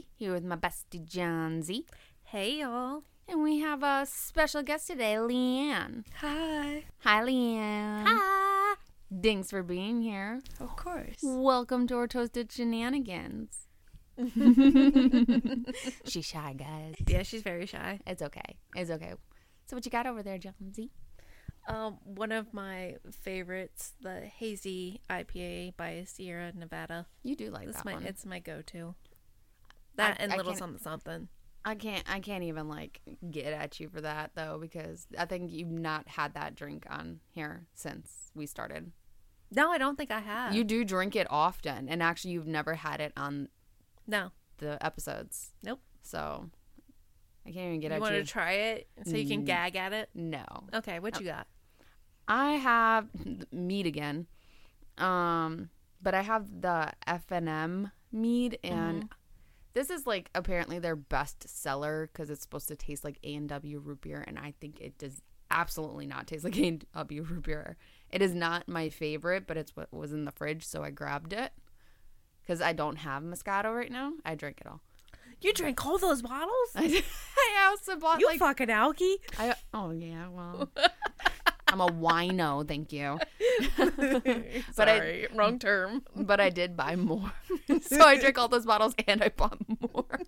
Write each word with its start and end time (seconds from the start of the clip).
Here 0.00 0.32
with 0.32 0.44
my 0.44 0.56
bestie 0.56 1.04
Johnsy. 1.04 1.84
Hey, 2.24 2.60
y'all. 2.60 3.02
And 3.28 3.42
we 3.42 3.58
have 3.58 3.82
a 3.82 4.06
special 4.06 4.62
guest 4.62 4.86
today, 4.86 5.14
Leanne. 5.16 6.04
Hi. 6.16 6.84
Hi, 7.00 7.22
Leanne. 7.22 8.04
Hi. 8.06 8.74
Thanks 9.22 9.50
for 9.50 9.62
being 9.62 10.00
here. 10.00 10.40
Of 10.60 10.74
course. 10.76 11.16
Welcome 11.22 11.86
to 11.88 11.96
our 11.96 12.06
Toasted 12.06 12.50
Shenanigans. 12.50 13.66
She's 16.06 16.24
shy, 16.24 16.54
guys. 16.54 16.94
Yeah, 17.06 17.22
she's 17.22 17.42
very 17.42 17.66
shy. 17.66 18.00
It's 18.06 18.22
okay. 18.22 18.56
It's 18.74 18.90
okay. 18.90 19.12
So, 19.66 19.76
what 19.76 19.84
you 19.84 19.90
got 19.90 20.06
over 20.06 20.22
there, 20.22 20.38
Johnsy? 20.38 20.90
Um, 21.68 21.98
one 22.04 22.32
of 22.32 22.52
my 22.54 22.96
favorites, 23.20 23.92
the 24.00 24.20
hazy 24.20 25.00
IPA 25.08 25.76
by 25.76 26.04
Sierra 26.06 26.52
Nevada. 26.54 27.06
You 27.22 27.36
do 27.36 27.50
like 27.50 27.68
It's 27.68 27.76
that 27.76 27.84
my 27.84 27.94
one. 27.94 28.04
it's 28.04 28.26
my 28.26 28.38
go-to. 28.40 28.94
That 29.96 30.16
I- 30.18 30.22
and 30.22 30.32
I 30.32 30.36
little 30.36 30.54
something 30.54 30.82
something. 30.82 31.28
I 31.64 31.74
can't 31.76 32.02
I 32.10 32.20
can't 32.20 32.42
even 32.44 32.68
like 32.68 33.00
get 33.30 33.46
at 33.46 33.78
you 33.78 33.88
for 33.88 34.00
that 34.00 34.32
though 34.34 34.58
because 34.60 35.06
I 35.16 35.26
think 35.26 35.52
you've 35.52 35.70
not 35.70 36.08
had 36.08 36.34
that 36.34 36.54
drink 36.54 36.86
on 36.90 37.20
here 37.30 37.66
since 37.74 38.32
we 38.34 38.46
started. 38.46 38.90
No, 39.54 39.70
I 39.70 39.78
don't 39.78 39.96
think 39.96 40.10
I 40.10 40.20
have. 40.20 40.54
You 40.54 40.64
do 40.64 40.84
drink 40.84 41.14
it 41.14 41.26
often 41.30 41.88
and 41.88 42.02
actually 42.02 42.32
you've 42.32 42.46
never 42.48 42.74
had 42.74 43.00
it 43.00 43.12
on 43.16 43.48
no. 44.06 44.30
the 44.58 44.84
episodes. 44.84 45.52
Nope. 45.62 45.80
So 46.02 46.50
I 47.46 47.50
can't 47.52 47.68
even 47.68 47.80
get 47.80 47.90
you 47.90 47.96
at 47.96 48.00
want 48.00 48.14
you. 48.14 48.22
to 48.22 48.26
try 48.26 48.52
it 48.52 48.88
so 49.04 49.16
you 49.16 49.28
can 49.28 49.44
gag 49.44 49.76
at 49.76 49.92
it? 49.92 50.08
no. 50.14 50.44
Okay, 50.74 50.98
what 50.98 51.20
you 51.20 51.26
got? 51.26 51.46
I 52.26 52.52
have 52.52 53.08
mead 53.52 53.86
again. 53.86 54.26
Um 54.98 55.70
but 56.02 56.14
I 56.14 56.22
have 56.22 56.60
the 56.60 56.92
F&M 57.06 57.92
mead 58.10 58.58
and 58.64 59.08
this 59.74 59.90
is 59.90 60.06
like 60.06 60.30
apparently 60.34 60.78
their 60.78 60.96
best 60.96 61.48
seller 61.48 62.10
because 62.12 62.30
it's 62.30 62.42
supposed 62.42 62.68
to 62.68 62.76
taste 62.76 63.04
like 63.04 63.18
A&W 63.24 63.78
root 63.78 64.00
beer 64.00 64.24
and 64.26 64.38
I 64.38 64.54
think 64.60 64.80
it 64.80 64.98
does 64.98 65.22
absolutely 65.50 66.06
not 66.06 66.26
taste 66.26 66.44
like 66.44 66.58
A&W 66.58 67.22
root 67.22 67.44
beer. 67.44 67.76
It 68.10 68.22
is 68.22 68.34
not 68.34 68.68
my 68.68 68.88
favorite, 68.88 69.46
but 69.46 69.56
it's 69.56 69.74
what 69.76 69.92
was 69.92 70.12
in 70.12 70.24
the 70.24 70.32
fridge, 70.32 70.64
so 70.64 70.82
I 70.82 70.90
grabbed 70.90 71.32
it 71.32 71.52
because 72.42 72.60
I 72.60 72.72
don't 72.72 72.96
have 72.96 73.22
Moscato 73.22 73.74
right 73.74 73.90
now. 73.90 74.12
I 74.24 74.34
drink 74.34 74.60
it 74.60 74.66
all. 74.66 74.80
You 75.40 75.52
drank 75.52 75.84
all 75.84 75.98
those 75.98 76.22
bottles? 76.22 76.70
I, 76.76 77.02
I 77.36 77.66
also 77.68 77.96
bought 77.96 78.20
you 78.20 78.26
like 78.26 78.38
fucking 78.38 78.68
alky. 78.68 79.14
I, 79.38 79.54
oh 79.74 79.90
yeah, 79.90 80.28
well, 80.28 80.70
I'm 81.72 81.80
a 81.80 81.86
wino, 81.88 82.66
thank 82.68 82.92
you. 82.92 83.18
But 84.76 84.88
I- 84.88 84.98
Sorry, 84.98 85.26
wrong 85.34 85.58
term. 85.58 86.02
But 86.14 86.38
I 86.40 86.50
did 86.50 86.76
buy 86.76 86.96
more, 86.96 87.32
so 87.82 88.02
I 88.06 88.18
drank 88.18 88.38
all 88.38 88.48
those 88.48 88.66
bottles 88.66 88.94
and 89.08 89.22
I 89.22 89.30
bought 89.30 89.58
more. 89.80 90.04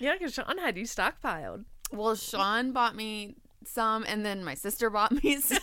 Yeah, 0.00 0.14
because 0.14 0.34
Sean 0.34 0.58
had 0.58 0.76
you 0.76 0.84
stockpiled. 0.84 1.64
Well, 1.92 2.14
Sean 2.16 2.72
bought 2.72 2.94
me 2.96 3.36
some, 3.64 4.04
and 4.06 4.26
then 4.26 4.44
my 4.44 4.54
sister 4.54 4.90
bought 4.90 5.12
me 5.24 5.40
some 5.40 5.58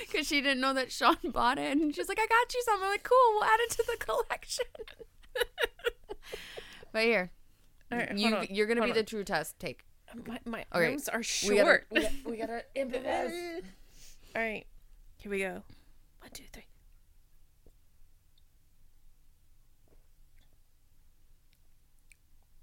because 0.00 0.28
she 0.28 0.40
didn't 0.42 0.60
know 0.60 0.74
that 0.74 0.92
Sean 0.92 1.16
bought 1.24 1.58
it, 1.58 1.72
and 1.76 1.92
she's 1.94 2.08
like, 2.08 2.18
"I 2.20 2.26
got 2.26 2.54
you 2.54 2.62
some." 2.64 2.80
I'm 2.82 2.90
like, 2.90 3.02
"Cool, 3.02 3.16
we'll 3.32 3.44
add 3.44 3.58
it 3.60 3.70
to 3.70 3.84
the 3.90 3.96
collection." 4.04 4.66
but 6.92 7.02
here, 7.02 7.32
right, 7.90 8.16
you, 8.16 8.36
you're 8.50 8.66
gonna 8.66 8.82
be 8.82 8.88
hold 8.88 8.96
the 8.96 9.02
true 9.02 9.24
test. 9.24 9.58
Take. 9.58 9.84
My, 10.26 10.38
my 10.44 10.64
arms 10.72 11.08
are 11.08 11.22
We 11.48 11.56
gotta, 11.56 11.64
short. 11.64 11.86
we 11.90 12.00
gotta, 12.02 12.14
we 12.26 12.36
gotta 12.36 12.64
improvise. 12.74 13.62
All 14.36 14.42
right, 14.42 14.66
here 15.18 15.30
we 15.30 15.38
go. 15.38 15.62
One, 16.20 16.30
two, 16.32 16.44
three. 16.52 16.64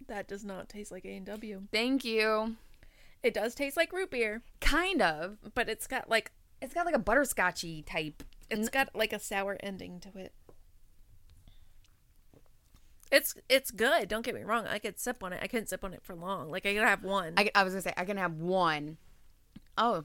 That 0.08 0.28
does 0.28 0.44
not 0.44 0.70
taste 0.70 0.92
like 0.92 1.06
A 1.06 1.16
and 1.16 1.26
W. 1.26 1.64
Thank 1.72 2.04
you. 2.04 2.56
It 3.22 3.34
does 3.34 3.54
taste 3.54 3.78
like 3.78 3.92
root 3.92 4.12
beer, 4.12 4.42
Kind 4.62 5.02
of. 5.02 5.38
but 5.54 5.70
it's 5.70 5.88
got 5.88 6.10
like 6.10 6.32
It's 6.62 6.74
got 6.74 6.86
like 6.86 6.96
a 6.96 7.00
butterscotchy 7.00 7.86
type. 7.86 8.24
it's 8.50 8.70
got 8.70 8.90
like 8.96 9.14
a 9.14 9.20
sour 9.20 9.58
ending 9.62 10.00
to 10.02 10.18
it. 10.18 10.34
It's 13.12 13.36
it's 13.50 13.72
good. 13.72 14.08
Don't 14.08 14.24
get 14.24 14.36
me 14.36 14.44
wrong. 14.44 14.66
I 14.68 14.78
could 14.80 15.00
sip 15.00 15.24
on 15.24 15.34
it. 15.34 15.40
I 15.42 15.48
couldn't 15.48 15.68
sip 15.68 15.84
on 15.84 15.94
it 15.94 16.04
for 16.04 16.16
long. 16.16 16.50
Like 16.52 16.66
I 16.66 16.74
could 16.74 16.84
have 16.84 17.04
one. 17.04 17.34
I, 17.38 17.50
I 17.56 17.64
was 17.64 17.74
gonna 17.74 17.82
say 17.82 17.94
I 17.98 18.06
can 18.06 18.18
have 18.18 18.34
one. 18.36 18.98
Oh, 19.78 20.04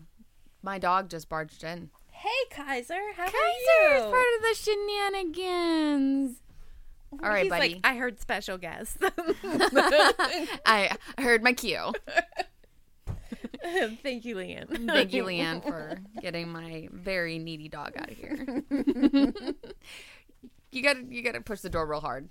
my 0.63 0.79
dog 0.79 1.11
just 1.11 1.29
barged 1.29 1.63
in. 1.65 1.91
hey 2.11 2.29
Kaiser, 2.51 2.95
how 3.17 3.25
Kaiser 3.25 3.35
are 3.91 3.97
is 3.97 4.03
part 4.05 4.27
of 4.37 4.43
the 4.43 4.55
shenanigans. 4.55 6.41
All 7.23 7.29
right, 7.29 7.43
He's 7.45 7.51
buddy. 7.51 7.75
Like, 7.75 7.81
I 7.85 7.97
heard 7.97 8.19
special 8.21 8.59
guest. 8.59 8.97
I 10.67 10.97
heard 11.19 11.45
my 11.45 11.53
cue. 11.53 11.93
Thank 14.03 14.25
you, 14.25 14.37
Leanne. 14.37 14.87
Thank 14.89 15.13
you, 15.13 15.25
Leanne, 15.25 15.63
for 15.67 15.97
getting 16.21 16.49
my 16.51 16.89
very 16.93 17.39
needy 17.39 17.69
dog 17.69 17.93
out 17.97 18.11
of 18.11 18.17
here. 18.17 18.65
you 20.73 20.83
gotta 20.83 21.03
you 21.09 21.23
gotta 21.23 21.41
push 21.41 21.61
the 21.61 21.71
door 21.71 21.87
real 21.87 22.01
hard. 22.01 22.29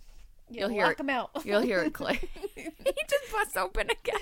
You'll 0.50 0.70
hear 0.70 0.92
it. 0.92 1.00
him 1.00 1.10
out. 1.10 1.32
You'll 1.44 1.62
hear 1.62 1.80
it 1.84 1.94
click. 1.94 2.30
he 2.56 2.64
just 3.10 3.32
busts 3.32 3.58
open 3.58 3.88
again. 3.90 4.16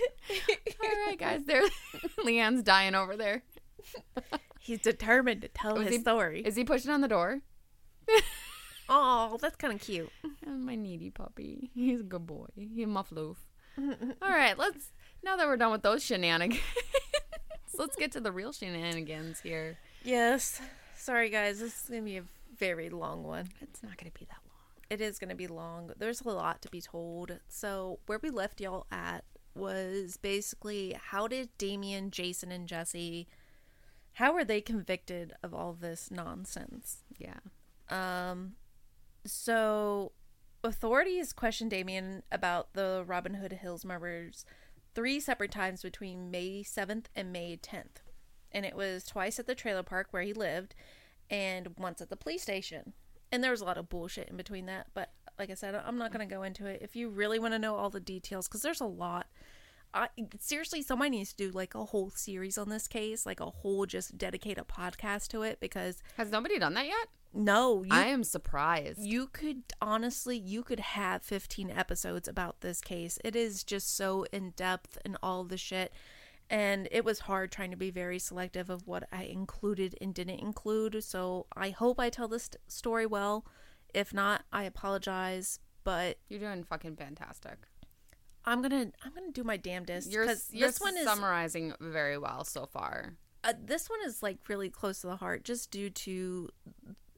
All 0.84 1.06
right, 1.08 1.18
guys. 1.20 1.44
There, 1.46 1.64
Leanne's 2.24 2.64
dying 2.64 2.96
over 2.96 3.18
there. 3.18 3.44
He's 4.60 4.80
determined 4.80 5.42
to 5.42 5.48
tell 5.48 5.78
Is 5.80 5.88
his 5.88 5.96
he- 5.98 6.02
story. 6.02 6.42
Is 6.46 6.56
he 6.56 6.64
pushing 6.64 6.92
on 6.92 7.02
the 7.02 7.08
door? 7.08 7.42
Oh, 8.90 9.38
that's 9.42 9.56
kind 9.56 9.74
of 9.74 9.80
cute. 9.80 10.12
My 10.46 10.76
needy 10.76 11.10
puppy. 11.10 11.72
He's 11.74 12.02
a 12.02 12.04
good 12.04 12.28
boy. 12.28 12.48
He's 12.56 12.88
my 12.88 13.02
floof. 13.04 13.38
All 13.78 14.30
right, 14.30 14.58
let's. 14.58 14.92
Now 15.24 15.38
that 15.38 15.48
we're 15.48 15.56
done 15.58 15.72
with 15.72 15.82
those 15.84 16.04
shenanigans, 16.04 16.60
let's 17.78 17.96
get 17.96 18.12
to 18.14 18.20
the 18.20 18.32
real 18.32 18.52
shenanigans 18.52 19.40
here. 19.40 19.78
Yes. 20.04 20.60
Sorry, 20.98 21.30
guys. 21.30 21.60
This 21.60 21.84
is 21.84 21.90
going 21.90 22.02
to 22.02 22.06
be 22.06 22.18
a 22.18 22.24
very 22.58 22.90
long 22.90 23.24
one. 23.24 23.48
It's 23.62 23.82
not 23.82 23.98
going 23.98 24.12
to 24.12 24.20
be 24.20 24.26
that 24.26 24.38
long. 24.46 24.51
It 24.92 25.00
is 25.00 25.20
going 25.20 25.30
to 25.30 25.36
be 25.36 25.48
long. 25.48 25.94
There's 25.98 26.20
a 26.20 26.28
lot 26.28 26.62
to 26.64 26.70
be 26.70 26.82
told. 26.82 27.40
So, 27.48 28.00
where 28.08 28.20
we 28.22 28.30
left 28.30 28.60
y'all 28.60 28.88
at 28.92 29.24
was 29.56 30.18
basically 30.18 30.98
how 31.02 31.30
did 31.30 31.58
Damien, 31.58 32.12
Jason, 32.12 32.52
and 32.52 32.68
Jesse, 32.68 33.30
how 34.16 34.34
were 34.34 34.44
they 34.44 34.60
convicted 34.60 35.32
of 35.42 35.54
all 35.54 35.72
this 35.72 36.12
nonsense? 36.12 37.04
Yeah. 37.18 37.40
Um, 37.90 38.56
so 39.26 40.12
authorities 40.62 41.32
questioned 41.32 41.72
Damien 41.72 42.24
about 42.30 42.74
the 42.74 43.06
Robin 43.08 43.36
Hood 43.36 43.54
Hills 43.54 43.86
murders 43.86 44.46
three 44.94 45.22
separate 45.22 45.52
times 45.52 45.82
between 45.82 46.32
May 46.32 46.64
7th 46.64 47.06
and 47.16 47.32
May 47.32 47.56
10th. 47.56 48.04
And 48.52 48.66
it 48.66 48.76
was 48.76 49.06
twice 49.06 49.40
at 49.40 49.48
the 49.48 49.56
trailer 49.56 49.84
park 49.84 50.08
where 50.12 50.24
he 50.24 50.34
lived 50.34 50.76
and 51.30 51.70
once 51.78 52.02
at 52.02 52.10
the 52.10 52.18
police 52.18 52.42
station. 52.42 52.92
And 53.32 53.44
there 53.44 53.52
was 53.52 53.62
a 53.62 53.66
lot 53.66 53.78
of 53.78 53.90
bullshit 53.90 54.30
in 54.30 54.38
between 54.38 54.66
that, 54.66 54.88
but 54.94 55.12
like 55.40 55.50
I 55.50 55.54
said, 55.56 55.74
I'm 55.76 55.98
not 55.98 56.12
going 56.12 56.28
to 56.28 56.34
go 56.36 56.44
into 56.44 56.66
it. 56.66 56.82
If 56.82 56.96
you 56.96 57.10
really 57.10 57.40
want 57.40 57.54
to 57.54 57.60
know 57.60 57.76
all 57.76 57.90
the 57.90 58.00
details 58.00 58.48
cuz 58.48 58.62
there's 58.62 58.82
a 58.82 58.86
lot 58.86 59.28
I 59.94 60.08
seriously 60.40 60.82
somebody 60.82 61.10
needs 61.12 61.34
to 61.34 61.48
do 61.48 61.52
like 61.52 61.76
a 61.76 61.86
whole 61.86 62.10
series 62.12 62.58
on 62.58 62.70
this 62.70 62.88
case, 62.88 63.26
like 63.26 63.40
a 63.40 63.50
whole 63.50 63.86
just 63.86 64.18
dedicate 64.18 64.58
a 64.58 64.64
podcast 64.64 65.28
to 65.30 65.42
it 65.44 65.60
because 65.60 66.02
Has 66.18 66.32
nobody 66.32 66.58
done 66.60 66.74
that 66.76 66.86
yet? 66.86 67.08
no, 67.34 67.84
you 67.84 67.90
I 67.92 68.06
am 68.08 68.24
surprised. 68.24 69.00
you 69.00 69.28
could 69.28 69.64
honestly, 69.82 70.38
you 70.38 70.64
could 70.64 70.80
have 70.82 71.24
15 71.24 71.72
episodes 71.72 72.28
about 72.28 72.62
this 72.62 72.82
case. 72.82 73.20
It 73.24 73.36
is 73.36 73.64
just 73.64 73.96
so 73.96 74.26
in 74.32 74.52
depth 74.52 74.98
and 75.06 75.18
all 75.24 75.44
the 75.44 75.58
shit. 75.58 75.92
And 76.52 76.88
it 76.92 77.06
was 77.06 77.20
hard 77.20 77.52
trying 77.52 77.72
to 77.72 77.78
be 77.78 77.90
very 77.92 78.20
selective 78.20 78.70
of 78.70 78.86
what 78.86 79.08
I 79.12 79.24
included 79.24 79.98
and 80.02 80.14
didn't 80.14 80.40
include. 80.40 81.02
So 81.04 81.48
I 81.56 81.70
hope 81.70 81.98
I 82.00 82.10
tell 82.10 82.28
this 82.28 82.50
story 82.68 83.06
well. 83.06 83.46
If 83.94 84.14
not, 84.14 84.44
I 84.52 84.64
apologize. 84.64 85.60
But 85.84 86.18
You're 86.30 86.42
doing 86.42 86.64
fucking 86.64 86.98
fantastic. 86.98 87.58
I'm 88.46 88.62
gonna 88.62 88.92
I'm 89.04 89.14
gonna 89.14 89.32
do 89.32 89.44
my 89.44 89.56
damnedest 89.58 90.12
You're, 90.12 90.26
you're 90.52 90.68
this 90.68 90.82
one 90.82 90.98
is 90.98 91.06
summarizing 91.06 91.74
very 91.80 92.18
well 92.18 92.44
so 92.44 92.66
far. 92.66 93.14
uh, 93.44 93.54
this 93.64 93.90
one 93.90 94.00
is 94.06 94.22
like 94.24 94.38
really 94.48 94.70
close 94.70 95.02
to 95.02 95.08
the 95.08 95.16
heart 95.18 95.44
just 95.44 95.70
due 95.72 95.90
to 95.92 96.50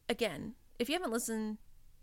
again 0.10 0.54
if 0.80 0.90
you 0.90 0.94
haven't 0.94 1.12
listened 1.12 1.60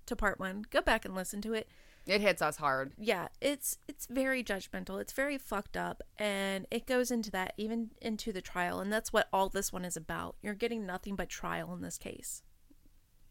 to 0.06 0.16
part 0.16 0.40
one 0.40 0.64
go 0.70 0.80
back 0.80 1.04
and 1.04 1.14
listen 1.14 1.42
to 1.42 1.52
it 1.52 1.68
It 2.06 2.20
hits 2.20 2.42
us 2.42 2.56
hard. 2.56 2.92
yeah 2.98 3.28
it's 3.40 3.78
it's 3.86 4.06
very 4.06 4.42
judgmental. 4.42 5.00
It's 5.00 5.12
very 5.12 5.38
fucked 5.38 5.76
up 5.76 6.02
and 6.18 6.66
it 6.70 6.86
goes 6.86 7.10
into 7.10 7.30
that 7.32 7.52
even 7.56 7.90
into 8.00 8.32
the 8.32 8.40
trial 8.40 8.80
and 8.80 8.92
that's 8.92 9.12
what 9.12 9.28
all 9.32 9.48
this 9.48 9.72
one 9.72 9.84
is 9.84 9.96
about. 9.96 10.36
You're 10.42 10.54
getting 10.54 10.86
nothing 10.86 11.14
but 11.14 11.28
trial 11.28 11.72
in 11.74 11.82
this 11.82 11.98
case. 11.98 12.42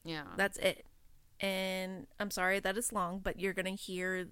Yeah. 0.06 0.24
that's 0.38 0.57
it. 0.57 0.86
And 1.42 2.07
i'm 2.19 2.31
sorry 2.31 2.60
that 2.60 2.77
it's 2.77 2.94
long 2.94 3.19
but 3.19 3.39
you're 3.39 3.54
gonna 3.54 3.71
hear 3.71 4.27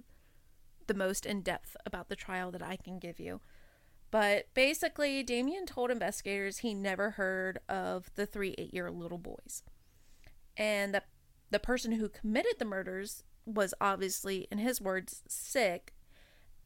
the 0.87 0.93
most 0.93 1.25
in 1.25 1.41
depth 1.41 1.75
about 1.85 2.07
the 2.07 2.15
trial 2.15 2.51
that 2.51 2.61
i 2.63 2.77
can 2.77 2.99
give 2.99 3.19
you. 3.19 3.41
But 4.11 4.45
basically 4.53 5.23
damien 5.23 5.65
told 5.65 5.91
investigators 5.91 6.59
he 6.59 6.73
never 6.73 7.11
heard 7.11 7.59
of 7.67 8.09
the 8.15 8.25
three 8.25 8.55
eight 8.57 8.73
year 8.73 8.87
old 8.87 8.99
little 8.99 9.17
boys. 9.17 9.63
And 10.55 10.93
that 10.93 11.07
the 11.49 11.59
person 11.59 11.93
who 11.93 12.07
committed 12.09 12.53
the 12.59 12.65
murders 12.65 13.23
was 13.47 13.73
obviously, 13.79 14.47
in 14.51 14.57
his 14.57 14.81
words, 14.81 15.23
sick, 15.27 15.93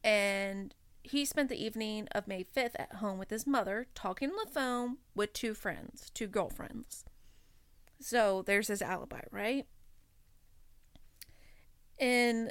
and 0.02 0.74
he 1.02 1.24
spent 1.24 1.48
the 1.48 1.62
evening 1.62 2.08
of 2.12 2.28
May 2.28 2.44
5th 2.44 2.74
at 2.76 2.96
home 2.96 3.18
with 3.18 3.30
his 3.30 3.46
mother, 3.46 3.86
talking 3.94 4.30
on 4.30 4.36
the 4.44 4.50
phone 4.50 4.98
with 5.14 5.32
two 5.32 5.54
friends, 5.54 6.10
two 6.14 6.26
girlfriends. 6.26 7.04
So 8.00 8.42
there's 8.44 8.68
his 8.68 8.82
alibi, 8.82 9.22
right? 9.30 9.66
In 11.98 12.50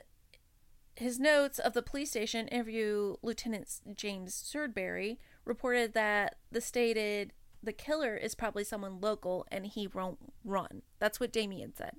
his 0.95 1.19
notes 1.19 1.59
of 1.59 1.73
the 1.73 1.81
police 1.81 2.11
station 2.11 2.47
interview, 2.47 3.15
Lieutenant 3.21 3.67
James 3.95 4.33
Sudbury 4.33 5.19
reported 5.45 5.93
that 5.93 6.35
the 6.51 6.61
stated 6.61 7.33
the 7.63 7.73
killer 7.73 8.15
is 8.15 8.33
probably 8.33 8.63
someone 8.63 8.99
local 8.99 9.45
and 9.51 9.65
he 9.65 9.87
won't 9.87 10.33
run. 10.43 10.81
That's 10.99 11.19
what 11.19 11.31
Damien 11.31 11.73
said. 11.75 11.97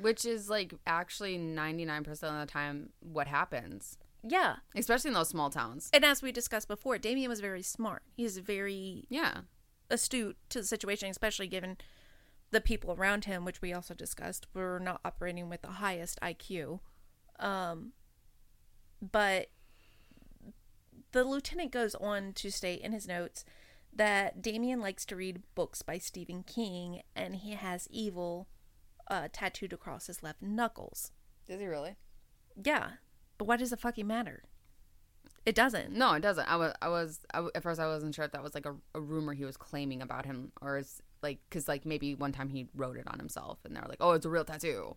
Which 0.00 0.24
is 0.24 0.48
like 0.50 0.74
actually 0.86 1.38
99% 1.38 2.08
of 2.08 2.18
the 2.46 2.46
time 2.50 2.90
what 3.00 3.26
happens, 3.28 3.96
Yeah. 4.22 4.56
especially 4.74 5.08
in 5.08 5.14
those 5.14 5.28
small 5.28 5.50
towns. 5.50 5.88
And 5.92 6.04
as 6.04 6.20
we 6.22 6.32
discussed 6.32 6.68
before, 6.68 6.98
Damien 6.98 7.28
was 7.28 7.40
very 7.40 7.62
smart. 7.62 8.02
He's 8.16 8.38
very 8.38 9.06
Yeah. 9.08 9.42
astute 9.90 10.36
to 10.50 10.60
the 10.60 10.66
situation, 10.66 11.08
especially 11.10 11.46
given 11.46 11.76
the 12.50 12.60
people 12.60 12.92
around 12.92 13.24
him, 13.24 13.44
which 13.44 13.60
we 13.62 13.72
also 13.72 13.94
discussed, 13.94 14.46
were 14.54 14.78
not 14.78 15.00
operating 15.04 15.48
with 15.48 15.62
the 15.62 15.68
highest 15.72 16.18
IQ. 16.22 16.80
Um, 17.38 17.92
but 19.00 19.50
the 21.12 21.24
lieutenant 21.24 21.70
goes 21.72 21.94
on 21.96 22.32
to 22.34 22.50
state 22.50 22.80
in 22.80 22.92
his 22.92 23.06
notes 23.06 23.44
that 23.92 24.42
Damien 24.42 24.80
likes 24.80 25.04
to 25.06 25.16
read 25.16 25.42
books 25.54 25.82
by 25.82 25.98
Stephen 25.98 26.42
King 26.42 27.02
and 27.14 27.36
he 27.36 27.52
has 27.52 27.86
evil 27.90 28.48
uh, 29.08 29.28
tattooed 29.32 29.72
across 29.72 30.06
his 30.06 30.22
left 30.22 30.40
knuckles. 30.42 31.12
Does 31.48 31.60
he 31.60 31.66
really? 31.66 31.96
Yeah, 32.62 32.90
but 33.38 33.46
why 33.46 33.56
does 33.56 33.72
it 33.72 33.80
fucking 33.80 34.06
matter? 34.06 34.44
It 35.46 35.54
doesn't. 35.54 35.92
No, 35.92 36.14
it 36.14 36.20
doesn't. 36.20 36.50
I 36.50 36.56
was, 36.56 36.72
I 36.80 36.88
was, 36.88 37.20
I 37.34 37.46
at 37.54 37.62
first 37.62 37.78
I 37.80 37.86
wasn't 37.86 38.14
sure 38.14 38.24
if 38.24 38.32
that 38.32 38.42
was 38.42 38.54
like 38.54 38.64
a, 38.66 38.74
a 38.94 39.00
rumor 39.00 39.34
he 39.34 39.44
was 39.44 39.56
claiming 39.58 40.00
about 40.00 40.24
him, 40.24 40.52
or 40.62 40.78
is 40.78 41.02
like, 41.22 41.38
cause 41.50 41.68
like 41.68 41.84
maybe 41.84 42.14
one 42.14 42.32
time 42.32 42.48
he 42.48 42.68
wrote 42.74 42.96
it 42.96 43.04
on 43.06 43.18
himself, 43.18 43.58
and 43.64 43.76
they 43.76 43.80
were 43.80 43.88
like, 43.88 43.98
oh, 44.00 44.12
it's 44.12 44.24
a 44.24 44.30
real 44.30 44.44
tattoo. 44.44 44.96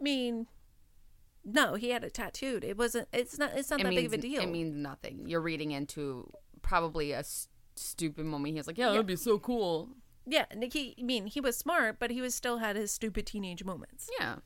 I 0.00 0.02
mean, 0.02 0.48
no, 1.44 1.74
he 1.74 1.90
had 1.90 2.02
it 2.02 2.14
tattooed. 2.14 2.64
It 2.64 2.76
wasn't. 2.76 3.06
It's 3.12 3.38
not. 3.38 3.52
It's 3.54 3.70
not 3.70 3.78
it 3.80 3.84
that 3.84 3.90
means 3.90 4.02
big 4.02 4.06
of 4.06 4.12
a 4.14 4.22
deal. 4.22 4.42
it 4.42 4.50
means 4.50 4.74
nothing. 4.74 5.24
You're 5.28 5.40
reading 5.40 5.70
into 5.70 6.28
probably 6.62 7.12
a 7.12 7.20
s- 7.20 7.46
stupid 7.76 8.24
moment. 8.24 8.56
He's 8.56 8.66
like, 8.66 8.76
yeah, 8.78 8.86
Yeah. 8.86 8.92
that'd 8.92 9.06
be 9.06 9.14
so 9.16 9.38
cool. 9.38 9.90
Yeah, 10.26 10.46
he. 10.72 10.94
I 10.98 11.02
mean, 11.02 11.26
he 11.26 11.40
was 11.40 11.56
smart, 11.56 11.98
but 11.98 12.10
he 12.10 12.20
was 12.20 12.34
still 12.34 12.58
had 12.58 12.76
his 12.76 12.90
stupid 12.90 13.26
teenage 13.26 13.64
moments. 13.64 14.08
Yeah. 14.18 14.36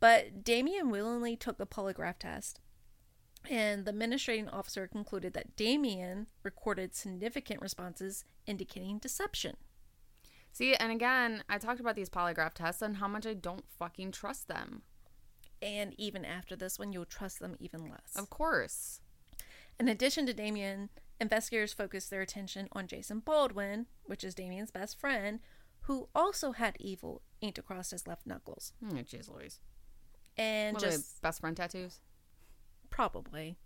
But 0.00 0.42
Damien 0.44 0.90
willingly 0.90 1.36
took 1.36 1.58
the 1.58 1.66
polygraph 1.66 2.18
test, 2.18 2.60
and 3.48 3.84
the 3.84 3.90
administrating 3.90 4.48
officer 4.48 4.86
concluded 4.86 5.32
that 5.34 5.56
Damien 5.56 6.26
recorded 6.42 6.94
significant 6.94 7.62
responses 7.62 8.24
indicating 8.46 8.98
deception. 8.98 9.56
See, 10.52 10.74
and 10.74 10.92
again, 10.92 11.44
I 11.48 11.58
talked 11.58 11.80
about 11.80 11.96
these 11.96 12.10
polygraph 12.10 12.54
tests 12.54 12.82
and 12.82 12.98
how 12.98 13.08
much 13.08 13.26
I 13.26 13.34
don't 13.34 13.64
fucking 13.78 14.12
trust 14.12 14.48
them. 14.48 14.82
And 15.62 15.94
even 15.96 16.24
after 16.24 16.56
this 16.56 16.78
one, 16.78 16.92
you'll 16.92 17.04
trust 17.06 17.38
them 17.38 17.56
even 17.58 17.88
less. 17.88 18.16
Of 18.16 18.28
course. 18.28 19.00
In 19.80 19.88
addition 19.88 20.26
to 20.26 20.34
Damien, 20.34 20.90
investigators 21.20 21.72
focused 21.72 22.10
their 22.10 22.20
attention 22.20 22.68
on 22.72 22.86
Jason 22.86 23.20
Baldwin, 23.20 23.86
which 24.04 24.24
is 24.24 24.34
Damien's 24.34 24.70
best 24.70 24.98
friend, 24.98 25.40
who 25.82 26.08
also 26.14 26.52
had 26.52 26.76
evil 26.78 27.22
inked 27.40 27.58
across 27.58 27.90
his 27.90 28.06
left 28.06 28.26
knuckles. 28.26 28.72
Oh, 28.84 28.94
jeez 28.94 29.28
Louise. 29.28 29.60
And 30.36 30.74
What 30.74 30.82
just 30.84 31.20
best 31.22 31.40
friend 31.40 31.56
tattoos? 31.56 32.00
probably. 32.90 33.56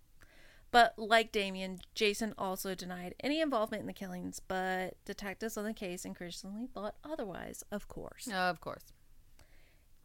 But 0.71 0.95
like 0.99 1.33
Damien, 1.33 1.79
Jason 1.95 2.35
also 2.37 2.75
denied 2.75 3.15
any 3.21 3.41
involvement 3.41 3.83
in 3.83 3.87
the 3.87 3.93
killings, 3.93 4.41
but 4.41 4.95
detectives 5.05 5.57
on 5.57 5.65
the 5.65 5.73
case 5.73 6.05
increasingly 6.05 6.67
thought 6.67 6.97
otherwise, 7.05 7.63
of 7.71 7.89
course. 7.89 8.29
of 8.51 8.61
course. 8.61 8.83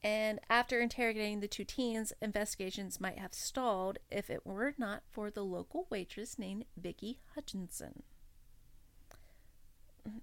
And 0.03 0.39
after 0.49 0.79
interrogating 0.79 1.41
the 1.41 1.47
two 1.47 1.63
teens, 1.63 2.11
investigations 2.21 2.99
might 2.99 3.19
have 3.19 3.33
stalled 3.33 3.99
if 4.09 4.29
it 4.29 4.45
were 4.45 4.73
not 4.77 5.03
for 5.11 5.29
the 5.29 5.43
local 5.43 5.85
waitress 5.91 6.39
named 6.39 6.65
Vicky 6.75 7.19
Hutcheson. 7.37 8.01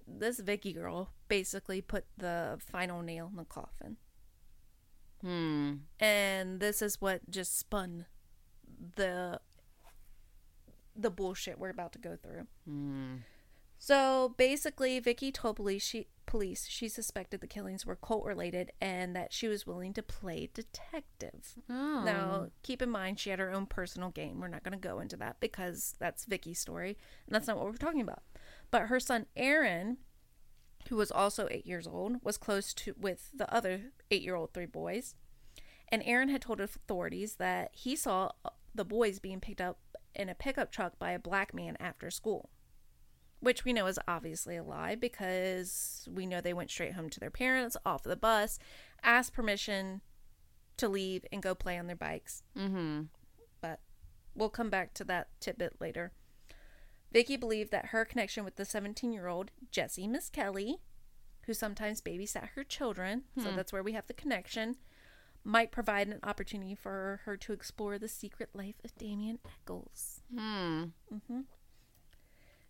This 0.05 0.41
Vicky 0.41 0.73
girl 0.73 1.11
basically 1.29 1.81
put 1.81 2.05
the 2.17 2.57
final 2.59 3.01
nail 3.01 3.29
in 3.31 3.37
the 3.37 3.45
coffin. 3.45 3.95
Hmm. 5.21 5.73
And 5.99 6.59
this 6.59 6.81
is 6.81 6.99
what 6.99 7.29
just 7.29 7.57
spun 7.57 8.05
the 8.95 9.39
the 10.95 11.09
bullshit 11.09 11.57
we're 11.57 11.69
about 11.69 11.93
to 11.93 11.99
go 11.99 12.17
through. 12.21 12.47
Hmm. 12.65 13.15
So 13.77 14.35
basically, 14.37 14.99
Vicky 14.99 15.31
told 15.31 15.55
police 15.55 15.83
she 15.83 16.07
police 16.29 16.67
she 16.69 16.87
suspected 16.87 17.41
the 17.41 17.47
killings 17.47 17.87
were 17.87 17.95
cult 17.95 18.23
related 18.23 18.71
and 18.79 19.15
that 19.15 19.33
she 19.33 19.47
was 19.47 19.65
willing 19.65 19.93
to 19.93 20.03
play 20.03 20.47
detective. 20.53 21.55
Oh. 21.67 22.03
Now, 22.05 22.49
keep 22.61 22.83
in 22.83 22.89
mind 22.91 23.19
she 23.19 23.31
had 23.31 23.39
her 23.39 23.51
own 23.51 23.65
personal 23.65 24.09
game. 24.09 24.39
We're 24.39 24.47
not 24.47 24.63
going 24.63 24.79
to 24.79 24.87
go 24.87 24.99
into 24.99 25.17
that 25.17 25.39
because 25.39 25.95
that's 25.97 26.25
Vicky's 26.25 26.59
story, 26.59 26.99
and 27.25 27.33
that's 27.33 27.47
not 27.47 27.57
what 27.57 27.65
we're 27.65 27.77
talking 27.77 28.01
about. 28.01 28.21
But 28.69 28.83
her 28.83 28.99
son 28.99 29.25
Aaron, 29.35 29.97
who 30.89 30.97
was 30.97 31.11
also 31.11 31.47
eight 31.49 31.65
years 31.65 31.87
old, 31.87 32.23
was 32.23 32.37
close 32.37 32.75
to 32.75 32.93
with 32.95 33.31
the 33.33 33.51
other 33.51 33.91
eight-year-old 34.11 34.53
three 34.53 34.67
boys, 34.67 35.15
and 35.91 36.03
Aaron 36.05 36.29
had 36.29 36.43
told 36.43 36.61
authorities 36.61 37.37
that 37.37 37.71
he 37.73 37.95
saw 37.95 38.29
uh, 38.45 38.51
the 38.75 38.85
boys 38.85 39.17
being 39.17 39.39
picked 39.39 39.61
up 39.61 39.79
in 40.13 40.29
a 40.29 40.35
pickup 40.35 40.71
truck 40.71 40.99
by 40.99 41.09
a 41.09 41.17
black 41.19 41.55
man 41.55 41.75
after 41.79 42.11
school 42.11 42.51
which 43.39 43.63
we 43.63 43.73
know 43.73 43.87
is 43.87 43.99
obviously 44.07 44.57
a 44.57 44.63
lie 44.63 44.95
because 44.95 46.07
we 46.11 46.25
know 46.25 46.41
they 46.41 46.53
went 46.53 46.71
straight 46.71 46.93
home 46.93 47.09
to 47.09 47.19
their 47.19 47.31
parents 47.31 47.77
off 47.85 48.03
the 48.03 48.15
bus, 48.15 48.59
asked 49.03 49.33
permission 49.33 50.01
to 50.77 50.87
leave 50.87 51.25
and 51.31 51.41
go 51.41 51.55
play 51.55 51.77
on 51.77 51.87
their 51.87 51.95
bikes. 51.95 52.43
Mm-hmm. 52.57 53.03
But 53.61 53.79
we'll 54.35 54.49
come 54.49 54.69
back 54.69 54.93
to 54.95 55.03
that 55.05 55.27
tidbit 55.39 55.77
later. 55.79 56.11
Vicky 57.11 57.37
believed 57.37 57.71
that 57.71 57.87
her 57.87 58.05
connection 58.05 58.43
with 58.43 58.55
the 58.55 58.65
17 58.65 59.11
year 59.11 59.27
old 59.27 59.51
Jessie 59.71 60.07
Misskelley, 60.07 60.77
who 61.45 61.53
sometimes 61.53 62.01
babysat 62.01 62.49
her 62.49 62.63
children, 62.63 63.23
so 63.41 63.51
that's 63.55 63.73
where 63.73 63.81
we 63.81 63.93
have 63.93 64.05
the 64.05 64.13
connection, 64.13 64.75
might 65.43 65.71
provide 65.71 66.07
an 66.07 66.19
opportunity 66.23 66.75
for 66.75 67.21
her 67.25 67.35
to 67.37 67.53
explore 67.53 67.97
the 67.97 68.07
secret 68.07 68.49
life 68.53 68.75
of 68.83 68.95
Damien 68.97 69.39
Echols. 69.63 70.21
Hmm. 70.31 70.83
Mm 71.11 71.21
hmm. 71.27 71.39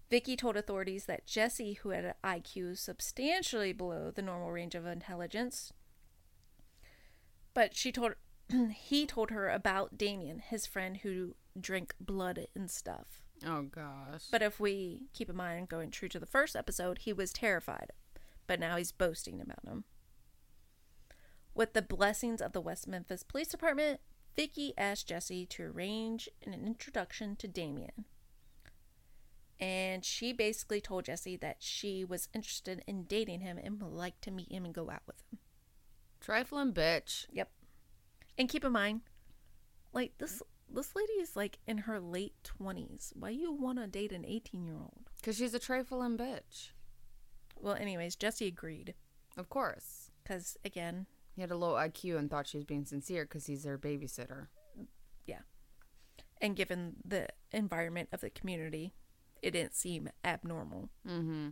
Vicky 0.10 0.36
told 0.36 0.58
authorities 0.58 1.06
that 1.06 1.28
Jesse, 1.28 1.74
who 1.74 1.90
had 1.90 2.06
an 2.06 2.14
IQ 2.24 2.78
substantially 2.78 3.74
below 3.74 4.12
the 4.12 4.22
normal 4.22 4.52
range 4.52 4.74
of 4.74 4.86
intelligence, 4.86 5.72
but 7.54 7.76
she 7.76 7.92
told 7.92 8.16
he 8.74 9.06
told 9.06 9.30
her 9.30 9.50
about 9.50 9.98
Damien, 9.98 10.40
his 10.40 10.66
friend 10.66 10.98
who 10.98 11.36
drank 11.60 11.94
blood 12.00 12.48
and 12.56 12.72
stuff. 12.72 13.22
Oh 13.46 13.64
gosh. 13.64 14.26
But 14.32 14.42
if 14.42 14.60
we 14.60 15.04
keep 15.14 15.30
in 15.30 15.36
mind 15.36 15.70
going 15.70 15.92
true 15.92 16.10
to 16.10 16.20
the 16.20 16.26
first 16.26 16.56
episode, 16.56 17.00
he 17.00 17.14
was 17.14 17.32
terrified, 17.32 17.92
but 18.48 18.60
now 18.60 18.78
he's 18.78 18.92
boasting 18.92 19.40
about 19.40 19.66
him. 19.66 19.84
With 21.54 21.74
the 21.74 21.82
blessings 21.82 22.42
of 22.42 22.54
the 22.54 22.62
West 22.62 22.88
Memphis 22.88 23.24
Police 23.24 23.50
Department, 23.50 24.00
Vicky 24.36 24.74
asked 24.78 25.08
Jesse 25.08 25.46
to 25.48 25.64
arrange 25.64 26.30
an 26.46 26.54
introduction 26.54 27.36
to 27.38 27.48
Damien. 27.48 28.06
And 29.60 30.06
she 30.06 30.32
basically 30.32 30.80
told 30.80 31.06
Jesse 31.06 31.36
that 31.38 31.58
she 31.60 32.06
was 32.06 32.30
interested 32.34 32.82
in 32.88 33.04
dating 33.04 33.42
him 33.42 33.60
and 33.62 33.82
would 33.82 33.92
like 33.92 34.22
to 34.22 34.32
meet 34.32 34.52
him 34.52 34.64
and 34.64 34.74
go 34.74 34.90
out 34.90 35.02
with 35.06 35.22
him. 35.32 35.40
Trifling 36.22 36.74
bitch. 36.74 37.26
Yep. 37.32 37.50
And 38.38 38.48
keep 38.48 38.64
in 38.64 38.72
mind, 38.72 39.02
like 39.92 40.14
this 40.18 40.42
this 40.72 40.96
lady 40.96 41.14
is 41.14 41.36
like 41.36 41.58
in 41.68 41.80
her 41.80 42.00
late 42.00 42.36
twenties. 42.44 43.12
Why 43.16 43.30
you 43.32 43.52
wanna 43.52 43.88
date 43.88 44.12
an 44.12 44.26
eighteen 44.26 44.64
year 44.64 44.78
old? 44.78 45.10
Because 45.18 45.38
she's 45.38 45.54
a 45.54 45.60
trifling 45.60 46.18
bitch. 46.18 46.70
Well, 47.60 47.76
anyways, 47.76 48.16
Jesse 48.16 48.48
agreed. 48.48 48.94
Of 49.36 49.50
course. 49.50 50.12
Because 50.24 50.58
again, 50.64 51.08
He 51.36 51.42
had 51.42 51.52
a 51.52 51.58
low 51.58 51.74
IQ 51.74 52.18
and 52.18 52.30
thought 52.30 52.48
she 52.48 52.58
was 52.58 52.66
being 52.66 52.86
sincere 52.86 53.24
because 53.24 53.46
he's 53.46 53.64
their 53.64 53.78
babysitter. 53.78 54.48
Yeah. 55.26 55.42
And 56.42 56.56
given 56.56 56.96
the 57.06 57.28
environment 57.52 58.10
of 58.12 58.22
the 58.22 58.30
community, 58.30 58.94
it 59.42 59.52
didn't 59.52 59.76
seem 59.76 60.10
abnormal. 60.24 60.90
Mm-hmm. 61.08 61.50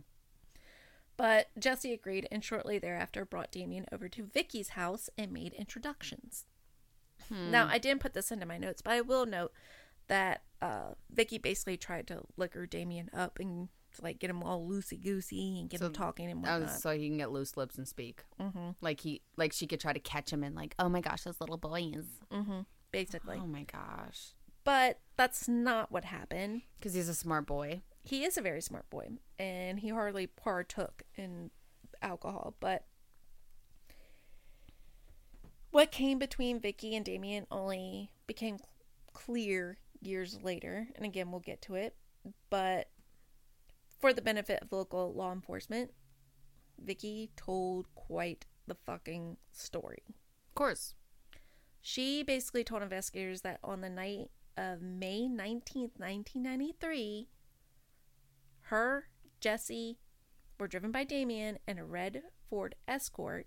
But 1.16 1.48
Jesse 1.58 1.92
agreed 1.92 2.28
and 2.30 2.44
shortly 2.44 2.78
thereafter 2.78 3.24
brought 3.24 3.50
Damien 3.50 3.86
over 3.92 4.08
to 4.08 4.22
Vicky's 4.24 4.70
house 4.70 5.10
and 5.18 5.32
made 5.32 5.52
introductions. 5.54 6.46
Now, 7.30 7.66
I 7.70 7.78
didn't 7.78 8.00
put 8.00 8.14
this 8.14 8.30
into 8.30 8.46
my 8.46 8.56
notes, 8.56 8.80
but 8.80 8.92
I 8.94 9.00
will 9.02 9.26
note 9.26 9.52
that 10.06 10.42
uh, 10.62 10.94
Vicky 11.10 11.36
basically 11.36 11.76
tried 11.76 12.06
to 12.06 12.22
liquor 12.38 12.64
Damien 12.64 13.10
up 13.12 13.38
and 13.38 13.68
like 14.00 14.18
get 14.20 14.30
him 14.30 14.42
all 14.42 14.66
loosey 14.66 15.02
goosey 15.02 15.58
and 15.60 15.68
get 15.68 15.80
So 15.80 15.86
him 15.86 15.92
talking 15.92 16.30
and 16.30 16.46
Oh, 16.46 16.60
whatnot. 16.60 16.78
so 16.80 16.90
he 16.96 17.08
can 17.08 17.18
get 17.18 17.32
loose 17.32 17.56
lips 17.56 17.76
and 17.76 17.86
speak. 17.88 18.22
mm-hmm. 18.40 18.70
Like 18.80 19.00
he, 19.00 19.20
like 19.36 19.52
she 19.52 19.66
could 19.66 19.80
try 19.80 19.92
to 19.92 19.98
catch 19.98 20.32
him 20.32 20.42
and 20.44 20.54
like, 20.54 20.74
oh 20.78 20.88
my 20.88 21.00
gosh, 21.00 21.22
those 21.24 21.40
little 21.40 21.58
boys. 21.58 22.04
Mm-hmm. 22.32 22.60
Basically, 22.92 23.38
oh 23.42 23.46
my 23.46 23.64
gosh, 23.64 24.34
but 24.64 25.00
that's 25.18 25.46
not 25.48 25.92
what 25.92 26.04
happened. 26.06 26.62
because 26.78 26.94
he's 26.94 27.08
a 27.10 27.14
smart 27.14 27.44
boy. 27.46 27.82
he 28.04 28.24
is 28.24 28.38
a 28.38 28.40
very 28.42 28.62
smart 28.62 28.88
boy 28.88 29.08
and 29.38 29.80
he 29.80 29.88
hardly 29.90 30.26
partook 30.26 31.02
in 31.16 31.50
alcohol 32.00 32.54
but 32.60 32.86
what 35.70 35.90
came 35.90 36.18
between 36.18 36.60
Vicky 36.60 36.94
and 36.96 37.04
Damien 37.04 37.46
only 37.50 38.10
became 38.26 38.58
clear 39.12 39.78
years 40.00 40.38
later 40.42 40.88
and 40.96 41.04
again 41.04 41.30
we'll 41.30 41.40
get 41.40 41.60
to 41.62 41.74
it 41.74 41.96
but 42.50 42.88
for 43.98 44.12
the 44.12 44.22
benefit 44.22 44.62
of 44.62 44.70
local 44.72 45.12
law 45.12 45.32
enforcement 45.32 45.90
Vicky 46.80 47.30
told 47.36 47.92
quite 47.96 48.46
the 48.68 48.76
fucking 48.76 49.36
story 49.50 50.04
Of 50.08 50.54
course. 50.54 50.94
she 51.80 52.22
basically 52.22 52.62
told 52.62 52.82
investigators 52.82 53.40
that 53.40 53.58
on 53.64 53.80
the 53.80 53.90
night 53.90 54.30
of 54.58 54.82
May 54.82 55.28
19th, 55.30 55.98
1993, 55.98 57.28
her, 58.62 59.08
Jesse, 59.40 59.98
were 60.58 60.68
driven 60.68 60.90
by 60.90 61.04
Damien 61.04 61.58
in 61.68 61.78
a 61.78 61.84
red 61.84 62.22
Ford 62.50 62.74
Escort. 62.88 63.46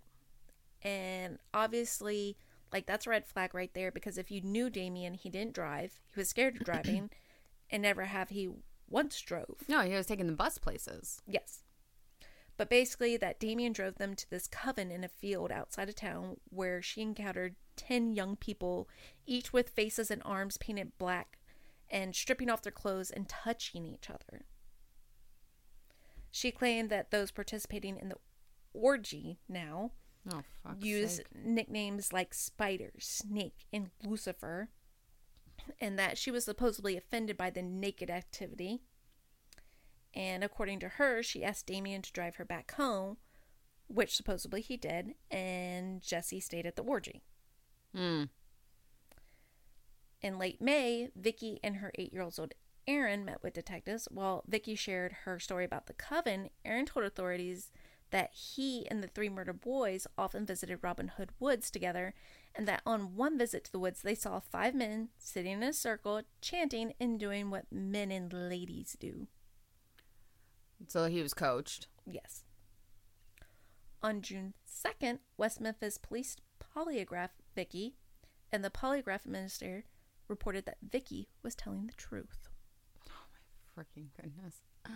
And 0.81 1.37
obviously, 1.53 2.37
like, 2.71 2.85
that's 2.85 3.05
a 3.05 3.09
red 3.09 3.27
flag 3.27 3.53
right 3.53 3.73
there 3.73 3.91
because 3.91 4.17
if 4.17 4.31
you 4.31 4.41
knew 4.41 4.69
Damien, 4.69 5.13
he 5.13 5.29
didn't 5.29 5.53
drive, 5.53 5.99
he 6.13 6.19
was 6.19 6.29
scared 6.29 6.55
of 6.55 6.63
driving, 6.63 7.09
and 7.69 7.83
never 7.83 8.05
have 8.05 8.29
he 8.29 8.49
once 8.89 9.19
drove. 9.21 9.57
No, 9.67 9.81
he 9.81 9.93
was 9.93 10.07
taking 10.07 10.27
the 10.27 10.33
bus 10.33 10.57
places. 10.57 11.21
Yes. 11.27 11.63
But 12.61 12.69
basically, 12.69 13.17
that 13.17 13.39
Damien 13.39 13.73
drove 13.73 13.95
them 13.95 14.15
to 14.15 14.29
this 14.29 14.45
coven 14.45 14.91
in 14.91 15.03
a 15.03 15.09
field 15.09 15.51
outside 15.51 15.89
of 15.89 15.95
town 15.95 16.37
where 16.51 16.79
she 16.79 17.01
encountered 17.01 17.55
10 17.75 18.13
young 18.13 18.35
people, 18.35 18.87
each 19.25 19.51
with 19.51 19.71
faces 19.71 20.11
and 20.11 20.21
arms 20.23 20.57
painted 20.57 20.95
black, 20.99 21.39
and 21.89 22.15
stripping 22.15 22.51
off 22.51 22.61
their 22.61 22.71
clothes 22.71 23.09
and 23.09 23.27
touching 23.27 23.83
each 23.83 24.11
other. 24.11 24.45
She 26.29 26.51
claimed 26.51 26.91
that 26.91 27.09
those 27.09 27.31
participating 27.31 27.97
in 27.97 28.09
the 28.09 28.17
orgy 28.75 29.39
now 29.49 29.93
Oh 30.31 30.43
use 30.79 31.19
nicknames 31.43 32.13
like 32.13 32.31
Spider, 32.31 32.91
Snake, 32.99 33.65
and 33.73 33.89
Lucifer, 34.05 34.69
and 35.79 35.97
that 35.97 36.15
she 36.15 36.29
was 36.29 36.45
supposedly 36.45 36.95
offended 36.95 37.37
by 37.37 37.49
the 37.49 37.63
naked 37.63 38.11
activity. 38.11 38.83
And 40.13 40.43
according 40.43 40.79
to 40.81 40.89
her, 40.89 41.23
she 41.23 41.43
asked 41.43 41.67
Damien 41.67 42.01
to 42.01 42.11
drive 42.11 42.35
her 42.35 42.45
back 42.45 42.73
home, 42.75 43.17
which 43.87 44.15
supposedly 44.15 44.61
he 44.61 44.77
did, 44.77 45.15
and 45.29 46.01
Jesse 46.01 46.39
stayed 46.39 46.65
at 46.65 46.75
the 46.75 46.83
orgy. 46.83 47.21
Hmm. 47.95 48.25
In 50.21 50.37
late 50.37 50.61
May, 50.61 51.09
Vicky 51.15 51.59
and 51.63 51.77
her 51.77 51.91
eight 51.95 52.13
year 52.13 52.21
old 52.21 52.53
Aaron 52.87 53.25
met 53.25 53.41
with 53.43 53.53
detectives. 53.53 54.07
While 54.11 54.43
Vicky 54.47 54.75
shared 54.75 55.13
her 55.23 55.39
story 55.39 55.65
about 55.65 55.87
the 55.87 55.93
coven, 55.93 56.49
Aaron 56.65 56.85
told 56.85 57.05
authorities 57.05 57.71
that 58.11 58.33
he 58.33 58.85
and 58.89 59.01
the 59.01 59.07
three 59.07 59.29
murdered 59.29 59.61
boys 59.61 60.05
often 60.17 60.45
visited 60.45 60.79
Robin 60.81 61.07
Hood 61.07 61.29
Woods 61.39 61.71
together, 61.71 62.13
and 62.53 62.67
that 62.67 62.81
on 62.85 63.15
one 63.15 63.37
visit 63.37 63.63
to 63.65 63.71
the 63.71 63.79
woods, 63.79 64.01
they 64.01 64.15
saw 64.15 64.39
five 64.39 64.75
men 64.75 65.09
sitting 65.17 65.53
in 65.53 65.63
a 65.63 65.73
circle, 65.73 66.21
chanting 66.41 66.93
and 66.99 67.19
doing 67.19 67.49
what 67.49 67.71
men 67.71 68.11
and 68.11 68.33
ladies 68.33 68.97
do. 68.99 69.27
So 70.88 71.05
he 71.05 71.21
was 71.21 71.33
coached. 71.33 71.88
Yes. 72.05 72.43
On 74.03 74.21
June 74.21 74.53
2nd, 74.67 75.19
West 75.38 75.61
Memphis 75.61 75.97
police 75.97 76.35
polygraphed 76.59 77.41
Vicky, 77.55 77.95
and 78.51 78.63
the 78.63 78.69
polygraph 78.69 79.25
minister 79.25 79.83
reported 80.27 80.65
that 80.65 80.77
Vicky 80.81 81.27
was 81.43 81.55
telling 81.55 81.85
the 81.85 81.93
truth. 81.93 82.50
Oh 83.09 83.25
my 83.75 83.83
freaking 83.83 84.07
goodness. 84.19 84.61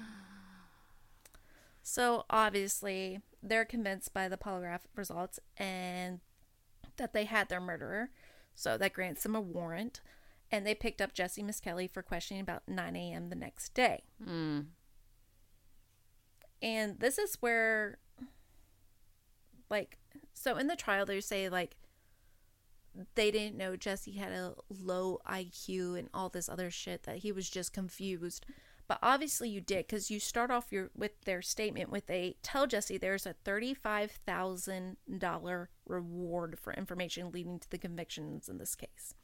So 1.88 2.26
obviously, 2.32 3.20
they're 3.44 3.64
convinced 3.64 4.12
by 4.12 4.28
the 4.28 4.38
polygraph 4.38 4.80
results 4.96 5.40
and 5.56 6.20
that 6.98 7.14
they 7.14 7.26
had 7.26 7.48
their 7.48 7.62
murderer. 7.62 8.10
So 8.56 8.76
that 8.80 8.94
grants 8.94 9.22
them 9.22 9.36
a 9.36 9.40
warrant. 9.40 10.02
And 10.52 10.66
they 10.66 10.74
picked 10.74 11.00
up 11.00 11.14
Jesse 11.14 11.44
Misskelley 11.44 11.88
for 11.88 12.02
questioning 12.02 12.42
about 12.42 12.64
9 12.68 12.96
a.m. 12.96 13.30
the 13.30 13.36
next 13.36 13.76
day. 13.76 14.02
Hmm. 14.24 14.62
And 16.62 17.00
this 17.00 17.18
is 17.18 17.38
where, 17.40 17.98
like, 19.70 20.00
so 20.34 20.58
in 20.58 20.68
the 20.68 20.76
trial, 20.76 21.06
they 21.06 21.22
say, 21.22 21.50
like, 21.50 21.76
they 23.16 23.30
didn't 23.32 23.58
know 23.58 23.76
Jesse 23.76 24.14
had 24.14 24.32
a 24.32 24.56
low 24.70 25.20
IQ 25.30 26.00
and 26.00 26.10
all 26.14 26.30
this 26.30 26.48
other 26.50 26.72
shit, 26.72 27.04
that 27.04 27.18
he 27.18 27.32
was 27.32 27.50
just 27.50 27.74
confused. 27.74 28.46
But 28.88 29.00
obviously 29.02 29.50
you 29.50 29.62
did 29.62 29.88
because 29.88 30.12
you 30.12 30.20
start 30.20 30.52
off 30.52 30.72
your 30.72 30.92
with 30.96 31.20
their 31.26 31.42
statement 31.42 31.90
with 31.90 32.10
a 32.10 32.36
tell 32.44 32.68
Jesse 32.68 32.98
there's 33.00 33.26
a 33.26 33.34
thirty-five 33.34 34.12
thousand 34.12 34.98
dollar 35.18 35.70
reward 35.88 36.60
for 36.60 36.72
information 36.74 37.32
leading 37.32 37.60
to 37.60 37.70
the 37.70 37.80
convictions 37.80 38.48
in 38.48 38.60
this 38.60 38.76
case, 38.76 39.16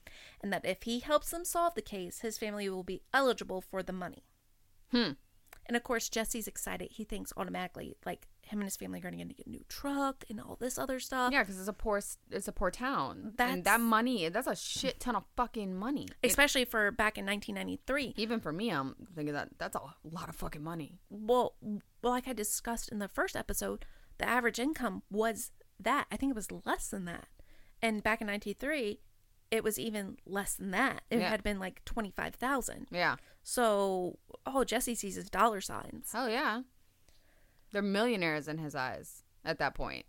and 0.42 0.52
that 0.52 0.66
if 0.66 0.84
he 0.84 1.00
helps 1.00 1.30
them 1.30 1.46
solve 1.46 1.76
the 1.76 1.82
case, 1.82 2.22
his 2.22 2.40
family 2.40 2.70
will 2.70 2.84
be 2.84 3.04
eligible 3.14 3.62
for 3.62 3.84
the 3.84 3.94
money. 3.94 4.24
Hmm. 4.92 5.12
And 5.68 5.78
of 5.78 5.84
course, 5.84 6.10
Jesse's 6.10 6.48
excited. 6.48 6.90
He 6.92 7.04
thinks 7.04 7.32
automatically, 7.38 7.96
like 8.06 8.28
him 8.42 8.60
and 8.60 8.66
his 8.66 8.76
family 8.76 9.00
are 9.00 9.04
going 9.12 9.18
to 9.20 9.34
get 9.34 9.46
a 9.46 9.50
new 9.50 9.64
truck 9.70 10.26
and 10.30 10.42
all 10.42 10.58
this 10.60 10.78
other 10.78 11.00
stuff. 11.00 11.32
Yeah, 11.32 11.44
because 11.44 11.60
it's 11.60 11.68
a 11.70 11.74
poor, 11.74 12.02
it's 12.32 12.48
a 12.48 12.52
poor 12.52 12.72
town. 12.72 13.34
That's- 13.38 13.54
and 13.54 13.64
that 13.66 13.80
money, 13.80 14.28
that's 14.30 14.48
a 14.48 14.56
shit 14.56 15.00
ton 15.00 15.16
of 15.16 15.24
fucking 15.38 15.76
money. 15.76 16.08
It- 16.22 16.28
Especially 16.32 16.66
for 16.66 16.92
back 16.92 17.18
in 17.18 17.26
1993. 17.26 18.16
even 18.18 18.40
for 18.40 18.52
me, 18.52 18.70
I'm 18.70 18.96
thinking 19.16 19.34
that 19.36 19.50
that's 19.60 19.76
a 19.76 19.82
lot 20.04 20.28
of 20.30 20.36
fucking 20.36 20.64
money. 20.64 21.00
Well, 21.10 21.56
well, 21.62 22.14
like 22.14 22.28
I 22.28 22.34
discussed 22.34 22.90
in 22.90 23.00
the 23.00 23.08
first 23.08 23.36
episode, 23.36 23.86
the 24.18 24.28
average 24.28 24.60
income 24.60 25.04
was 25.10 25.52
that. 25.80 26.08
I 26.12 26.18
think 26.18 26.32
it 26.32 26.36
was 26.36 26.52
less 26.52 26.88
than 26.90 27.06
that. 27.06 27.28
And 27.82 28.04
back 28.04 28.20
in 28.22 28.28
93, 28.28 29.00
it 29.52 29.64
was 29.64 29.78
even 29.80 30.18
less 30.26 30.56
than 30.56 30.72
that. 30.72 31.02
It 31.10 31.20
Yeah. 31.20 31.30
had 31.30 31.44
been 31.44 31.60
like 31.60 31.84
25,000. 31.86 32.88
Yeah. 32.92 33.16
So, 33.44 34.20
oh, 34.46 34.64
Jesse 34.64 34.96
sees 34.96 35.16
his 35.16 35.30
dollar 35.30 35.62
signs. 35.62 36.12
Hell 36.12 36.30
yeah. 36.30 36.62
They're 37.72 37.82
millionaires 37.82 38.48
in 38.48 38.58
his 38.58 38.76
eyes 38.76 39.24
at 39.44 39.58
that 39.60 39.74
point. 39.74 40.06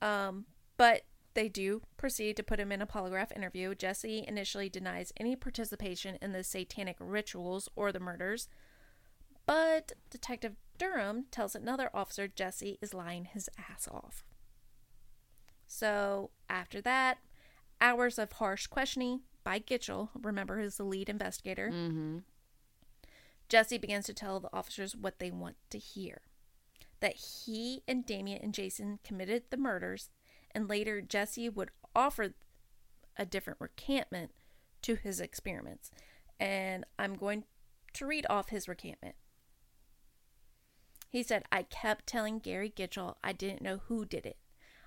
Um, 0.00 0.46
but 0.76 1.02
they 1.34 1.48
do 1.48 1.82
proceed 1.96 2.36
to 2.36 2.42
put 2.42 2.60
him 2.60 2.70
in 2.70 2.80
a 2.80 2.86
polygraph 2.86 3.34
interview. 3.34 3.74
Jesse 3.74 4.24
initially 4.26 4.68
denies 4.68 5.12
any 5.16 5.34
participation 5.36 6.16
in 6.22 6.32
the 6.32 6.44
satanic 6.44 6.96
rituals 7.00 7.68
or 7.74 7.90
the 7.90 8.00
murders, 8.00 8.48
but 9.46 9.92
Detective 10.10 10.54
Durham 10.78 11.26
tells 11.30 11.54
another 11.54 11.90
officer 11.92 12.28
Jesse 12.28 12.78
is 12.80 12.94
lying 12.94 13.24
his 13.24 13.48
ass 13.58 13.88
off. 13.90 14.24
So 15.66 16.30
after 16.48 16.80
that, 16.82 17.18
hours 17.80 18.18
of 18.18 18.32
harsh 18.32 18.66
questioning 18.66 19.20
by 19.44 19.58
Gitchell, 19.60 20.08
remember 20.20 20.60
who's 20.60 20.76
the 20.76 20.84
lead 20.84 21.08
investigator, 21.08 21.70
Mm-hmm. 21.70 22.18
Jesse 23.48 23.78
begins 23.78 24.06
to 24.06 24.14
tell 24.14 24.40
the 24.40 24.48
officers 24.54 24.96
what 24.96 25.18
they 25.18 25.30
want 25.30 25.56
to 25.68 25.78
hear 25.78 26.22
that 27.04 27.16
he 27.16 27.82
and 27.86 28.06
Damien 28.06 28.40
and 28.42 28.54
Jason 28.54 28.98
committed 29.04 29.42
the 29.50 29.58
murders, 29.58 30.08
and 30.52 30.66
later 30.66 31.02
Jesse 31.02 31.50
would 31.50 31.68
offer 31.94 32.32
a 33.18 33.26
different 33.26 33.60
recantment 33.60 34.30
to 34.80 34.94
his 34.94 35.20
experiments. 35.20 35.90
And 36.40 36.86
I'm 36.98 37.14
going 37.14 37.44
to 37.92 38.06
read 38.06 38.24
off 38.30 38.48
his 38.48 38.68
recantment. 38.68 39.16
He 41.10 41.22
said, 41.22 41.44
I 41.52 41.64
kept 41.64 42.06
telling 42.06 42.38
Gary 42.38 42.72
Gitchell 42.74 43.16
I 43.22 43.32
didn't 43.32 43.60
know 43.60 43.80
who 43.86 44.06
did 44.06 44.24
it. 44.24 44.38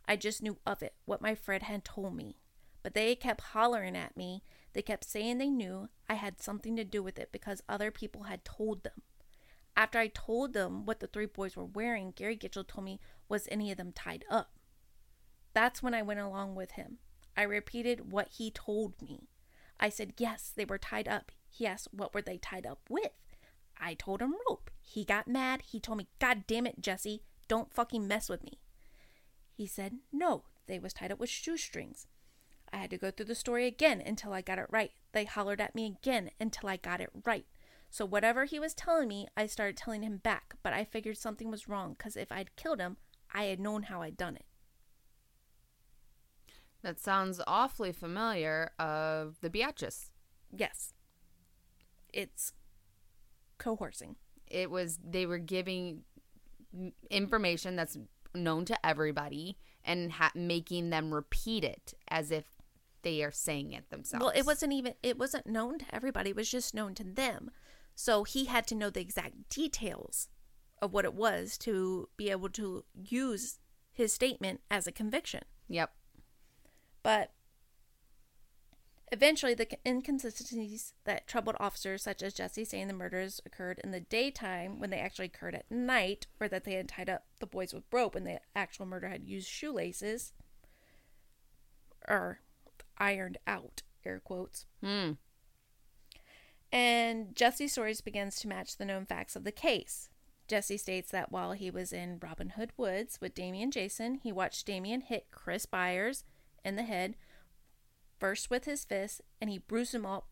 I 0.07 0.15
just 0.15 0.41
knew 0.41 0.57
of 0.65 0.81
it, 0.81 0.95
what 1.05 1.21
my 1.21 1.35
friend 1.35 1.61
had 1.61 1.85
told 1.85 2.15
me. 2.15 2.37
But 2.83 2.93
they 2.93 3.15
kept 3.15 3.41
hollering 3.41 3.95
at 3.95 4.15
me. 4.15 4.43
They 4.73 4.81
kept 4.81 5.03
saying 5.03 5.37
they 5.37 5.49
knew 5.49 5.89
I 6.07 6.15
had 6.15 6.41
something 6.41 6.75
to 6.75 6.83
do 6.83 7.01
with 7.01 7.19
it 7.19 7.31
because 7.31 7.61
other 7.67 7.91
people 7.91 8.23
had 8.23 8.45
told 8.45 8.83
them. 8.83 9.01
After 9.75 9.99
I 9.99 10.07
told 10.07 10.53
them 10.53 10.85
what 10.85 10.99
the 10.99 11.07
three 11.07 11.27
boys 11.27 11.55
were 11.55 11.65
wearing, 11.65 12.11
Gary 12.15 12.35
Gitchell 12.35 12.67
told 12.67 12.85
me, 12.85 12.99
Was 13.29 13.47
any 13.51 13.71
of 13.71 13.77
them 13.77 13.91
tied 13.91 14.25
up? 14.29 14.51
That's 15.53 15.83
when 15.83 15.93
I 15.93 16.01
went 16.01 16.19
along 16.19 16.55
with 16.55 16.71
him. 16.71 16.97
I 17.35 17.43
repeated 17.43 18.11
what 18.11 18.29
he 18.37 18.49
told 18.49 18.99
me. 19.01 19.27
I 19.79 19.89
said, 19.89 20.13
Yes, 20.17 20.51
they 20.55 20.65
were 20.65 20.79
tied 20.79 21.07
up. 21.07 21.31
He 21.49 21.67
asked, 21.67 21.89
What 21.91 22.13
were 22.13 22.21
they 22.21 22.37
tied 22.37 22.65
up 22.65 22.79
with? 22.89 23.11
I 23.79 23.93
told 23.93 24.21
him 24.21 24.33
rope. 24.49 24.71
He 24.81 25.05
got 25.05 25.27
mad. 25.27 25.61
He 25.61 25.79
told 25.79 25.99
me, 25.99 26.07
God 26.19 26.45
damn 26.47 26.65
it, 26.65 26.81
Jesse, 26.81 27.21
don't 27.47 27.73
fucking 27.73 28.07
mess 28.07 28.29
with 28.29 28.43
me. 28.43 28.59
He 29.53 29.67
said, 29.67 29.97
No, 30.11 30.43
they 30.67 30.79
was 30.79 30.93
tied 30.93 31.11
up 31.11 31.19
with 31.19 31.29
shoestrings. 31.29 32.07
I 32.71 32.77
had 32.77 32.89
to 32.91 32.97
go 32.97 33.11
through 33.11 33.27
the 33.27 33.35
story 33.35 33.65
again 33.67 34.01
until 34.05 34.33
I 34.33 34.41
got 34.41 34.59
it 34.59 34.67
right. 34.69 34.91
They 35.11 35.25
hollered 35.25 35.61
at 35.61 35.75
me 35.75 35.85
again 35.85 36.31
until 36.39 36.69
I 36.69 36.77
got 36.77 37.01
it 37.01 37.09
right. 37.25 37.45
So 37.89 38.05
whatever 38.05 38.45
he 38.45 38.59
was 38.59 38.73
telling 38.73 39.07
me, 39.07 39.27
I 39.37 39.47
started 39.47 39.77
telling 39.77 40.03
him 40.03 40.17
back, 40.17 40.55
but 40.61 40.73
I 40.73 40.83
figured 40.83 41.17
something 41.17 41.49
was 41.49 41.69
wrong 41.69 41.95
because 41.97 42.17
if 42.17 42.31
I'd 42.31 42.55
killed 42.55 42.79
him, 42.79 42.97
I 43.33 43.45
had 43.45 43.59
known 43.59 43.83
how 43.83 44.01
I'd 44.01 44.17
done 44.17 44.35
it. 44.35 44.45
That 46.83 46.99
sounds 46.99 47.41
awfully 47.47 47.91
familiar 47.91 48.71
of 48.77 49.37
the 49.41 49.49
Beatrice. 49.49 50.11
Yes. 50.55 50.93
It's 52.13 52.53
coercing. 53.57 54.15
It 54.47 54.69
was 54.69 54.99
they 55.03 55.25
were 55.25 55.39
giving 55.39 56.03
information 57.09 57.75
that's 57.75 57.97
known 58.35 58.65
to 58.65 58.85
everybody 58.85 59.57
and 59.83 60.11
ha- 60.13 60.31
making 60.35 60.89
them 60.89 61.13
repeat 61.13 61.63
it 61.63 61.93
as 62.09 62.31
if 62.31 62.45
they 63.03 63.23
are 63.23 63.31
saying 63.31 63.73
it 63.73 63.89
themselves. 63.89 64.23
Well, 64.23 64.33
it 64.35 64.45
wasn't 64.45 64.73
even 64.73 64.93
it 65.03 65.17
wasn't 65.17 65.47
known 65.47 65.79
to 65.79 65.85
everybody. 65.93 66.31
It 66.31 66.35
was 66.35 66.49
just 66.49 66.73
known 66.73 66.93
to 66.95 67.03
them. 67.03 67.51
So 67.95 68.23
he 68.23 68.45
had 68.45 68.67
to 68.67 68.75
know 68.75 68.89
the 68.89 69.01
exact 69.01 69.49
details 69.49 70.29
of 70.81 70.93
what 70.93 71.05
it 71.05 71.13
was 71.13 71.57
to 71.59 72.09
be 72.15 72.29
able 72.29 72.49
to 72.49 72.83
use 72.93 73.59
his 73.91 74.13
statement 74.13 74.61
as 74.69 74.85
a 74.85 74.91
conviction. 74.91 75.41
Yep. 75.67 75.91
But 77.01 77.31
eventually, 79.11 79.55
the 79.55 79.67
inconsistencies 79.85 80.93
that 81.05 81.27
troubled 81.27 81.55
officers 81.59 82.03
such 82.03 82.21
as 82.21 82.33
Jesse 82.33 82.65
saying 82.65 82.87
the 82.87 82.93
murders 82.93 83.41
occurred 83.45 83.81
in 83.83 83.91
the 83.91 83.99
daytime 83.99 84.79
when 84.79 84.91
they 84.91 84.99
actually 84.99 85.25
occurred 85.25 85.55
at 85.55 85.71
night, 85.71 86.27
or 86.39 86.47
that 86.47 86.63
they 86.63 86.73
had 86.73 86.89
tied 86.89 87.09
up 87.09 87.23
the 87.39 87.47
boys 87.47 87.73
with 87.73 87.85
rope 87.91 88.15
and 88.15 88.27
the 88.27 88.39
actual 88.55 88.85
murder 88.85 89.07
had 89.07 89.23
used 89.23 89.47
shoelaces, 89.47 90.33
or 92.07 92.41
ironed 92.97 93.37
out, 93.47 93.81
air 94.05 94.21
quotes. 94.23 94.65
Hmm. 94.83 95.13
And 96.71 97.35
Jesse's 97.35 97.71
stories 97.71 98.01
begins 98.01 98.39
to 98.39 98.47
match 98.47 98.77
the 98.77 98.85
known 98.85 99.05
facts 99.05 99.35
of 99.35 99.43
the 99.43 99.51
case. 99.51 100.09
Jesse 100.47 100.77
states 100.77 101.11
that 101.11 101.31
while 101.31 101.51
he 101.51 101.69
was 101.69 101.91
in 101.91 102.19
Robin 102.21 102.51
Hood 102.51 102.71
Woods 102.77 103.19
with 103.21 103.35
Damien 103.35 103.71
Jason, 103.71 104.15
he 104.15 104.31
watched 104.31 104.65
Damien 104.65 105.01
hit 105.01 105.27
Chris 105.31 105.65
Byers 105.65 106.23
in 106.63 106.75
the 106.75 106.83
head, 106.83 107.15
first 108.17 108.49
with 108.49 108.65
his 108.65 108.85
fist, 108.85 109.21
and 109.41 109.49
he 109.49 109.57
bruised 109.57 109.93
him 109.93 110.05
up 110.05 110.27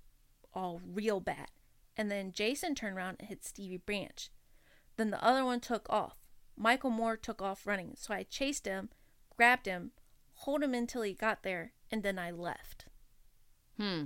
all 0.53 0.81
real 0.85 1.19
bad. 1.19 1.49
And 1.97 2.09
then 2.09 2.31
Jason 2.31 2.75
turned 2.75 2.95
around 2.97 3.17
and 3.19 3.27
hit 3.27 3.45
Stevie 3.45 3.77
Branch. 3.77 4.29
Then 4.97 5.11
the 5.11 5.23
other 5.23 5.43
one 5.43 5.59
took 5.59 5.85
off. 5.89 6.17
Michael 6.57 6.89
Moore 6.89 7.17
took 7.17 7.41
off 7.41 7.67
running, 7.67 7.93
so 7.97 8.13
I 8.13 8.23
chased 8.23 8.65
him, 8.65 8.89
grabbed 9.35 9.65
him, 9.65 9.91
hold 10.33 10.63
him 10.63 10.73
until 10.73 11.01
he 11.01 11.13
got 11.13 11.43
there, 11.43 11.73
and 11.91 12.03
then 12.03 12.19
I 12.19 12.31
left. 12.31 12.85
Hmm. 13.77 14.05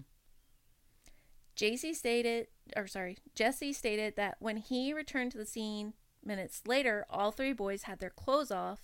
JC 1.55 1.93
stated, 1.93 2.47
or 2.75 2.87
sorry, 2.87 3.17
Jesse 3.35 3.73
stated 3.73 4.15
that 4.15 4.37
when 4.39 4.57
he 4.57 4.93
returned 4.93 5.31
to 5.33 5.37
the 5.37 5.45
scene 5.45 5.93
minutes 6.23 6.61
later, 6.65 7.05
all 7.09 7.31
three 7.31 7.53
boys 7.53 7.83
had 7.83 7.99
their 7.99 8.09
clothes 8.09 8.51
off 8.51 8.79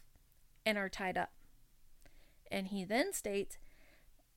and 0.65 0.77
are 0.77 0.89
tied 0.89 1.17
up. 1.17 1.31
And 2.51 2.67
he 2.67 2.83
then 2.83 3.13
states, 3.13 3.57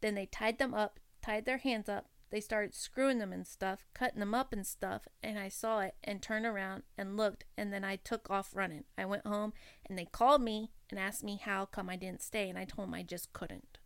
then 0.01 0.15
they 0.15 0.27
tied 0.27 0.59
them 0.59 0.73
up, 0.73 1.01
tied 1.21 1.45
their 1.45 1.59
hands 1.59 1.89
up, 1.89 2.07
they 2.31 2.41
started 2.41 2.75
screwing 2.75 3.19
them 3.19 3.33
and 3.33 3.47
stuff, 3.47 3.87
cutting 3.95 4.21
them 4.21 4.35
up 4.35 4.53
and 4.53 4.67
stuff, 4.67 5.09
and 5.23 5.39
I 5.39 5.49
saw 5.49 5.81
it 5.81 5.95
and 6.05 6.21
turned 6.21 6.45
around 6.45 6.83
and 6.97 7.17
looked, 7.17 7.45
and 7.57 7.73
then 7.73 7.85
I 7.85 7.97
took 7.97 8.29
off 8.31 8.55
running. 8.55 8.85
I 8.99 9.07
went 9.07 9.27
home 9.27 9.55
and 9.89 9.99
they 9.99 10.05
called 10.05 10.43
me 10.43 10.71
and 10.91 10.99
asked 10.99 11.25
me 11.25 11.41
how 11.43 11.65
come 11.65 11.89
I 11.89 11.97
didn't 11.97 12.23
stay, 12.23 12.49
and 12.49 12.59
I 12.59 12.65
told 12.65 12.89
them 12.89 12.95
I 12.95 13.03
just 13.03 13.33
couldn't. 13.33 13.78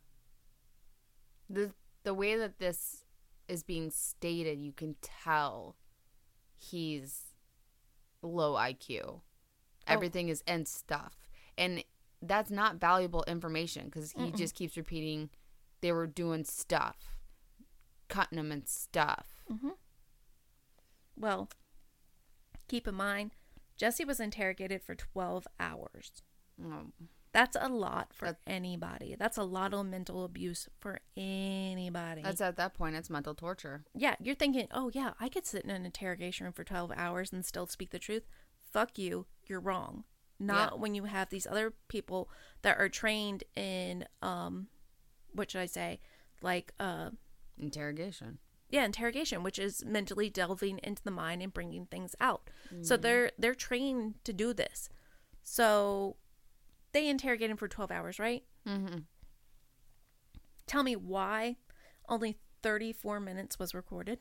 The 1.52 1.72
the 2.02 2.14
way 2.14 2.36
that 2.36 2.58
this 2.58 3.04
is 3.46 3.62
being 3.62 3.90
stated, 3.90 4.58
you 4.58 4.72
can 4.72 4.96
tell 5.02 5.76
he's 6.56 7.34
low 8.22 8.54
IQ. 8.54 9.20
Everything 9.86 10.28
is 10.28 10.42
and 10.46 10.66
stuff. 10.66 11.16
And 11.58 11.84
that's 12.22 12.50
not 12.50 12.76
valuable 12.80 13.24
information 13.26 13.84
because 13.86 14.12
he 14.12 14.30
just 14.32 14.54
keeps 14.54 14.76
repeating 14.76 15.28
they 15.80 15.92
were 15.92 16.06
doing 16.06 16.44
stuff, 16.44 17.16
cutting 18.08 18.36
them 18.36 18.50
and 18.52 18.66
stuff. 18.68 19.26
Well, 21.16 21.50
keep 22.68 22.86
in 22.88 22.94
mind, 22.94 23.32
Jesse 23.76 24.04
was 24.04 24.20
interrogated 24.20 24.82
for 24.82 24.94
12 24.94 25.46
hours. 25.60 26.22
Um, 26.64 26.92
That's 27.32 27.56
a 27.58 27.68
lot 27.68 28.12
for 28.12 28.26
That- 28.26 28.40
anybody. 28.46 29.16
That's 29.18 29.38
a 29.38 29.42
lot 29.42 29.72
of 29.72 29.86
mental 29.86 30.24
abuse 30.24 30.68
for 30.78 31.00
anybody. 31.16 32.22
that's 32.22 32.40
at 32.40 32.56
that 32.56 32.74
point, 32.74 32.94
it's 32.96 33.08
mental 33.10 33.34
torture. 33.34 33.84
yeah, 33.94 34.16
you're 34.20 34.34
thinking, 34.34 34.68
oh, 34.70 34.90
yeah, 34.92 35.14
I 35.18 35.28
could 35.28 35.46
sit 35.46 35.64
in 35.64 35.70
an 35.70 35.86
interrogation 35.86 36.44
room 36.44 36.52
for 36.52 36.64
12 36.64 36.92
hours 36.94 37.32
and 37.32 37.44
still 37.44 37.66
speak 37.66 37.90
the 37.90 37.98
truth. 37.98 38.26
Fuck 38.70 38.98
you. 38.98 39.26
You're 39.46 39.60
wrong. 39.60 40.04
Not 40.38 40.72
Yeah. 40.72 40.78
when 40.78 40.94
you 40.94 41.04
have 41.04 41.30
these 41.30 41.46
other 41.46 41.70
people 41.88 42.30
that 42.62 42.78
are 42.78 42.88
trained 42.88 43.44
in, 43.54 44.06
um, 44.20 44.68
what 45.32 45.50
should 45.50 45.60
I 45.62 45.66
say? 45.66 46.00
Like, 46.42 46.74
uh, 46.80 47.10
Interrogation. 47.58 48.38
yeah 48.70 48.84
interrogation 48.84 49.42
which 49.42 49.58
is 49.58 49.84
mentally 49.84 50.28
delving 50.30 50.80
into 50.82 51.02
the 51.04 51.10
mind 51.10 51.42
and 51.42 51.52
bringing 51.52 51.84
things 51.86 52.16
out 52.18 52.48
so 52.80 52.96
they're 52.96 53.30
they're 53.38 53.54
trained 53.54 54.14
to 54.24 54.32
do 54.32 54.52
this 54.54 54.88
so 55.42 56.16
they 56.92 57.08
interrogate 57.08 57.50
him 57.50 57.56
for 57.56 57.68
12 57.68 57.90
hours 57.90 58.18
right 58.18 58.44
Mm-hmm. 58.66 58.98
tell 60.66 60.82
me 60.82 60.94
why 60.96 61.56
only 62.08 62.36
34 62.62 63.18
minutes 63.20 63.58
was 63.58 63.74
recorded 63.74 64.18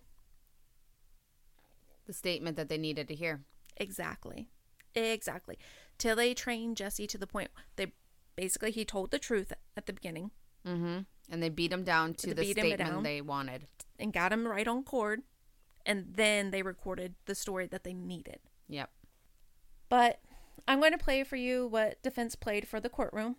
The 2.07 2.13
statement 2.13 2.57
that 2.57 2.69
they 2.69 2.77
needed 2.77 3.07
to 3.09 3.15
hear. 3.15 3.41
exactly 3.77 4.47
exactly 4.95 5.57
till 5.97 6.15
they 6.17 6.33
trained 6.33 6.75
jesse 6.77 7.07
to 7.07 7.17
the 7.17 7.27
point 7.27 7.49
they 7.77 7.93
basically 8.35 8.71
he 8.71 8.83
told 8.83 9.11
the 9.11 9.19
truth 9.19 9.53
at 9.77 9.85
the 9.85 9.93
beginning 9.93 10.31
Mm-hmm. 10.67 10.99
And 11.31 11.41
they 11.41 11.49
beat 11.49 11.73
him 11.73 11.83
down 11.83 12.13
to 12.15 12.35
They 12.35 12.45
the 12.45 12.51
statement 12.51 12.77
down. 12.77 13.01
they 13.03 13.19
wanted. 13.21 13.63
and 13.97 14.13
got 14.13 14.31
him 14.31 14.45
right 14.47 14.67
on 14.67 14.83
chord 14.83 15.21
and 15.87 16.05
then 16.15 16.51
they 16.51 16.61
recorded 16.61 17.15
the 17.25 17.33
story 17.33 17.65
that 17.67 17.83
they 17.83 17.93
needed 17.93 18.39
Yep. 18.69 18.89
But 19.89 20.19
I'm 20.67 20.79
going 20.79 20.91
to 20.91 20.97
play 20.97 21.23
for 21.23 21.35
you 21.35 21.67
what 21.67 22.01
defense 22.01 22.33
played 22.35 22.67
for 22.67 22.79
the 22.79 22.89
courtroom 22.89 23.35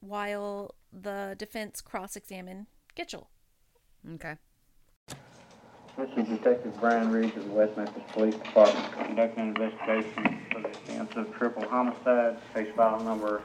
while 0.00 0.74
the 0.92 1.34
defense 1.38 1.80
cross 1.80 2.16
examined 2.16 2.66
Gitchell. 2.96 3.26
Okay. 4.14 4.34
This 5.96 6.10
is 6.16 6.28
Detective 6.28 6.78
Bryn 6.80 7.10
Ridge 7.10 7.34
of 7.36 7.44
the 7.44 7.50
West 7.50 7.76
Memphis 7.76 8.02
Police 8.12 8.36
Department 8.36 8.92
conducting 8.92 9.42
an 9.42 9.48
investigation 9.48 10.38
for 10.50 10.62
the 10.62 10.70
offense 10.70 11.10
of 11.16 11.30
triple 11.36 11.68
homicide, 11.68 12.38
case 12.54 12.72
file 12.74 13.00
number 13.00 13.42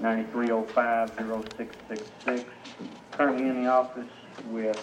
93050666. 0.00 2.46
Currently 3.10 3.48
in 3.48 3.64
the 3.64 3.70
office 3.70 4.08
with 4.48 4.82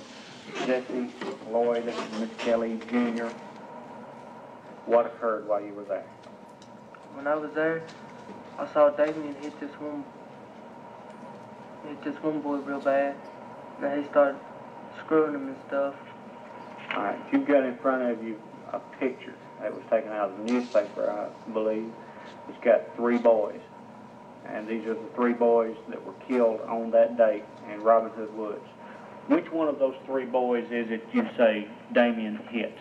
Jesse 0.65 1.09
Lloyd 1.49 1.87
and 1.87 2.19
Misskelley 2.19 2.77
Jr. 2.89 3.29
What 4.85 5.07
occurred 5.07 5.47
while 5.47 5.61
you 5.61 5.73
were 5.73 5.85
there? 5.85 6.05
When 7.19 7.27
I 7.27 7.35
was 7.35 7.51
there, 7.51 7.83
I 8.57 8.65
saw 8.71 8.91
Damien 8.91 9.35
hit 9.41 9.59
this 9.59 9.71
one, 9.71 10.05
hit 11.85 12.01
this 12.01 12.15
one 12.23 12.39
boy 12.39 12.59
real 12.59 12.79
bad. 12.79 13.13
Then 13.81 14.01
he 14.01 14.07
started 14.07 14.39
screwing 15.03 15.35
him 15.35 15.47
and 15.49 15.57
stuff. 15.67 15.95
All 16.95 17.03
right, 17.03 17.19
you've 17.29 17.45
got 17.45 17.65
in 17.65 17.75
front 17.79 18.03
of 18.03 18.23
you 18.23 18.39
a 18.71 18.79
picture 19.01 19.33
that 19.59 19.73
was 19.73 19.83
taken 19.89 20.13
out 20.13 20.29
of 20.29 20.37
the 20.37 20.53
newspaper, 20.53 21.11
I 21.11 21.51
believe. 21.51 21.91
It's 22.47 22.63
got 22.63 22.95
three 22.95 23.17
boys. 23.17 23.59
And 24.45 24.65
these 24.65 24.85
are 24.85 24.93
the 24.93 25.09
three 25.13 25.33
boys 25.33 25.75
that 25.89 26.01
were 26.05 26.15
killed 26.25 26.61
on 26.61 26.89
that 26.91 27.17
date 27.17 27.43
in 27.69 27.83
Robin 27.83 28.11
Hood 28.11 28.33
Woods. 28.33 28.65
Which 29.27 29.51
one 29.51 29.67
of 29.67 29.77
those 29.77 29.95
three 30.05 30.25
boys 30.25 30.71
is 30.71 30.89
it 30.89 31.05
you 31.11 31.27
say 31.35 31.67
Damien 31.91 32.37
hit? 32.49 32.77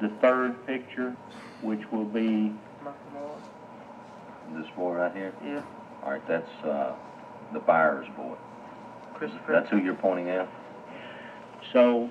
The 0.00 0.08
third 0.20 0.66
picture, 0.66 1.14
which 1.62 1.92
will 1.92 2.04
be. 2.04 2.52
This 4.56 4.66
boy 4.76 4.92
right 4.94 5.14
here? 5.14 5.32
Yeah, 5.44 5.62
All 6.02 6.10
right, 6.12 6.26
that's 6.26 6.50
uh, 6.64 6.94
the 7.52 7.60
Byers 7.60 8.06
boy. 8.16 8.36
Christopher. 9.14 9.52
That's 9.52 9.68
who 9.70 9.78
you're 9.78 9.94
pointing 9.94 10.28
at? 10.30 10.48
so 11.72 12.08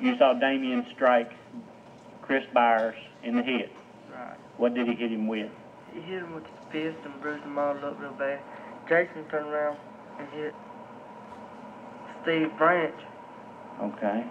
you 0.00 0.16
saw 0.16 0.32
Damien 0.34 0.86
strike 0.94 1.32
Chris 2.22 2.44
Byers 2.54 2.94
in 3.24 3.36
the 3.36 3.42
head. 3.42 3.68
Right. 4.14 4.36
What 4.56 4.74
did 4.74 4.86
he 4.88 4.94
hit 4.94 5.10
him 5.12 5.26
with? 5.26 5.50
He 5.92 6.00
hit 6.00 6.22
him 6.22 6.34
with 6.34 6.44
his 6.44 6.54
fist 6.70 6.98
and 7.04 7.20
bruised 7.20 7.44
him 7.44 7.58
all 7.58 7.76
up 7.84 8.00
real 8.00 8.12
bad. 8.12 8.40
Jason 8.88 9.24
turned 9.30 9.48
around 9.48 9.76
and 10.18 10.28
hit 10.30 10.54
Steve 12.22 12.56
Branch 12.56 12.94
Okay. 13.82 14.24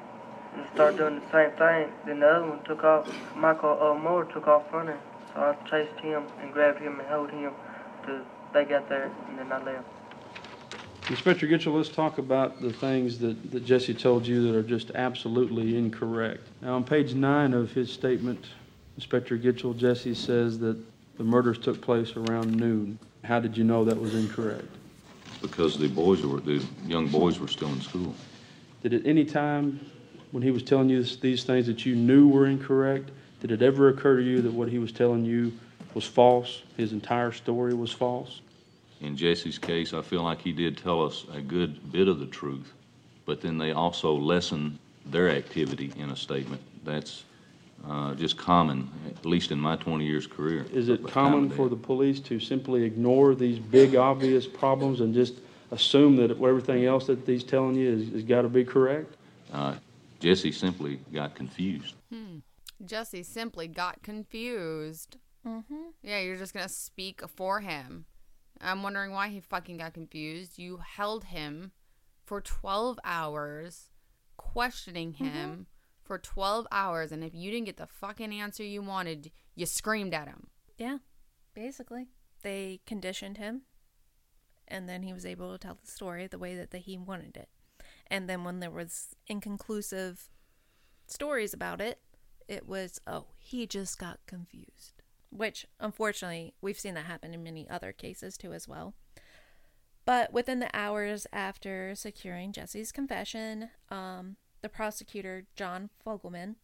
and 0.56 0.66
started 0.74 0.98
doing 0.98 1.16
the 1.20 1.32
same 1.32 1.52
thing. 1.58 1.92
Then 2.06 2.20
the 2.22 2.28
other 2.28 2.48
one 2.48 2.64
took 2.64 2.84
off. 2.84 3.08
Michael 3.36 3.78
uh, 3.82 3.94
Moore 4.00 4.26
took 4.26 4.48
off 4.48 4.64
running. 4.74 4.98
So 5.36 5.42
I 5.42 5.70
chased 5.70 6.00
him 6.00 6.24
and 6.42 6.52
grabbed 6.54 6.80
him 6.82 7.00
and 7.00 7.08
held 7.08 7.30
him 7.30 7.52
till 8.06 8.22
they 8.54 8.66
got 8.66 8.90
there 8.90 9.12
and 9.30 9.38
then 9.38 9.52
I 9.52 9.64
left. 9.64 9.86
Inspector 11.10 11.46
Gitchell, 11.46 11.76
let's 11.76 11.90
talk 11.90 12.18
about 12.18 12.62
the 12.62 12.74
things 12.74 13.20
that, 13.20 13.52
that 13.52 13.64
Jesse 13.64 13.94
told 13.94 14.26
you 14.26 14.48
that 14.48 14.58
are 14.58 14.64
just 14.64 14.90
absolutely 14.96 15.78
incorrect. 15.78 16.48
Now, 16.62 16.76
on 16.76 16.84
page 16.84 17.14
nine 17.14 17.54
of 17.54 17.72
his 17.74 17.92
statement, 17.94 18.48
Inspector 18.98 19.38
Gitchell, 19.38 19.78
Jesse 19.78 20.16
says 20.16 20.58
that 20.60 20.78
the 21.18 21.24
murders 21.24 21.60
took 21.60 21.80
place 21.80 22.16
around 22.16 22.56
noon. 22.56 22.98
How 23.24 23.40
did 23.40 23.56
you 23.56 23.64
know 23.64 23.86
that 23.86 24.00
was 24.00 24.16
incorrect? 24.16 24.66
because 25.42 25.78
the 25.78 25.88
boys 25.88 26.22
were, 26.26 26.40
the 26.40 26.64
young 26.86 27.08
boys 27.08 27.40
were 27.40 27.48
still 27.48 27.70
in 27.70 27.82
school. 27.82 28.16
Did 28.82 28.94
at 28.94 29.06
any 29.06 29.26
time 29.26 29.80
when 30.32 30.44
he 30.44 30.52
was 30.52 30.64
telling 30.64 30.90
you 30.90 31.02
this- 31.02 31.18
these 31.18 31.44
things 31.44 31.68
that 31.68 31.86
you 31.86 31.96
knew 31.96 32.28
were 32.28 32.48
incorrect, 32.48 33.12
did 33.48 33.62
it 33.62 33.66
ever 33.66 33.90
occur 33.90 34.18
to 34.18 34.24
you 34.24 34.42
that 34.42 34.52
what 34.52 34.70
he 34.70 34.80
was 34.80 34.92
telling 34.92 35.24
you 35.24 35.54
was 35.94 36.04
false? 36.04 36.64
His 36.78 36.94
entire 36.94 37.32
story 37.32 37.76
was 37.76 37.92
false? 37.92 38.42
In 39.02 39.16
Jesse's 39.16 39.60
case, 39.60 39.94
I 39.94 40.02
feel 40.02 40.24
like 40.24 40.42
he 40.42 40.52
did 40.52 40.78
tell 40.78 41.06
us 41.06 41.26
a 41.32 41.42
good 41.42 41.92
bit 41.92 42.08
of 42.08 42.20
the 42.20 42.26
truth, 42.26 42.74
but 43.26 43.42
then 43.42 43.58
they 43.60 43.72
also 43.72 44.14
lessen 44.14 44.80
their 45.06 45.30
activity 45.30 45.94
in 45.96 46.10
a 46.10 46.16
statement. 46.16 46.62
That's 46.84 47.24
uh, 47.88 48.16
just 48.16 48.36
common, 48.36 48.90
at 49.08 49.26
least 49.26 49.52
in 49.52 49.60
my 49.60 49.76
20 49.76 50.06
years 50.06 50.26
career. 50.26 50.66
Is 50.74 50.90
it 50.90 51.04
But 51.04 51.12
common 51.12 51.52
for 51.52 51.70
the 51.70 51.76
police 51.76 52.20
to 52.22 52.40
simply 52.40 52.84
ignore 52.84 53.36
these 53.36 53.60
big, 53.60 53.96
obvious 53.96 54.48
problems 54.48 55.02
and 55.02 55.14
just 55.14 55.36
assume 55.70 56.16
that 56.16 56.32
everything 56.32 56.86
else 56.86 57.06
that 57.08 57.20
he's 57.28 57.44
telling 57.44 57.76
you 57.76 57.92
is, 57.92 58.12
has 58.12 58.24
got 58.24 58.42
to 58.42 58.50
be 58.50 58.64
correct? 58.64 59.14
Uh, 59.54 59.76
Jesse 60.20 60.52
simply 60.52 61.00
got 61.14 61.36
confused. 61.36 61.94
Jesse 62.84 63.24
simply 63.24 63.68
got 63.68 64.02
confused. 64.02 65.18
Mm-hmm. 65.46 65.90
Yeah, 66.02 66.20
you're 66.20 66.38
just 66.38 66.54
gonna 66.54 66.70
speak 66.70 67.22
for 67.30 67.62
him. 67.62 68.06
I'm 68.62 68.84
wondering 68.84 69.12
why 69.12 69.30
he 69.30 69.40
fucking 69.40 69.78
got 69.78 69.94
confused. 69.94 70.58
You 70.58 70.78
held 70.78 71.26
him 71.26 71.72
for 72.24 72.42
12 72.42 73.00
hours, 73.04 73.90
questioning 74.38 75.14
him 75.14 75.68
for 76.04 76.18
12 76.18 76.68
hours, 76.72 77.12
and 77.12 77.24
if 77.24 77.34
you 77.34 77.52
didn't 77.52 77.66
get 77.66 77.78
the 77.78 77.88
fucking 77.88 78.34
answer 78.34 78.64
you 78.64 78.82
wanted, 78.82 79.32
you 79.56 79.66
screamed 79.66 80.14
at 80.14 80.28
him. 80.28 80.48
Yeah, 80.78 81.00
basically. 81.54 82.08
They 82.44 82.82
conditioned 82.86 83.38
him, 83.38 83.64
and 84.68 84.88
then 84.88 85.04
he 85.04 85.14
was 85.14 85.26
able 85.26 85.52
to 85.52 85.58
tell 85.58 85.78
the 85.84 85.90
story 85.90 86.28
the 86.28 86.38
way 86.38 86.56
that 86.56 86.72
the, 86.72 86.78
he 86.78 86.98
wanted 86.98 87.36
it. 87.38 87.50
And 88.08 88.30
then 88.30 88.44
when 88.44 88.60
there 88.60 88.72
was 88.72 89.16
inconclusive 89.28 90.30
stories 91.08 91.54
about 91.54 91.82
it, 91.82 92.00
it 92.48 92.68
was, 92.68 93.00
oh, 93.08 93.26
he 93.38 93.66
just 93.66 93.98
got 93.98 94.20
confused. 94.26 95.02
Which, 95.30 95.66
unfortunately, 95.80 96.54
we've 96.62 96.80
seen 96.80 96.94
that 96.94 97.06
happen 97.06 97.34
in 97.34 97.44
many 97.44 97.70
other 97.70 97.92
cases 97.92 98.38
too, 98.38 98.54
as 98.54 98.68
well. 98.68 98.94
But 100.06 100.32
within 100.32 100.60
the 100.60 100.70
hours 100.74 101.26
after 101.34 101.96
securing 101.96 102.52
Jesse's 102.52 102.92
confession, 102.92 103.70
um, 103.90 104.38
the 104.62 104.70
prosecutor, 104.70 105.48
John 105.56 105.90
Fogleman, 106.06 106.56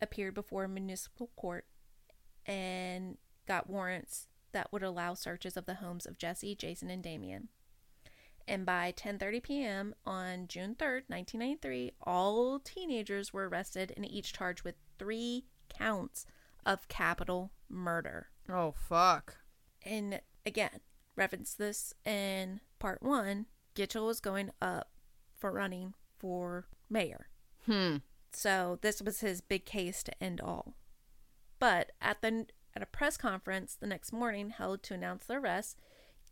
appeared 0.00 0.34
before 0.34 0.64
a 0.64 0.68
municipal 0.68 1.30
court 1.34 1.66
and 2.46 3.16
got 3.46 3.68
warrants 3.68 4.28
that 4.52 4.72
would 4.72 4.82
allow 4.82 5.14
searches 5.14 5.56
of 5.56 5.66
the 5.66 5.74
homes 5.74 6.06
of 6.06 6.18
Jesse, 6.18 6.54
Jason, 6.54 6.90
and 6.90 7.02
Damien. 7.02 7.48
And 8.46 8.66
by 8.66 8.92
10:30 8.92 9.42
p.m. 9.42 9.94
on 10.04 10.48
June 10.48 10.74
3rd, 10.74 11.04
1993, 11.08 11.92
all 12.02 12.58
teenagers 12.58 13.32
were 13.32 13.48
arrested 13.48 13.92
and 13.96 14.10
each 14.10 14.32
charged 14.32 14.64
with 14.64 14.74
3 15.00 15.46
counts 15.70 16.26
of 16.66 16.86
capital 16.88 17.52
murder. 17.70 18.28
Oh, 18.50 18.74
fuck. 18.76 19.38
And 19.82 20.20
again, 20.44 20.80
reference 21.16 21.54
this 21.54 21.94
in 22.04 22.60
part 22.78 23.02
1, 23.02 23.46
Gitchell 23.74 24.06
was 24.06 24.20
going 24.20 24.50
up 24.60 24.90
for 25.38 25.50
running 25.50 25.94
for 26.18 26.66
mayor. 26.90 27.28
Hmm. 27.64 27.96
So 28.32 28.78
this 28.82 29.00
was 29.00 29.20
his 29.20 29.40
big 29.40 29.64
case 29.64 30.02
to 30.02 30.22
end 30.22 30.40
all. 30.40 30.74
But 31.58 31.92
at 32.00 32.20
the 32.20 32.46
at 32.76 32.82
a 32.82 32.86
press 32.86 33.16
conference 33.16 33.74
the 33.74 33.86
next 33.86 34.12
morning 34.12 34.50
held 34.50 34.82
to 34.84 34.94
announce 34.94 35.26
the 35.26 35.34
arrest, 35.34 35.76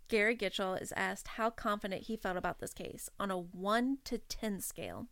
Gary 0.08 0.36
Gitchell 0.36 0.80
is 0.80 0.92
asked 0.96 1.28
how 1.28 1.50
confident 1.50 2.02
he 2.02 2.16
felt 2.16 2.36
about 2.36 2.60
this 2.60 2.72
case 2.72 3.08
on 3.18 3.30
a 3.30 3.38
1 3.38 3.98
to 4.04 4.18
10 4.18 4.60
scale. 4.60 5.08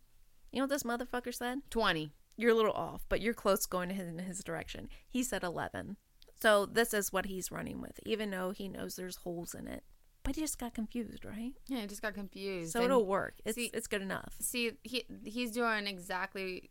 You 0.51 0.59
know 0.59 0.63
what 0.63 0.69
this 0.69 0.83
motherfucker 0.83 1.33
said? 1.33 1.59
20. 1.69 2.11
You're 2.37 2.51
a 2.51 2.55
little 2.55 2.71
off, 2.73 3.05
but 3.09 3.19
you're 3.19 3.33
close 3.33 3.65
going 3.65 3.89
in 3.91 4.19
his 4.19 4.43
direction. 4.43 4.87
He 5.09 5.23
said 5.23 5.43
11. 5.43 5.97
So 6.39 6.65
this 6.67 6.93
is 6.93 7.11
what 7.11 7.25
he's 7.25 7.51
running 7.51 7.81
with, 7.81 7.99
even 8.05 8.29
though 8.29 8.51
he 8.51 8.67
knows 8.69 8.95
there's 8.95 9.17
holes 9.17 9.53
in 9.55 9.67
it. 9.67 9.83
But 10.23 10.35
he 10.35 10.41
just 10.41 10.59
got 10.59 10.73
confused, 10.75 11.25
right? 11.25 11.53
Yeah, 11.67 11.79
he 11.81 11.87
just 11.87 12.01
got 12.01 12.13
confused. 12.13 12.73
So 12.73 12.79
And- 12.79 12.85
it'll 12.91 13.05
work. 13.05 13.35
It's 13.43 13.55
see- 13.55 13.71
it's 13.73 13.87
good 13.87 14.01
enough. 14.03 14.35
see 14.39 14.73
he 14.83 15.05
he's 15.23 15.51
doing 15.51 15.87
exactly 15.87 16.69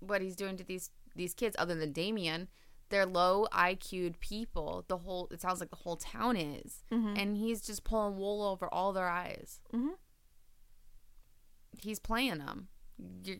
what 0.00 0.20
he's 0.20 0.34
doing 0.36 0.56
to 0.56 0.64
these 0.64 0.90
these 1.14 1.32
kids 1.34 1.54
other 1.58 1.74
than 1.76 1.92
Damien 1.92 2.48
they're 2.88 3.06
low 3.06 3.46
IQ'd 3.52 4.18
people 4.20 4.84
the 4.88 4.98
whole 4.98 5.28
it 5.30 5.40
sounds 5.40 5.60
like 5.60 5.70
the 5.70 5.76
whole 5.76 5.96
town 5.96 6.36
is 6.36 6.82
and 6.90 7.36
he's 7.36 7.62
just 7.62 7.84
pulling 7.84 8.16
wool 8.16 8.42
over 8.42 8.66
all 8.72 8.92
their 8.92 9.08
eyes 9.08 9.60
Mhm. 9.72 9.90
he's 11.78 11.98
playing 11.98 12.38
them 12.38 12.68
your, 13.24 13.36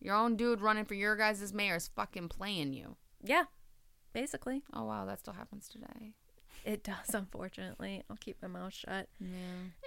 your 0.00 0.14
own 0.16 0.36
dude 0.36 0.60
running 0.60 0.84
for 0.84 0.94
your 0.94 1.16
guys' 1.16 1.52
mayor 1.52 1.76
is 1.76 1.88
fucking 1.88 2.28
playing 2.28 2.72
you 2.72 2.96
Yeah, 3.22 3.44
basically. 4.12 4.62
oh 4.72 4.84
wow 4.84 5.04
that 5.06 5.20
still 5.20 5.34
happens 5.34 5.68
today 5.68 6.14
It 6.64 6.82
does, 6.84 7.14
unfortunately. 7.14 8.02
I'll 8.10 8.16
keep 8.16 8.40
my 8.42 8.48
mouth 8.48 8.74
shut. 8.74 9.08
yeah 9.20 9.28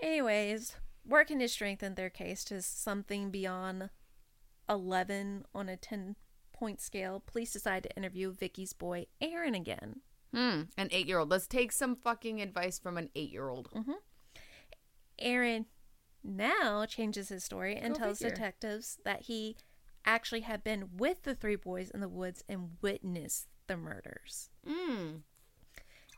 Anyways, 0.01 0.75
working 1.07 1.39
to 1.39 1.47
strengthen 1.47 1.95
their 1.95 2.09
case 2.09 2.43
to 2.45 2.61
something 2.61 3.29
beyond 3.31 3.89
11 4.69 5.45
on 5.53 5.69
a 5.69 5.75
10 5.77 6.15
point 6.53 6.79
scale, 6.79 7.21
police 7.25 7.51
decide 7.53 7.83
to 7.83 7.95
interview 7.97 8.31
Vicky's 8.31 8.73
boy, 8.73 9.05
Aaron, 9.19 9.53
again. 9.55 10.01
hmm 10.33 10.61
an 10.77 10.87
eight 10.91 11.07
year 11.07 11.19
old 11.19 11.29
let's 11.29 11.47
take 11.47 11.71
some 11.71 11.95
fucking 11.95 12.41
advice 12.41 12.79
from 12.79 12.97
an 12.97 13.09
eight 13.15 13.31
year 13.31 13.49
old 13.49 13.69
Mm-hmm. 13.71 13.91
Aaron 15.19 15.65
now 16.23 16.85
changes 16.85 17.29
his 17.29 17.43
story 17.43 17.75
and 17.75 17.93
Go 17.93 17.99
tells 17.99 18.19
figure. 18.19 18.33
detectives 18.35 18.97
that 19.05 19.23
he 19.23 19.57
actually 20.05 20.41
had 20.41 20.63
been 20.63 20.89
with 20.97 21.23
the 21.23 21.35
three 21.35 21.55
boys 21.55 21.89
in 21.91 21.99
the 22.01 22.09
woods 22.09 22.43
and 22.49 22.71
witnessed 22.81 23.47
the 23.67 23.77
murders. 23.77 24.49
mm. 24.67 25.21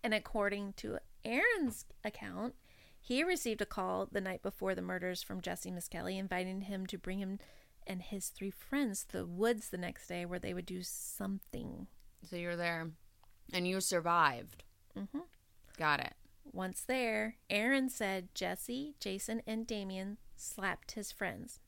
And 0.04 0.13
according 0.13 0.74
to 0.78 1.00
Aaron's 1.24 1.86
account, 2.04 2.56
he 3.00 3.24
received 3.24 3.62
a 3.62 3.65
call 3.65 4.08
the 4.12 4.21
night 4.21 4.41
before 4.43 4.76
the 4.76 4.82
murders 4.82 5.21
from 5.24 5.41
Jesse 5.41 5.71
Misskelley, 5.71 6.17
inviting 6.17 6.62
him 6.62 6.86
to 6.88 6.98
bring 6.98 7.19
him 7.19 7.39
and 7.88 8.02
his 8.02 8.30
three 8.30 8.52
friends 8.52 9.04
to 9.06 9.17
the 9.17 9.26
woods 9.26 9.69
the 9.69 9.78
next 9.78 10.08
day 10.08 10.26
where 10.26 10.39
they 10.39 10.54
would 10.54 10.65
do 10.65 10.82
something. 10.84 11.88
so 12.28 12.36
you're 12.36 12.56
there 12.56 12.89
and 13.54 13.67
you 13.67 13.80
survived 13.80 14.63
Mhm. 14.95 15.24
got 15.78 16.00
it 16.00 16.13
Once 16.52 16.82
there, 16.84 17.38
Aaron 17.50 17.89
said 17.89 18.34
Jesse, 18.34 18.95
Jason, 19.00 19.41
and 19.45 19.67
Damien 19.67 20.17
slapped 20.36 20.91
his 20.93 21.12
friends. 21.12 21.60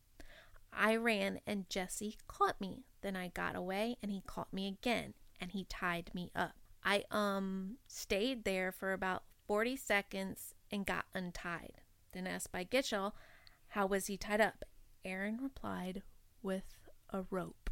I 0.78 0.96
ran 0.96 1.40
and 1.48 1.70
Jesse 1.70 2.18
caught 2.28 2.60
me. 2.62 2.86
Then 3.02 3.16
I 3.16 3.30
got 3.30 3.56
away 3.56 3.98
and 4.02 4.12
he 4.12 4.22
caught 4.26 4.54
me 4.54 4.68
again 4.68 5.14
and 5.42 5.52
he 5.52 5.66
tied 5.66 6.12
me 6.14 6.32
up. 6.36 6.54
I 6.84 7.04
um 7.12 7.78
stayed 7.88 8.44
there 8.46 8.72
for 8.72 8.94
about 8.94 9.24
40 9.48 9.76
seconds 9.76 10.54
and 10.72 10.86
got 10.86 11.06
untied. 11.14 11.82
Then 12.14 12.28
asked 12.28 12.52
by 12.52 12.64
Gitchell, 12.64 13.14
how 13.70 13.86
was 13.86 14.08
he 14.08 14.18
tied 14.18 14.42
up? 14.42 14.64
Aaron 15.04 15.40
replied 15.42 16.04
with 16.42 16.90
a 17.12 17.24
rope. 17.30 17.70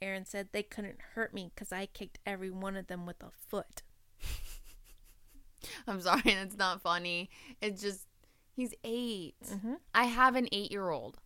Aaron 0.00 0.24
said 0.26 0.48
they 0.52 0.62
couldn't 0.62 1.00
hurt 1.14 1.32
me 1.32 1.52
because 1.54 1.72
I 1.72 1.86
kicked 1.86 2.18
every 2.26 2.50
one 2.50 2.76
of 2.76 2.88
them 2.88 3.06
with 3.06 3.22
a 3.22 3.30
foot. 3.30 3.82
I'm 5.86 6.00
sorry, 6.00 6.22
it's 6.24 6.56
not 6.56 6.82
funny. 6.82 7.30
It's 7.60 7.80
just 7.80 8.06
he's 8.54 8.74
8 8.84 9.34
Mhm. 9.44 9.76
I 9.94 10.04
have 10.04 10.34
an 10.34 10.48
eight 10.52 10.70
year 10.72 10.90
old. 10.90 11.18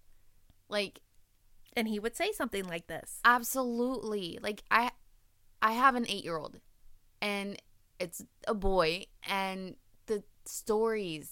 Like 0.69 1.01
And 1.77 1.87
he 1.89 1.99
would 1.99 2.17
say 2.17 2.33
something 2.33 2.65
like 2.65 2.87
this. 2.87 3.21
absolutely. 3.25 4.39
Like 4.43 4.63
I, 4.71 4.91
I 5.63 5.73
have 5.73 5.95
an 5.95 6.07
eight 6.09 6.25
year 6.25 6.39
old, 6.39 6.61
and 7.21 7.61
it's 8.01 8.25
a 8.49 8.55
boy, 8.55 9.07
and 9.29 9.77
the 10.07 10.23
stories, 10.45 11.31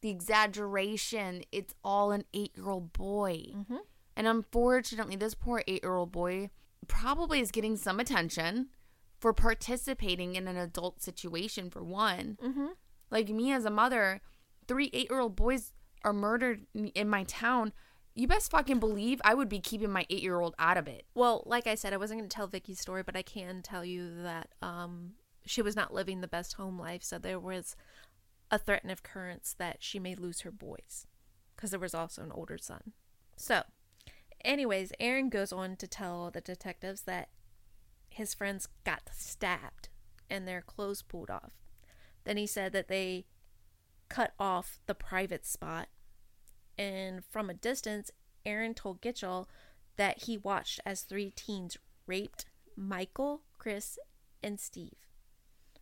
the 0.00 0.10
exaggeration, 0.10 1.42
it's 1.52 1.74
all 1.84 2.10
an 2.10 2.24
eight 2.34 2.52
year 2.56 2.68
old 2.68 2.92
boy. 2.92 3.46
Mhm. 3.54 3.78
And 4.16 4.26
unfortunately, 4.26 5.16
this 5.16 5.34
poor 5.34 5.62
eight 5.66 5.82
year 5.82 5.94
old 5.94 6.12
boy 6.12 6.50
probably 6.88 7.40
is 7.40 7.50
getting 7.50 7.76
some 7.76 8.00
attention 8.00 8.68
for 9.18 9.32
participating 9.32 10.34
in 10.34 10.48
an 10.48 10.56
adult 10.56 11.02
situation, 11.02 11.70
for 11.70 11.84
one. 11.84 12.38
Mm-hmm. 12.42 12.66
Like 13.10 13.28
me 13.28 13.52
as 13.52 13.64
a 13.64 13.70
mother, 13.70 14.20
three 14.66 14.90
eight 14.92 15.10
year 15.10 15.20
old 15.20 15.36
boys 15.36 15.72
are 16.04 16.12
murdered 16.12 16.66
in 16.74 17.08
my 17.08 17.24
town. 17.24 17.72
You 18.14 18.26
best 18.26 18.50
fucking 18.50 18.80
believe 18.80 19.20
I 19.24 19.34
would 19.34 19.48
be 19.48 19.60
keeping 19.60 19.90
my 19.90 20.04
eight 20.10 20.22
year 20.22 20.40
old 20.40 20.54
out 20.58 20.76
of 20.76 20.88
it. 20.88 21.04
Well, 21.14 21.42
like 21.46 21.66
I 21.66 21.74
said, 21.74 21.92
I 21.92 21.96
wasn't 21.96 22.20
going 22.20 22.28
to 22.28 22.34
tell 22.34 22.46
Vicky's 22.46 22.80
story, 22.80 23.02
but 23.02 23.16
I 23.16 23.22
can 23.22 23.62
tell 23.62 23.84
you 23.84 24.22
that 24.22 24.48
um, 24.60 25.12
she 25.46 25.62
was 25.62 25.76
not 25.76 25.94
living 25.94 26.20
the 26.20 26.28
best 26.28 26.54
home 26.54 26.78
life. 26.78 27.02
So 27.02 27.18
there 27.18 27.38
was 27.38 27.76
a 28.50 28.58
threat 28.58 28.82
and 28.82 28.90
occurrence 28.90 29.54
that 29.58 29.76
she 29.80 29.98
may 29.98 30.14
lose 30.14 30.40
her 30.40 30.50
boys 30.50 31.06
because 31.54 31.70
there 31.70 31.80
was 31.80 31.94
also 31.94 32.22
an 32.22 32.32
older 32.32 32.58
son. 32.58 32.92
So, 33.36 33.62
anyways, 34.44 34.92
Aaron 34.98 35.28
goes 35.28 35.52
on 35.52 35.76
to 35.76 35.86
tell 35.86 36.30
the 36.30 36.40
detectives 36.40 37.02
that 37.02 37.28
his 38.08 38.34
friends 38.34 38.68
got 38.84 39.02
stabbed 39.12 39.88
and 40.28 40.46
their 40.46 40.62
clothes 40.62 41.02
pulled 41.02 41.30
off. 41.30 41.52
Then 42.24 42.36
he 42.36 42.46
said 42.46 42.72
that 42.72 42.88
they 42.88 43.26
cut 44.08 44.32
off 44.38 44.80
the 44.86 44.94
private 44.94 45.46
spot. 45.46 45.88
And 46.80 47.22
from 47.26 47.50
a 47.50 47.54
distance, 47.54 48.10
Aaron 48.46 48.72
told 48.72 49.02
Gitchell 49.02 49.48
that 49.96 50.22
he 50.22 50.38
watched 50.38 50.80
as 50.86 51.02
three 51.02 51.30
teens 51.30 51.76
raped 52.06 52.46
Michael, 52.74 53.42
Chris, 53.58 53.98
and 54.42 54.58
Steve. 54.58 54.96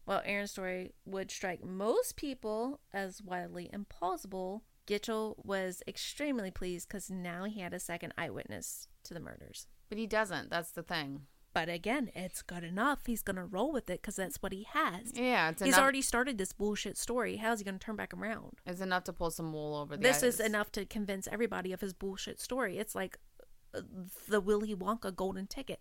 While 0.07 0.23
Aaron's 0.25 0.51
story 0.51 0.95
would 1.05 1.31
strike 1.31 1.63
most 1.63 2.17
people 2.17 2.81
as 2.93 3.23
wildly 3.23 3.71
implausible, 3.73 4.63
Gitchell 4.89 5.37
was 5.45 5.85
extremely 5.87 6.51
pleased 6.51 6.89
because 6.89 7.09
now 7.09 7.45
he 7.45 7.61
had 7.61 7.75
a 7.75 7.79
second 7.79 8.13
eyewitness 8.19 8.89
to 9.05 9.15
the 9.15 9.21
murders. 9.21 9.69
But 9.89 9.99
he 9.99 10.09
doesn't. 10.09 10.51
That's 10.51 10.73
the 10.73 10.83
thing. 10.83 11.27
But 11.59 11.69
again, 11.69 12.13
it's 12.15 12.41
good 12.41 12.63
enough. 12.63 13.01
He's 13.07 13.21
going 13.21 13.35
to 13.35 13.45
roll 13.45 13.73
with 13.73 13.91
it 13.91 14.01
because 14.01 14.15
that's 14.15 14.37
what 14.37 14.53
he 14.53 14.69
has. 14.75 15.13
Yeah, 15.13 15.49
it's 15.49 15.61
He's 15.61 15.75
enough, 15.75 15.83
already 15.83 16.03
started 16.03 16.39
this 16.39 16.53
bullshit 16.53 16.97
story. 16.97 17.39
How's 17.39 17.59
he 17.59 17.65
going 17.65 17.81
to 17.81 17.85
turn 17.85 17.97
back 17.97 18.15
around? 18.15 18.53
It's 18.65 18.81
enough 18.81 19.03
to 19.05 19.13
pull 19.13 19.33
some 19.33 19.53
wool 19.53 19.75
over 19.75 19.97
the 19.97 20.03
This 20.05 20.23
is 20.23 20.39
enough 20.39 20.71
to 20.71 20.87
convince 20.87 21.27
everybody 21.27 21.73
of 21.73 21.81
his 21.81 21.93
bullshit 21.93 22.41
story. 22.41 22.79
It's 22.79 22.95
like 22.95 23.19
uh, 23.75 23.81
the 24.29 24.41
Willy 24.41 24.73
Wonka 24.73 25.13
golden 25.17 25.49
ticket. 25.49 25.81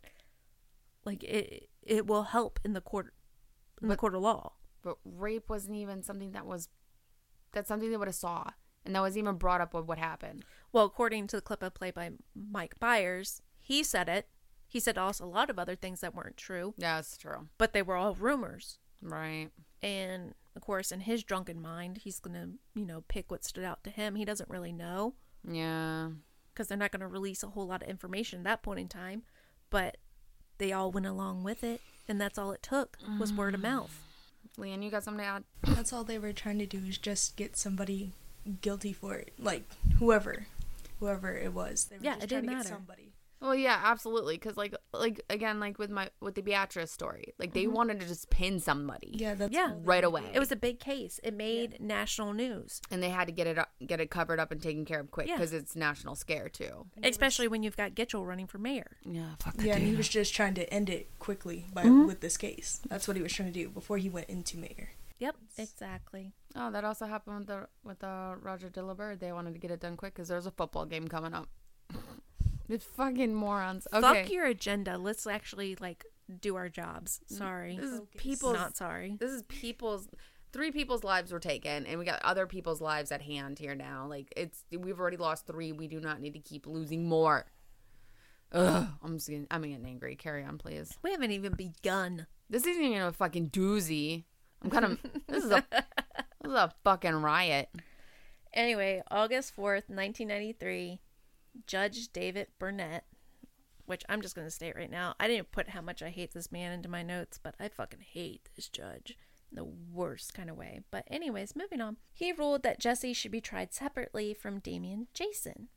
Like 1.06 1.24
it, 1.24 1.70
it 1.84 2.08
will 2.08 2.24
help 2.24 2.60
in 2.66 2.74
the 2.74 2.82
court, 2.82 3.13
in 3.80 3.90
the 3.90 3.98
court 3.98 4.16
of 4.16 4.24
law. 4.24 4.54
But 4.82 4.98
rape 5.06 5.48
wasn't 5.48 5.76
even 5.76 6.02
something 6.02 6.32
that 6.32 6.48
was. 6.48 6.70
That's 7.52 7.68
something 7.68 7.92
they 7.92 7.98
would 7.98 8.08
have 8.08 8.16
saw, 8.16 8.50
and 8.84 8.96
that 8.96 9.04
was 9.04 9.16
even 9.16 9.36
brought 9.36 9.62
up 9.62 9.76
with 9.76 9.86
what 9.86 10.00
happened. 10.00 10.44
Well, 10.74 10.86
according 10.86 11.28
to 11.28 11.36
the 11.36 11.42
clip 11.44 11.62
of 11.62 11.76
play 11.76 11.92
by 11.92 12.13
Mike 12.34 12.80
Byers, 12.80 13.44
he 13.62 13.84
said 13.84 14.10
it. 14.10 14.28
He 14.67 14.80
said 14.80 14.97
also 14.97 15.25
a 15.25 15.27
lot 15.27 15.49
of 15.49 15.58
other 15.58 15.75
things 15.75 16.01
that 16.01 16.13
weren't 16.13 16.38
true, 16.38 16.73
Yeah, 16.77 16.95
that's 16.97 17.17
true. 17.17 17.47
but 17.58 17.73
they 17.73 17.82
were 17.82 17.95
all 17.95 18.13
rumors. 18.15 18.80
Right. 19.01 19.49
And 19.82 20.34
of 20.56 20.62
course, 20.62 20.91
in 20.91 21.01
his 21.01 21.23
drunken 21.23 21.62
mind, 21.62 21.99
he's 21.99 22.19
gonna, 22.19 22.49
you 22.73 22.86
know, 22.86 23.03
pick 23.08 23.30
what 23.32 23.45
stood 23.45 23.63
out 23.63 23.84
to 23.86 23.89
him. 23.89 24.15
He 24.15 24.25
doesn't 24.25 24.49
really 24.49 24.71
know 24.73 25.13
Yeah. 25.47 26.10
because 26.53 26.67
they're 26.67 26.77
not 26.77 26.91
gonna 26.91 27.08
release 27.08 27.43
a 27.43 27.49
whole 27.49 27.67
lot 27.67 27.82
of 27.84 27.88
information 27.88 28.39
at 28.39 28.43
that 28.45 28.62
point 28.63 28.80
in 28.80 28.88
time. 28.88 29.23
But 29.69 29.97
they 30.58 30.71
all 30.73 30.91
went 30.91 31.06
along 31.06 31.43
with 31.43 31.63
it, 31.63 31.82
and 32.08 32.19
that's 32.19 32.38
all 32.38 32.51
it 32.51 32.63
took 32.63 32.97
was 33.19 33.32
word 33.32 33.53
of 33.53 33.62
mouth. 33.62 33.91
Mm-hmm. 34.58 34.62
Leanne, 34.63 34.84
you 34.84 34.89
got 34.89 35.03
something 35.03 35.23
to 35.23 35.30
add? 35.30 35.43
That's 35.63 35.93
all 35.93 36.03
they 36.03 36.17
were 36.17 36.34
trying 36.34 36.58
to 36.60 36.65
do 36.65 36.80
is 36.80 36.97
just 36.97 37.36
get 37.36 37.56
somebody 37.56 38.12
guilty 38.62 38.91
for 38.93 39.13
it, 39.15 39.34
like 39.38 39.63
whoever, 39.99 40.47
whoever 40.99 41.34
it 41.38 41.53
was. 41.53 41.86
They 41.86 41.97
were 41.97 42.03
Yeah, 42.03 42.13
just 42.13 42.23
it 42.23 42.30
trying 42.30 42.41
didn't 42.41 42.49
to 42.51 42.58
matter. 42.58 42.69
get 42.69 42.75
somebody. 42.77 43.07
Well, 43.39 43.54
yeah, 43.54 43.80
absolutely. 43.84 44.36
Because 44.36 44.58
like, 44.58 44.76
like 44.93 45.21
again, 45.30 45.60
like 45.60 45.78
with 45.78 45.89
my 45.91 46.10
with 46.21 46.36
the 46.36 46.41
Beatrice 46.41 46.91
story, 46.91 47.34
like 47.38 47.50
Mm-hmm. 47.50 47.60
they 47.60 47.67
wanted 47.67 48.00
to 48.00 48.08
just 48.08 48.30
pin 48.32 48.60
somebody. 48.60 49.12
Yeah, 49.13 49.36
that's 49.36 49.54
Yeah. 49.54 49.73
Right 49.84 50.04
away. 50.04 50.23
It 50.34 50.39
was 50.39 50.52
a 50.52 50.56
big 50.56 50.80
case. 50.80 51.19
It 51.23 51.34
made 51.36 51.80
national 51.80 52.34
news, 52.34 52.82
and 52.89 53.02
they 53.04 53.10
had 53.10 53.26
to 53.28 53.32
get 53.32 53.45
it 53.47 53.58
up, 53.60 53.69
get 53.86 54.00
it 54.00 54.10
covered 54.10 54.39
up 54.39 54.52
and 54.52 54.62
taken 54.62 54.86
care 54.86 55.00
of 55.00 55.12
quick 55.12 55.28
Yeah. 55.28 55.36
because 55.36 55.54
it's 55.54 55.76
national 55.76 56.15
scare 56.15 56.50
too. 56.50 56.88
especially 57.04 57.47
when 57.47 57.62
you've 57.63 57.78
got 57.78 57.93
Gitchell 57.93 58.26
running 58.26 58.47
for 58.47 58.58
mayor. 58.58 58.97
Yeah, 59.06 59.36
fuck 59.39 59.56
that. 59.58 59.65
Yeah, 59.65 59.76
and 59.76 59.84
he 59.84 59.95
was 59.95 60.10
just 60.10 60.34
trying 60.34 60.56
to 60.56 60.73
end 60.73 60.89
it 60.89 61.10
quickly 61.19 61.67
by 61.73 61.84
Mm-hmm. 61.84 62.08
with 62.08 62.21
this 62.21 62.38
case. 62.38 62.82
That's 62.89 63.08
what 63.08 63.17
he 63.17 63.23
was 63.23 63.34
trying 63.34 63.54
to 63.54 63.60
do 63.60 63.69
before 63.69 63.97
he 63.97 64.10
went 64.10 64.30
into 64.30 64.58
mayor. 64.58 64.89
Yep, 65.19 65.36
exactly. 65.58 66.34
Oh, 66.56 66.69
that 66.71 66.84
also 66.84 67.06
happened 67.06 67.38
with 67.39 67.47
the 67.47 67.67
with 67.84 68.00
the 68.00 68.36
Roger 68.41 68.69
Dillabird. 68.69 69.19
They 69.19 69.32
wanted 69.32 69.54
to 69.54 69.60
get 69.60 69.71
it 69.71 69.80
done 69.80 69.95
quick 69.97 70.13
because 70.15 70.28
there's 70.28 70.45
a 70.47 70.52
football 70.52 70.86
game 70.86 71.08
coming 71.08 71.34
up. 71.36 71.50
it's 72.69 72.86
fucking 72.86 73.34
morons. 73.34 73.88
Okay, 73.93 74.01
Fuck 74.01 74.32
your 74.32 74.45
agenda. 74.45 74.97
Let's 74.97 75.25
actually 75.27 75.75
like 75.80 76.06
do 76.41 76.56
our 76.56 76.69
jobs. 76.69 77.21
Sorry. 77.27 77.77
this 77.77 77.91
is 77.91 77.99
Focus. 77.99 78.21
people's. 78.21 78.53
Not 78.56 78.77
sorry. 78.77 79.17
This 79.19 79.32
is 79.32 79.43
people's. 79.43 80.08
Three 80.53 80.71
people's 80.71 81.03
lives 81.03 81.32
were 81.32 81.39
taken, 81.39 81.86
and 81.86 81.99
we 81.99 82.06
got 82.06 82.21
other 82.23 82.47
people's 82.47 82.82
lives 82.82 83.12
at 83.12 83.21
hand 83.21 83.60
here 83.60 83.75
now. 83.75 84.08
Like 84.08 84.34
it's, 84.36 84.63
we've 84.71 84.99
already 84.99 85.17
lost 85.17 85.45
three. 85.45 85.71
We 85.71 85.88
do 85.88 85.99
not 85.99 86.21
need 86.21 86.34
to 86.34 86.39
keep 86.39 86.65
losing 86.65 87.08
more. 87.08 87.45
Ugh, 88.53 88.88
I'm 89.03 89.17
just 89.17 89.27
getting, 89.27 89.47
I'm 89.51 89.62
getting 89.63 89.86
angry. 89.86 90.15
Carry 90.15 90.45
on, 90.45 90.58
please. 90.58 90.97
We 91.03 91.12
haven't 91.12 91.32
even 91.32 91.53
begun. 91.53 92.27
This 92.49 92.65
isn't 92.65 92.82
even 92.82 93.01
a 93.01 93.12
fucking 93.12 93.49
doozy. 93.49 94.23
I'm 94.63 94.69
kind 94.69 94.86
of. 94.86 94.99
this 95.27 95.43
is 95.43 95.51
a. 95.51 95.63
This 96.43 96.51
is 96.51 96.58
a 96.60 96.73
fucking 96.86 97.15
riot. 97.15 97.67
Anyway, 98.53 99.01
August 99.12 99.56
4th, 99.58 99.89
1993, 99.89 100.99
Judge 101.65 102.12
David 102.12 102.48
Burnett, 102.60 103.06
which 103.86 104.04
I'm 104.10 104.22
just 104.22 104.36
going 104.36 104.48
to 104.48 104.52
state 104.52 104.76
right 104.76 104.91
now, 104.91 105.15
I 105.20 105.28
didn't 105.28 105.52
put 105.52 105.70
how 105.70 105.82
much 105.82 106.02
I 106.02 106.10
hate 106.10 106.34
this 106.34 106.52
man 106.52 106.72
into 106.72 106.89
my 106.89 107.04
notes, 107.04 107.39
but 107.41 107.56
I 107.60 107.70
fucking 107.70 108.02
hate 108.13 108.50
this 108.56 108.70
judge 108.70 109.17
in 109.50 109.56
the 109.56 109.63
worst 109.65 110.34
kind 110.34 110.50
of 110.50 110.58
way. 110.58 110.82
But, 110.91 111.06
anyways, 111.08 111.56
moving 111.56 111.82
on. 111.82 111.98
He 112.13 112.32
ruled 112.32 112.63
that 112.63 112.80
Jesse 112.80 113.13
should 113.13 113.32
be 113.32 113.41
tried 113.41 113.74
separately 113.74 114.34
from 114.34 114.60
Damien 114.60 115.08
Jason, 115.13 115.70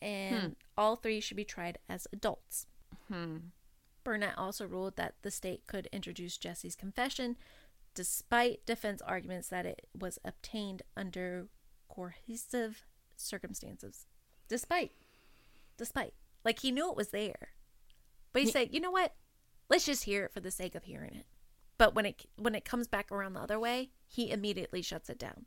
and 0.00 0.42
hmm. 0.42 0.48
all 0.76 0.96
three 0.96 1.20
should 1.20 1.36
be 1.36 1.44
tried 1.44 1.78
as 1.88 2.06
adults. 2.12 2.66
Hmm. 3.08 3.36
Burnett 4.02 4.36
also 4.36 4.66
ruled 4.66 4.96
that 4.96 5.14
the 5.22 5.30
state 5.30 5.66
could 5.66 5.88
introduce 5.92 6.36
Jesse's 6.36 6.76
confession 6.76 7.36
despite 7.94 8.66
defense 8.66 9.00
arguments 9.02 9.48
that 9.48 9.64
it 9.64 9.86
was 9.98 10.18
obtained 10.24 10.82
under 10.96 11.46
coercive 11.88 12.84
circumstances. 13.16 14.06
Despite. 14.54 14.92
Despite. 15.78 16.14
Like 16.44 16.60
he 16.60 16.70
knew 16.70 16.88
it 16.88 16.96
was 16.96 17.08
there. 17.08 17.48
But 18.32 18.42
he 18.42 18.48
said, 18.48 18.68
you 18.70 18.78
know 18.78 18.92
what? 18.92 19.12
Let's 19.68 19.84
just 19.84 20.04
hear 20.04 20.26
it 20.26 20.32
for 20.32 20.38
the 20.38 20.52
sake 20.52 20.76
of 20.76 20.84
hearing 20.84 21.12
it. 21.12 21.26
But 21.76 21.96
when 21.96 22.06
it 22.06 22.24
when 22.36 22.54
it 22.54 22.64
comes 22.64 22.86
back 22.86 23.10
around 23.10 23.32
the 23.32 23.40
other 23.40 23.58
way, 23.58 23.90
he 24.06 24.30
immediately 24.30 24.80
shuts 24.80 25.10
it 25.10 25.18
down. 25.18 25.46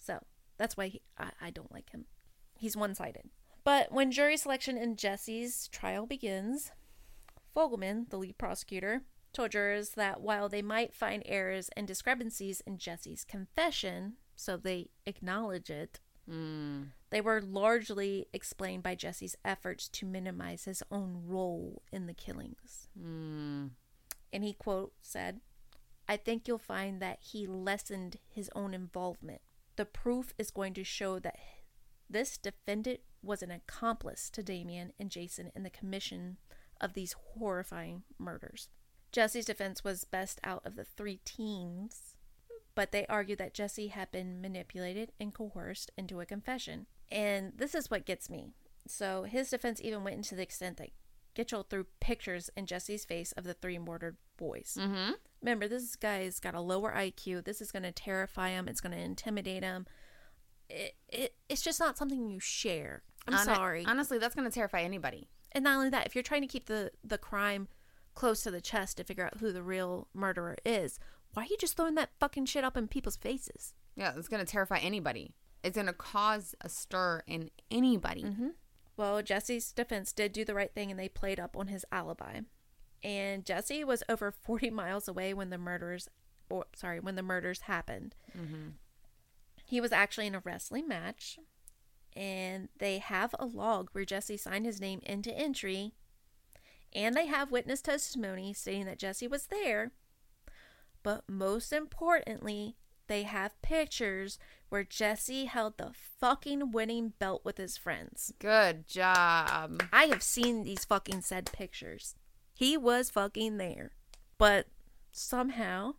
So 0.00 0.18
that's 0.58 0.76
why 0.76 0.88
he, 0.88 1.02
I, 1.16 1.30
I 1.40 1.50
don't 1.50 1.70
like 1.70 1.90
him. 1.90 2.06
He's 2.58 2.76
one 2.76 2.96
sided. 2.96 3.30
But 3.62 3.92
when 3.92 4.10
jury 4.10 4.36
selection 4.36 4.76
in 4.76 4.96
Jesse's 4.96 5.68
trial 5.68 6.04
begins, 6.04 6.72
Fogleman, 7.54 8.10
the 8.10 8.18
lead 8.18 8.36
prosecutor, 8.36 9.02
told 9.32 9.52
jurors 9.52 9.90
that 9.90 10.22
while 10.22 10.48
they 10.48 10.60
might 10.60 10.92
find 10.92 11.22
errors 11.24 11.70
and 11.76 11.86
discrepancies 11.86 12.62
in 12.66 12.78
Jesse's 12.78 13.22
confession, 13.22 14.14
so 14.34 14.56
they 14.56 14.90
acknowledge 15.06 15.70
it, 15.70 16.00
they 16.26 17.20
were 17.20 17.40
largely 17.40 18.26
explained 18.32 18.82
by 18.82 18.94
Jesse's 18.94 19.36
efforts 19.44 19.88
to 19.88 20.06
minimize 20.06 20.64
his 20.64 20.82
own 20.90 21.22
role 21.26 21.82
in 21.92 22.06
the 22.06 22.14
killings. 22.14 22.88
And 24.32 24.42
he, 24.44 24.52
quote, 24.52 24.92
said, 25.02 25.40
I 26.08 26.16
think 26.16 26.48
you'll 26.48 26.58
find 26.58 27.00
that 27.00 27.18
he 27.20 27.46
lessened 27.46 28.18
his 28.28 28.50
own 28.54 28.74
involvement. 28.74 29.40
The 29.76 29.84
proof 29.84 30.34
is 30.38 30.50
going 30.50 30.74
to 30.74 30.84
show 30.84 31.18
that 31.18 31.38
this 32.08 32.36
defendant 32.36 33.00
was 33.22 33.42
an 33.42 33.50
accomplice 33.50 34.28
to 34.30 34.42
Damien 34.42 34.92
and 34.98 35.10
Jason 35.10 35.50
in 35.54 35.62
the 35.62 35.70
commission 35.70 36.36
of 36.80 36.92
these 36.92 37.14
horrifying 37.34 38.02
murders. 38.18 38.68
Jesse's 39.12 39.46
defense 39.46 39.84
was 39.84 40.04
best 40.04 40.40
out 40.44 40.62
of 40.66 40.76
the 40.76 40.84
three 40.84 41.20
teens, 41.24 42.13
but 42.74 42.92
they 42.92 43.06
argued 43.06 43.38
that 43.38 43.54
Jesse 43.54 43.88
had 43.88 44.10
been 44.10 44.40
manipulated 44.40 45.12
and 45.20 45.32
coerced 45.32 45.90
into 45.96 46.20
a 46.20 46.26
confession. 46.26 46.86
And 47.10 47.52
this 47.56 47.74
is 47.74 47.90
what 47.90 48.06
gets 48.06 48.28
me. 48.28 48.48
So 48.86 49.24
his 49.24 49.50
defense 49.50 49.80
even 49.82 50.04
went 50.04 50.16
into 50.16 50.34
the 50.34 50.42
extent 50.42 50.76
that 50.78 50.90
Gitchell 51.34 51.68
threw 51.68 51.86
pictures 52.00 52.50
in 52.56 52.66
Jesse's 52.66 53.04
face 53.04 53.32
of 53.32 53.44
the 53.44 53.54
three 53.54 53.78
murdered 53.78 54.16
boys. 54.36 54.76
Mm-hmm. 54.80 55.12
Remember, 55.42 55.68
this 55.68 55.96
guy's 55.96 56.40
got 56.40 56.54
a 56.54 56.60
lower 56.60 56.92
IQ. 56.92 57.44
This 57.44 57.60
is 57.60 57.72
going 57.72 57.82
to 57.82 57.92
terrify 57.92 58.50
him. 58.50 58.68
It's 58.68 58.80
going 58.80 58.92
to 58.92 59.02
intimidate 59.02 59.62
him. 59.62 59.86
It, 60.70 60.94
it 61.08 61.34
it's 61.48 61.62
just 61.62 61.80
not 61.80 61.98
something 61.98 62.28
you 62.28 62.40
share. 62.40 63.02
I'm 63.26 63.34
Hon- 63.34 63.44
sorry. 63.44 63.84
Honestly, 63.86 64.18
that's 64.18 64.34
going 64.34 64.48
to 64.48 64.54
terrify 64.54 64.80
anybody. 64.80 65.28
And 65.52 65.64
not 65.64 65.76
only 65.76 65.90
that, 65.90 66.06
if 66.06 66.14
you're 66.14 66.22
trying 66.22 66.42
to 66.42 66.48
keep 66.48 66.66
the, 66.66 66.90
the 67.02 67.18
crime 67.18 67.68
close 68.14 68.42
to 68.42 68.50
the 68.50 68.60
chest 68.60 68.96
to 68.96 69.04
figure 69.04 69.24
out 69.24 69.38
who 69.38 69.52
the 69.52 69.62
real 69.62 70.08
murderer 70.14 70.56
is, 70.64 70.98
why 71.34 71.42
are 71.42 71.46
you 71.46 71.56
just 71.58 71.76
throwing 71.76 71.94
that 71.96 72.10
fucking 72.18 72.46
shit 72.46 72.64
up 72.64 72.76
in 72.76 72.88
people's 72.88 73.16
faces? 73.16 73.74
Yeah, 73.96 74.12
it's 74.16 74.28
going 74.28 74.44
to 74.44 74.50
terrify 74.50 74.78
anybody. 74.78 75.34
It's 75.62 75.76
going 75.76 75.86
to 75.86 75.92
cause 75.92 76.54
a 76.60 76.68
stir 76.68 77.22
in 77.26 77.50
anybody. 77.70 78.24
Mm-hmm. 78.24 78.48
Well, 78.96 79.22
Jesse's 79.22 79.72
defense 79.72 80.12
did 80.12 80.32
do 80.32 80.44
the 80.44 80.54
right 80.54 80.72
thing 80.72 80.90
and 80.90 80.98
they 80.98 81.08
played 81.08 81.40
up 81.40 81.56
on 81.56 81.68
his 81.68 81.84
alibi. 81.90 82.40
And 83.02 83.44
Jesse 83.44 83.84
was 83.84 84.02
over 84.08 84.30
40 84.42 84.70
miles 84.70 85.08
away 85.08 85.34
when 85.34 85.50
the 85.50 85.58
murders, 85.58 86.08
or 86.48 86.64
sorry, 86.74 87.00
when 87.00 87.16
the 87.16 87.22
murders 87.22 87.62
happened. 87.62 88.14
Mm-hmm. 88.36 88.70
He 89.66 89.80
was 89.80 89.92
actually 89.92 90.26
in 90.26 90.34
a 90.34 90.42
wrestling 90.44 90.86
match, 90.86 91.38
and 92.14 92.68
they 92.78 92.98
have 92.98 93.34
a 93.38 93.46
log 93.46 93.88
where 93.92 94.04
Jesse 94.04 94.36
signed 94.36 94.66
his 94.66 94.80
name 94.80 95.00
into 95.04 95.36
entry, 95.36 95.94
and 96.92 97.14
they 97.14 97.26
have 97.26 97.50
witness 97.50 97.80
testimony 97.80 98.52
stating 98.52 98.84
that 98.84 98.98
Jesse 98.98 99.26
was 99.26 99.46
there. 99.46 99.92
But 101.04 101.22
most 101.28 101.72
importantly, 101.72 102.74
they 103.06 103.22
have 103.22 103.60
pictures 103.62 104.38
where 104.70 104.82
Jesse 104.82 105.44
held 105.44 105.78
the 105.78 105.92
fucking 105.92 106.72
winning 106.72 107.12
belt 107.20 107.42
with 107.44 107.58
his 107.58 107.76
friends. 107.76 108.32
Good 108.40 108.88
job. 108.88 109.84
I 109.92 110.04
have 110.06 110.22
seen 110.22 110.64
these 110.64 110.84
fucking 110.84 111.20
said 111.20 111.52
pictures. 111.52 112.16
He 112.54 112.76
was 112.76 113.10
fucking 113.10 113.58
there. 113.58 113.92
But 114.38 114.66
somehow, 115.12 115.94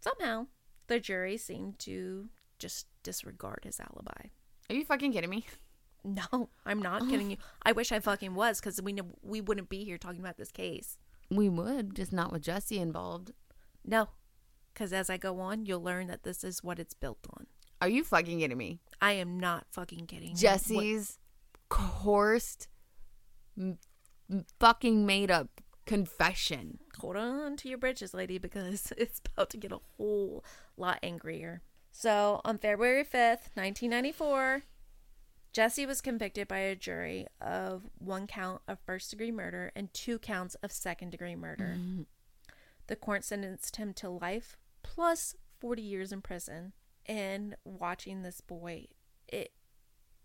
somehow, 0.00 0.48
the 0.88 0.98
jury 1.00 1.36
seemed 1.36 1.78
to 1.80 2.28
just 2.58 2.86
disregard 3.02 3.60
his 3.62 3.78
alibi. 3.80 4.28
Are 4.68 4.74
you 4.74 4.84
fucking 4.84 5.12
kidding 5.12 5.30
me? 5.30 5.46
No, 6.02 6.48
I'm 6.64 6.80
not 6.80 7.08
kidding 7.08 7.30
you. 7.30 7.36
I 7.62 7.72
wish 7.72 7.92
I 7.92 8.00
fucking 8.00 8.34
was 8.34 8.58
because 8.58 8.80
we 8.82 8.92
know, 8.92 9.06
we 9.22 9.40
wouldn't 9.40 9.68
be 9.68 9.84
here 9.84 9.98
talking 9.98 10.20
about 10.20 10.38
this 10.38 10.50
case. 10.50 10.98
We 11.30 11.48
would, 11.48 11.94
just 11.94 12.12
not 12.12 12.32
with 12.32 12.42
Jesse 12.42 12.78
involved. 12.78 13.32
No, 13.90 14.08
because 14.72 14.92
as 14.92 15.10
I 15.10 15.16
go 15.16 15.40
on, 15.40 15.66
you'll 15.66 15.82
learn 15.82 16.06
that 16.06 16.22
this 16.22 16.44
is 16.44 16.62
what 16.62 16.78
it's 16.78 16.94
built 16.94 17.18
on. 17.36 17.46
Are 17.82 17.88
you 17.88 18.04
fucking 18.04 18.38
kidding 18.38 18.56
me? 18.56 18.78
I 19.00 19.12
am 19.12 19.40
not 19.40 19.66
fucking 19.70 20.06
kidding. 20.06 20.36
Jesse's 20.36 21.18
coerced, 21.68 22.68
m- 23.58 23.78
m- 24.30 24.44
fucking 24.60 25.04
made 25.06 25.30
up 25.30 25.60
confession. 25.86 26.78
hold 26.98 27.16
on 27.16 27.56
to 27.56 27.68
your 27.68 27.78
britches, 27.78 28.14
lady, 28.14 28.38
because 28.38 28.92
it's 28.96 29.20
about 29.34 29.50
to 29.50 29.56
get 29.56 29.72
a 29.72 29.80
whole 29.96 30.44
lot 30.76 30.98
angrier. 31.02 31.62
So, 31.90 32.40
on 32.44 32.58
February 32.58 33.02
5th, 33.02 33.50
1994, 33.54 34.62
Jesse 35.52 35.84
was 35.86 36.00
convicted 36.00 36.46
by 36.46 36.58
a 36.58 36.76
jury 36.76 37.26
of 37.40 37.82
one 37.98 38.28
count 38.28 38.62
of 38.68 38.78
first 38.86 39.10
degree 39.10 39.32
murder 39.32 39.72
and 39.74 39.92
two 39.92 40.20
counts 40.20 40.54
of 40.62 40.70
second 40.70 41.10
degree 41.10 41.34
murder. 41.34 41.76
Mm. 41.76 42.06
The 42.90 42.96
court 42.96 43.22
sentenced 43.22 43.76
him 43.76 43.94
to 43.94 44.08
life 44.08 44.56
plus 44.82 45.36
40 45.60 45.80
years 45.80 46.10
in 46.10 46.22
prison. 46.22 46.72
And 47.06 47.54
watching 47.62 48.22
this 48.22 48.40
boy, 48.40 48.88
it 49.28 49.52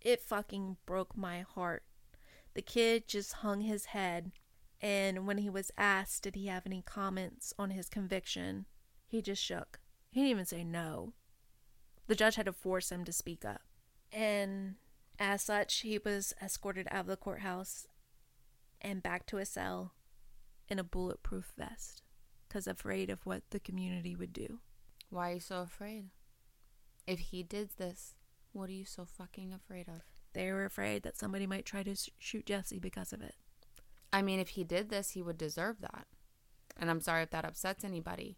it 0.02 0.20
fucking 0.20 0.78
broke 0.88 1.16
my 1.16 1.42
heart. 1.42 1.84
The 2.56 2.64
kid 2.64 3.08
just 3.08 3.34
hung 3.34 3.62
his 3.62 3.86
head 3.86 4.32
and 4.82 5.28
when 5.28 5.38
he 5.38 5.50
was 5.50 5.72
asked, 5.78 6.24
did 6.24 6.34
he 6.34 6.48
have 6.48 6.66
any 6.66 6.82
comments 6.82 7.54
on 7.60 7.70
his 7.70 7.88
conviction, 7.88 8.66
he 9.06 9.22
just 9.22 9.44
shook. 9.44 9.80
He 10.10 10.22
didn't 10.22 10.32
even 10.32 10.46
say 10.46 10.64
no. 10.64 11.14
The 12.08 12.16
judge 12.16 12.34
had 12.34 12.48
to 12.48 12.52
force 12.52 12.92
him 12.92 13.06
to 13.06 13.14
speak 13.14 13.46
up. 13.46 13.62
And 14.12 14.78
as 15.20 15.44
such, 15.44 15.82
he 15.82 16.00
was 16.00 16.34
escorted 16.42 16.88
out 16.90 17.02
of 17.02 17.08
the 17.08 17.16
courthouse 17.16 17.86
and 18.82 19.04
back 19.04 19.28
to 19.28 19.38
a 19.38 19.46
cell 19.46 19.94
in 20.68 20.80
a 20.80 20.84
bulletproof 20.84 21.54
vest 21.56 22.02
because 22.56 22.68
afraid 22.68 23.10
of 23.10 23.26
what 23.26 23.42
the 23.50 23.60
community 23.60 24.16
would 24.16 24.32
do. 24.32 24.60
Why 25.10 25.32
are 25.32 25.34
you 25.34 25.40
so 25.42 25.60
afraid? 25.60 26.06
If 27.06 27.20
he 27.20 27.44
did 27.44 27.72
this, 27.78 28.16
what 28.54 28.70
are 28.70 28.74
you 28.74 28.86
so 28.86 29.04
fucking 29.04 29.52
afraid 29.52 29.90
of? 29.90 30.04
They 30.32 30.50
were 30.54 30.64
afraid 30.64 31.04
that 31.04 31.18
somebody 31.18 31.46
might 31.48 31.66
try 31.66 31.84
to 31.84 31.92
s- 31.92 32.10
shoot 32.18 32.46
Jesse 32.46 32.80
because 32.80 33.12
of 33.12 33.22
it. 33.22 33.36
I 34.14 34.22
mean, 34.22 34.40
if 34.40 34.50
he 34.50 34.64
did 34.64 34.90
this, 34.90 35.12
he 35.12 35.22
would 35.22 35.38
deserve 35.38 35.82
that. 35.82 36.08
And 36.80 36.90
I'm 36.90 37.02
sorry 37.02 37.24
if 37.24 37.32
that 37.32 37.44
upsets 37.44 37.84
anybody. 37.84 38.38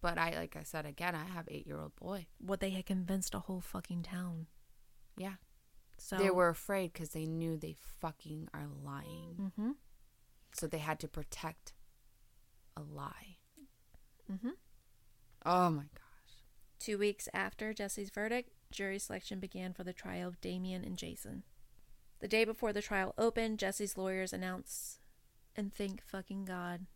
But 0.00 0.18
I, 0.18 0.30
like 0.34 0.56
I 0.56 0.64
said 0.64 0.84
again, 0.84 1.14
I 1.14 1.24
have 1.32 1.46
eight 1.48 1.64
year 1.68 1.78
old 1.80 1.94
boy. 1.94 2.26
What 2.40 2.58
they 2.58 2.70
had 2.70 2.84
convinced 2.86 3.32
a 3.32 3.38
whole 3.38 3.60
fucking 3.60 4.02
town. 4.02 4.46
Yeah. 5.16 5.34
So 5.98 6.16
They 6.16 6.30
were 6.30 6.48
afraid 6.48 6.92
because 6.92 7.10
they 7.10 7.26
knew 7.26 7.56
they 7.56 7.76
fucking 8.00 8.48
are 8.52 8.66
lying. 8.84 9.36
Mm-hmm. 9.40 9.70
So 10.52 10.66
they 10.66 10.78
had 10.78 10.98
to 10.98 11.06
protect 11.08 11.74
a 12.76 12.82
lie. 12.82 13.36
Mm-hmm. 14.30 14.50
Oh 15.44 15.70
my 15.70 15.82
gosh. 15.82 16.36
Two 16.78 16.98
weeks 16.98 17.28
after 17.32 17.72
Jesse's 17.72 18.10
verdict, 18.10 18.50
jury 18.70 18.98
selection 18.98 19.38
began 19.38 19.72
for 19.72 19.84
the 19.84 19.92
trial 19.92 20.28
of 20.28 20.40
Damien 20.40 20.84
and 20.84 20.96
Jason. 20.96 21.42
The 22.20 22.28
day 22.28 22.44
before 22.44 22.72
the 22.72 22.82
trial 22.82 23.14
opened, 23.18 23.58
Jesse's 23.58 23.98
lawyers 23.98 24.32
announced, 24.32 24.98
and 25.56 25.74
thank 25.74 26.02
fucking 26.04 26.44
God, 26.44 26.86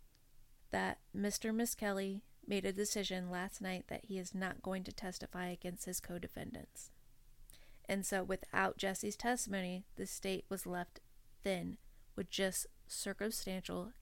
that 0.70 0.98
Mr. 1.16 1.54
Misskelley 1.54 2.22
made 2.46 2.64
a 2.64 2.72
decision 2.72 3.30
last 3.30 3.60
night 3.60 3.86
that 3.88 4.04
he 4.04 4.18
is 4.18 4.34
not 4.34 4.62
going 4.62 4.84
to 4.84 4.92
testify 4.92 5.48
against 5.48 5.86
his 5.86 6.00
co 6.00 6.18
defendants. 6.18 6.90
And 7.88 8.04
so, 8.04 8.22
without 8.22 8.78
Jesse's 8.78 9.16
testimony, 9.16 9.84
the 9.96 10.06
state 10.06 10.44
was 10.48 10.66
left 10.66 11.00
thin 11.42 11.78
with 12.14 12.30
just 12.30 12.66
circumstantial 12.86 13.92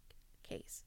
case. 0.42 0.84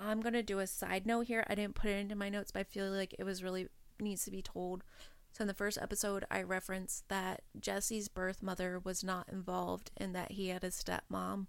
I'm 0.00 0.20
gonna 0.20 0.42
do 0.42 0.58
a 0.58 0.66
side 0.66 1.06
note 1.06 1.26
here. 1.26 1.44
I 1.48 1.54
didn't 1.54 1.74
put 1.74 1.90
it 1.90 1.98
into 1.98 2.16
my 2.16 2.28
notes, 2.28 2.50
but 2.50 2.60
I 2.60 2.64
feel 2.64 2.90
like 2.90 3.14
it 3.18 3.24
was 3.24 3.42
really 3.42 3.68
needs 4.00 4.24
to 4.24 4.30
be 4.30 4.42
told. 4.42 4.84
So 5.32 5.42
in 5.42 5.48
the 5.48 5.54
first 5.54 5.78
episode, 5.80 6.24
I 6.30 6.42
referenced 6.42 7.08
that 7.08 7.42
Jesse's 7.60 8.08
birth 8.08 8.42
mother 8.42 8.80
was 8.82 9.04
not 9.04 9.28
involved 9.30 9.90
and 9.96 10.14
that 10.14 10.32
he 10.32 10.48
had 10.48 10.64
a 10.64 10.70
stepmom 10.70 11.46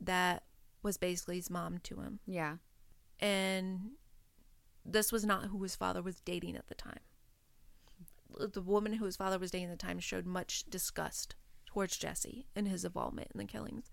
that 0.00 0.44
was 0.82 0.96
basically 0.96 1.36
his 1.36 1.50
mom 1.50 1.78
to 1.78 1.96
him. 1.96 2.20
Yeah. 2.26 2.56
And 3.18 3.92
this 4.84 5.10
was 5.10 5.24
not 5.24 5.46
who 5.46 5.62
his 5.62 5.74
father 5.74 6.00
was 6.00 6.20
dating 6.20 6.56
at 6.56 6.68
the 6.68 6.74
time. 6.74 7.00
The 8.38 8.62
woman 8.62 8.94
who 8.94 9.04
his 9.04 9.16
father 9.16 9.38
was 9.38 9.50
dating 9.50 9.70
at 9.70 9.78
the 9.78 9.86
time 9.86 9.98
showed 9.98 10.26
much 10.26 10.64
disgust 10.70 11.34
towards 11.66 11.96
Jesse 11.96 12.46
and 12.54 12.68
his 12.68 12.84
involvement 12.84 13.32
in 13.34 13.38
the 13.38 13.44
killings. 13.44 13.90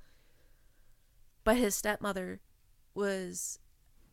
But 1.43 1.58
his 1.58 1.76
stepmother 1.76 2.41
was 2.93 3.60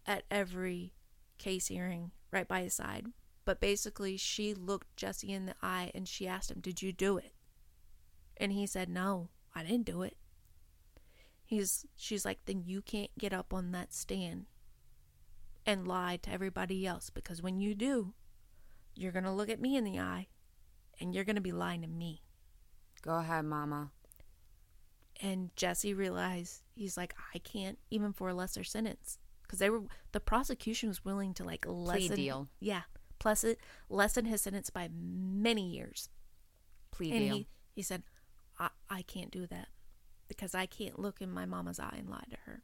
at 0.07 0.25
every 0.31 0.95
case 1.39 1.67
hearing 1.67 2.11
right 2.31 2.49
by 2.49 2.63
his 2.63 2.75
side. 2.75 3.07
But 3.45 3.61
basically, 3.61 4.17
she 4.17 4.55
looked 4.55 4.97
Jesse 4.97 5.33
in 5.33 5.47
the 5.47 5.55
eye 5.63 5.91
and 5.95 6.07
she 6.07 6.29
asked 6.29 6.51
him, 6.51 6.61
Did 6.61 6.81
you 6.83 6.93
do 6.93 7.17
it? 7.19 7.33
And 8.37 8.53
he 8.53 8.67
said, 8.67 8.89
No, 8.89 9.31
I 9.55 9.63
didn't 9.63 9.87
do 9.87 10.03
it. 10.03 10.17
He's 11.45 11.85
she's 11.97 12.25
like, 12.25 12.39
Then 12.47 12.63
you 12.65 12.83
can't 12.83 13.11
get 13.19 13.33
up 13.33 13.53
on 13.53 13.73
that 13.73 13.93
stand 13.93 14.47
and 15.67 15.87
lie 15.87 16.19
to 16.23 16.31
everybody 16.31 16.87
else 16.87 17.11
because 17.11 17.43
when 17.43 17.61
you 17.61 17.75
do, 17.75 18.15
you're 18.95 19.13
going 19.13 19.25
to 19.25 19.33
look 19.33 19.49
at 19.49 19.61
me 19.61 19.77
in 19.77 19.85
the 19.85 19.99
eye 19.99 20.29
and 21.01 21.15
you're 21.15 21.25
going 21.25 21.37
to 21.37 21.43
be 21.43 21.53
lying 21.53 21.83
to 21.83 21.89
me. 21.89 22.23
Go 23.03 23.19
ahead, 23.19 23.45
mama. 23.45 23.91
And 25.21 25.51
Jesse 25.57 25.95
realized 25.95 26.63
he's 26.75 26.97
like, 26.97 27.15
I 27.35 27.39
can't 27.39 27.79
even 27.91 28.13
for 28.13 28.29
a 28.29 28.35
lesser 28.35 28.65
sentence 28.65 29.19
because 29.53 29.59
they 29.59 29.69
were 29.69 29.83
the 30.13 30.21
prosecution 30.21 30.89
was 30.89 31.05
willing 31.05 31.35
to 31.35 31.45
like 31.45 31.67
lessen 31.69 32.17
deal. 32.17 32.49
Yeah, 32.59 32.83
plus 33.19 33.45
it 33.45 33.59
lessen 33.91 34.25
his 34.25 34.41
sentence 34.41 34.71
by 34.71 34.89
many 34.91 35.69
years. 35.69 36.09
Plea 36.91 37.11
and 37.11 37.21
deal. 37.21 37.35
he 37.35 37.47
he 37.75 37.83
said, 37.83 38.03
I 38.59 38.71
I 38.89 39.03
can't 39.03 39.31
do 39.31 39.47
that 39.49 39.69
because 40.27 40.55
I 40.55 40.65
can't 40.65 40.99
look 40.99 41.21
in 41.21 41.31
my 41.31 41.45
mama's 41.45 41.79
eye 41.79 41.97
and 41.99 42.09
lie 42.09 42.25
to 42.31 42.37
her. 42.47 42.63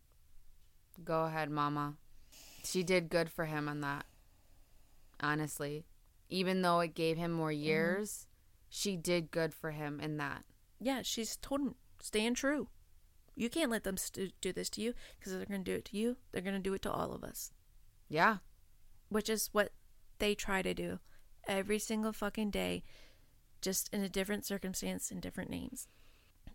Go 1.05 1.25
ahead, 1.25 1.51
mama. 1.51 1.97
She 2.65 2.83
did 2.83 3.11
good 3.11 3.29
for 3.31 3.45
him 3.45 3.69
on 3.69 3.83
that. 3.83 4.07
Honestly. 5.21 5.85
Even 6.31 6.63
though 6.63 6.81
it 6.81 6.95
gave 6.95 7.19
him 7.19 7.33
more 7.33 7.51
mm-hmm. 7.51 7.65
years, 7.65 8.27
she 8.71 8.97
did 8.97 9.31
good 9.31 9.53
for 9.53 9.73
him 9.73 10.01
in 10.01 10.17
that. 10.17 10.45
Yeah, 10.81 11.03
she's 11.03 11.37
told 11.37 11.61
him 11.61 11.75
stand 12.01 12.37
true. 12.37 12.69
You 13.39 13.49
can't 13.49 13.71
let 13.71 13.85
them 13.85 13.97
st- 13.97 14.33
do 14.41 14.53
this 14.53 14.69
to 14.71 14.81
you 14.81 14.95
because 15.19 15.33
they're 15.33 15.47
going 15.47 15.65
to 15.65 15.71
do 15.71 15.77
it 15.77 15.85
to 15.87 15.97
you. 15.97 16.17
They're 16.33 16.43
going 16.43 16.57
to 16.57 16.61
do 16.61 16.75
it 16.75 16.83
to 16.83 16.91
all 16.91 17.13
of 17.13 17.23
us. 17.23 17.53
Yeah. 18.09 18.39
which 19.11 19.29
is 19.29 19.49
what 19.53 19.73
they 20.19 20.35
try 20.35 20.61
to 20.63 20.75
do 20.75 20.99
every 21.47 21.79
single 21.79 22.13
fucking 22.13 22.51
day, 22.51 22.83
just 23.63 23.89
in 23.93 24.03
a 24.03 24.09
different 24.09 24.45
circumstance 24.45 25.11
and 25.11 25.23
different 25.23 25.51
names. 25.51 25.89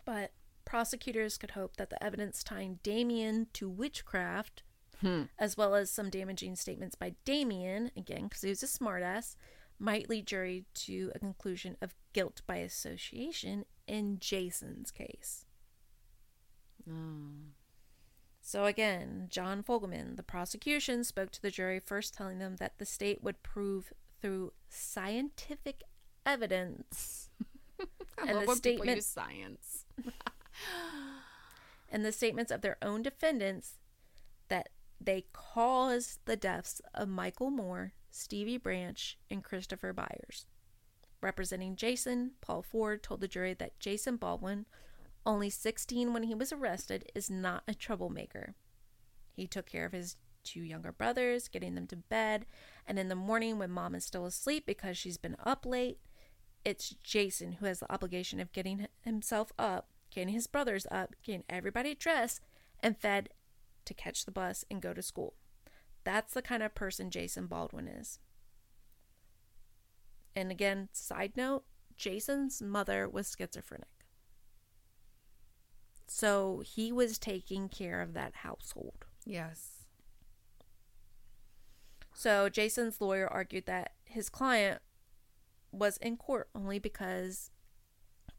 But 0.05 0.31
prosecutors 0.65 1.37
could 1.37 1.51
hope 1.51 1.77
that 1.77 1.89
the 1.89 2.03
evidence 2.03 2.43
tying 2.43 2.79
Damien 2.83 3.47
to 3.53 3.69
witchcraft, 3.69 4.63
hmm. 5.01 5.23
as 5.39 5.55
well 5.57 5.73
as 5.75 5.89
some 5.89 6.09
damaging 6.09 6.55
statements 6.55 6.95
by 6.95 7.15
Damien, 7.25 7.91
again, 7.97 8.23
because 8.23 8.41
he 8.41 8.49
was 8.49 8.63
a 8.63 8.67
smartass, 8.67 9.35
might 9.79 10.09
lead 10.09 10.27
jury 10.27 10.65
to 10.73 11.11
a 11.15 11.19
conclusion 11.19 11.77
of 11.81 11.95
guilt 12.13 12.41
by 12.45 12.57
association 12.57 13.65
in 13.87 14.19
Jason's 14.19 14.91
case. 14.91 15.45
So 18.41 18.65
again, 18.65 19.27
John 19.29 19.63
Fogleman, 19.63 20.15
the 20.17 20.23
prosecution, 20.23 21.03
spoke 21.03 21.31
to 21.31 21.41
the 21.41 21.51
jury, 21.51 21.79
first 21.79 22.13
telling 22.13 22.39
them 22.39 22.57
that 22.57 22.77
the 22.77 22.85
state 22.85 23.23
would 23.23 23.41
prove 23.41 23.93
through 24.21 24.53
scientific 24.69 25.83
evidence 26.25 27.29
I 28.17 28.27
And 28.27 28.37
love 28.37 28.47
the 28.47 28.55
statement- 28.55 28.95
use 28.97 29.05
science. 29.05 29.85
and 31.89 32.05
the 32.05 32.11
statements 32.11 32.51
of 32.51 32.61
their 32.61 32.77
own 32.81 33.01
defendants 33.01 33.73
that 34.49 34.69
they 35.01 35.25
caused 35.33 36.19
the 36.25 36.35
deaths 36.37 36.81
of 36.93 37.09
Michael 37.09 37.49
Moore, 37.49 37.93
Stevie 38.11 38.57
Branch, 38.57 39.17
and 39.29 39.43
Christopher 39.43 39.91
Byers. 39.93 40.45
Representing 41.21 41.75
Jason, 41.75 42.31
Paul 42.41 42.61
Ford 42.61 43.01
told 43.03 43.21
the 43.21 43.27
jury 43.27 43.53
that 43.55 43.79
Jason 43.79 44.17
Baldwin, 44.17 44.65
only 45.25 45.49
16 45.49 46.13
when 46.13 46.23
he 46.23 46.35
was 46.35 46.51
arrested, 46.51 47.11
is 47.15 47.29
not 47.29 47.63
a 47.67 47.73
troublemaker. 47.73 48.55
He 49.31 49.47
took 49.47 49.65
care 49.65 49.85
of 49.85 49.93
his 49.93 50.17
two 50.43 50.61
younger 50.61 50.91
brothers, 50.91 51.47
getting 51.47 51.75
them 51.75 51.87
to 51.87 51.95
bed, 51.95 52.45
and 52.85 52.99
in 52.99 53.07
the 53.07 53.15
morning 53.15 53.57
when 53.57 53.71
mom 53.71 53.95
is 53.95 54.05
still 54.05 54.25
asleep 54.25 54.65
because 54.65 54.97
she's 54.97 55.17
been 55.17 55.37
up 55.45 55.65
late, 55.65 55.99
it's 56.65 56.95
Jason 57.03 57.53
who 57.53 57.65
has 57.65 57.79
the 57.79 57.91
obligation 57.91 58.39
of 58.39 58.51
getting 58.51 58.87
himself 59.01 59.51
up, 59.57 59.87
getting 60.11 60.33
his 60.33 60.47
brothers 60.47 60.87
up, 60.91 61.15
getting 61.23 61.43
everybody 61.49 61.95
dressed 61.95 62.41
and 62.81 62.97
fed 62.97 63.29
to 63.85 63.93
catch 63.93 64.25
the 64.25 64.31
bus 64.31 64.63
and 64.69 64.81
go 64.81 64.93
to 64.93 65.01
school. 65.01 65.33
That's 66.03 66.33
the 66.33 66.41
kind 66.41 66.63
of 66.63 66.75
person 66.75 67.09
Jason 67.09 67.47
Baldwin 67.47 67.87
is. 67.87 68.19
And 70.35 70.51
again, 70.51 70.89
side 70.91 71.33
note, 71.35 71.63
Jason's 71.95 72.61
mother 72.61 73.07
was 73.07 73.35
schizophrenic. 73.37 73.87
So 76.07 76.63
he 76.65 76.91
was 76.91 77.17
taking 77.17 77.69
care 77.69 78.01
of 78.01 78.13
that 78.13 78.35
household. 78.37 79.05
Yes. 79.25 79.85
So 82.13 82.49
Jason's 82.49 83.01
lawyer 83.01 83.27
argued 83.27 83.65
that 83.65 83.93
his 84.05 84.29
client 84.29 84.81
was 85.71 85.97
in 85.97 86.17
court 86.17 86.49
only 86.53 86.77
because 86.77 87.49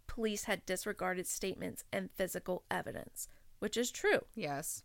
police 0.07 0.45
had 0.45 0.65
disregarded 0.65 1.27
statements 1.27 1.83
and 1.93 2.11
physical 2.15 2.62
evidence, 2.71 3.29
which 3.59 3.77
is 3.77 3.91
true. 3.91 4.21
Yes. 4.35 4.85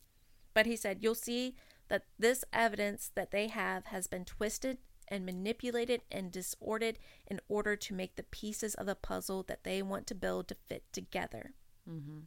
But 0.54 0.66
he 0.66 0.76
said, 0.76 1.00
You'll 1.02 1.16
see 1.16 1.56
that 1.90 2.06
this 2.18 2.44
evidence 2.52 3.12
that 3.16 3.32
they 3.32 3.48
have 3.48 3.86
has 3.88 4.08
been 4.08 4.26
twisted 4.26 4.78
and 5.08 5.26
manipulated 5.26 6.02
and 6.12 6.32
disordered 6.32 7.00
in 7.28 7.40
order 7.48 7.76
to 7.76 7.94
make 7.94 8.16
the 8.16 8.24
pieces 8.24 8.76
of 8.76 8.86
the 8.86 8.96
puzzle 8.96 9.44
that 9.44 9.64
they 9.64 9.82
want 9.82 10.08
to 10.08 10.16
build 10.16 10.48
to 10.48 10.56
fit 10.68 10.84
together. 10.94 11.54
Mm-hmm. 11.90 12.20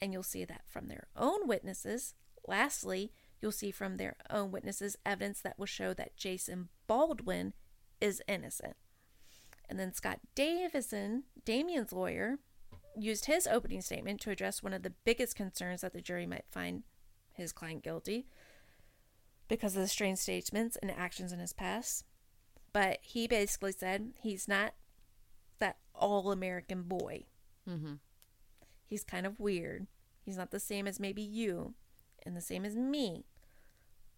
And 0.00 0.12
you'll 0.12 0.22
see 0.22 0.44
that 0.44 0.62
from 0.66 0.88
their 0.88 1.08
own 1.16 1.46
witnesses. 1.46 2.14
Lastly, 2.46 3.12
you'll 3.40 3.52
see 3.52 3.70
from 3.70 3.96
their 3.96 4.16
own 4.30 4.50
witnesses 4.50 4.96
evidence 5.04 5.40
that 5.42 5.58
will 5.58 5.66
show 5.66 5.92
that 5.94 6.16
Jason 6.16 6.68
Baldwin 6.86 7.52
is 8.00 8.22
innocent. 8.26 8.76
And 9.68 9.78
then 9.78 9.92
Scott 9.92 10.20
Davidson, 10.34 11.24
Damien's 11.44 11.92
lawyer, 11.92 12.38
used 12.96 13.26
his 13.26 13.46
opening 13.46 13.82
statement 13.82 14.20
to 14.22 14.30
address 14.30 14.62
one 14.62 14.72
of 14.72 14.82
the 14.82 14.94
biggest 15.04 15.36
concerns 15.36 15.82
that 15.82 15.92
the 15.92 16.00
jury 16.00 16.26
might 16.26 16.44
find 16.50 16.82
his 17.34 17.52
client 17.52 17.82
guilty 17.82 18.26
because 19.48 19.76
of 19.76 19.82
the 19.82 19.88
strange 19.88 20.18
statements 20.18 20.76
and 20.80 20.90
actions 20.90 21.32
in 21.32 21.38
his 21.38 21.52
past. 21.52 22.04
But 22.72 22.98
he 23.02 23.26
basically 23.26 23.72
said 23.72 24.12
he's 24.22 24.48
not 24.48 24.74
that 25.58 25.76
all 25.94 26.32
American 26.32 26.82
boy. 26.82 27.24
Mm-hmm. 27.68 27.94
He's 28.90 29.04
kind 29.04 29.24
of 29.24 29.38
weird. 29.38 29.86
He's 30.20 30.36
not 30.36 30.50
the 30.50 30.58
same 30.58 30.88
as 30.88 30.98
maybe 30.98 31.22
you 31.22 31.74
and 32.26 32.36
the 32.36 32.40
same 32.40 32.64
as 32.64 32.74
me. 32.74 33.24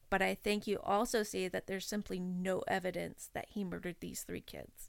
But 0.08 0.22
I 0.22 0.34
think 0.34 0.66
you 0.66 0.78
also 0.82 1.22
see 1.22 1.46
that 1.46 1.66
there's 1.66 1.86
simply 1.86 2.18
no 2.18 2.62
evidence 2.66 3.28
that 3.34 3.48
he 3.50 3.64
murdered 3.64 3.96
these 4.00 4.22
three 4.22 4.40
kids. 4.40 4.88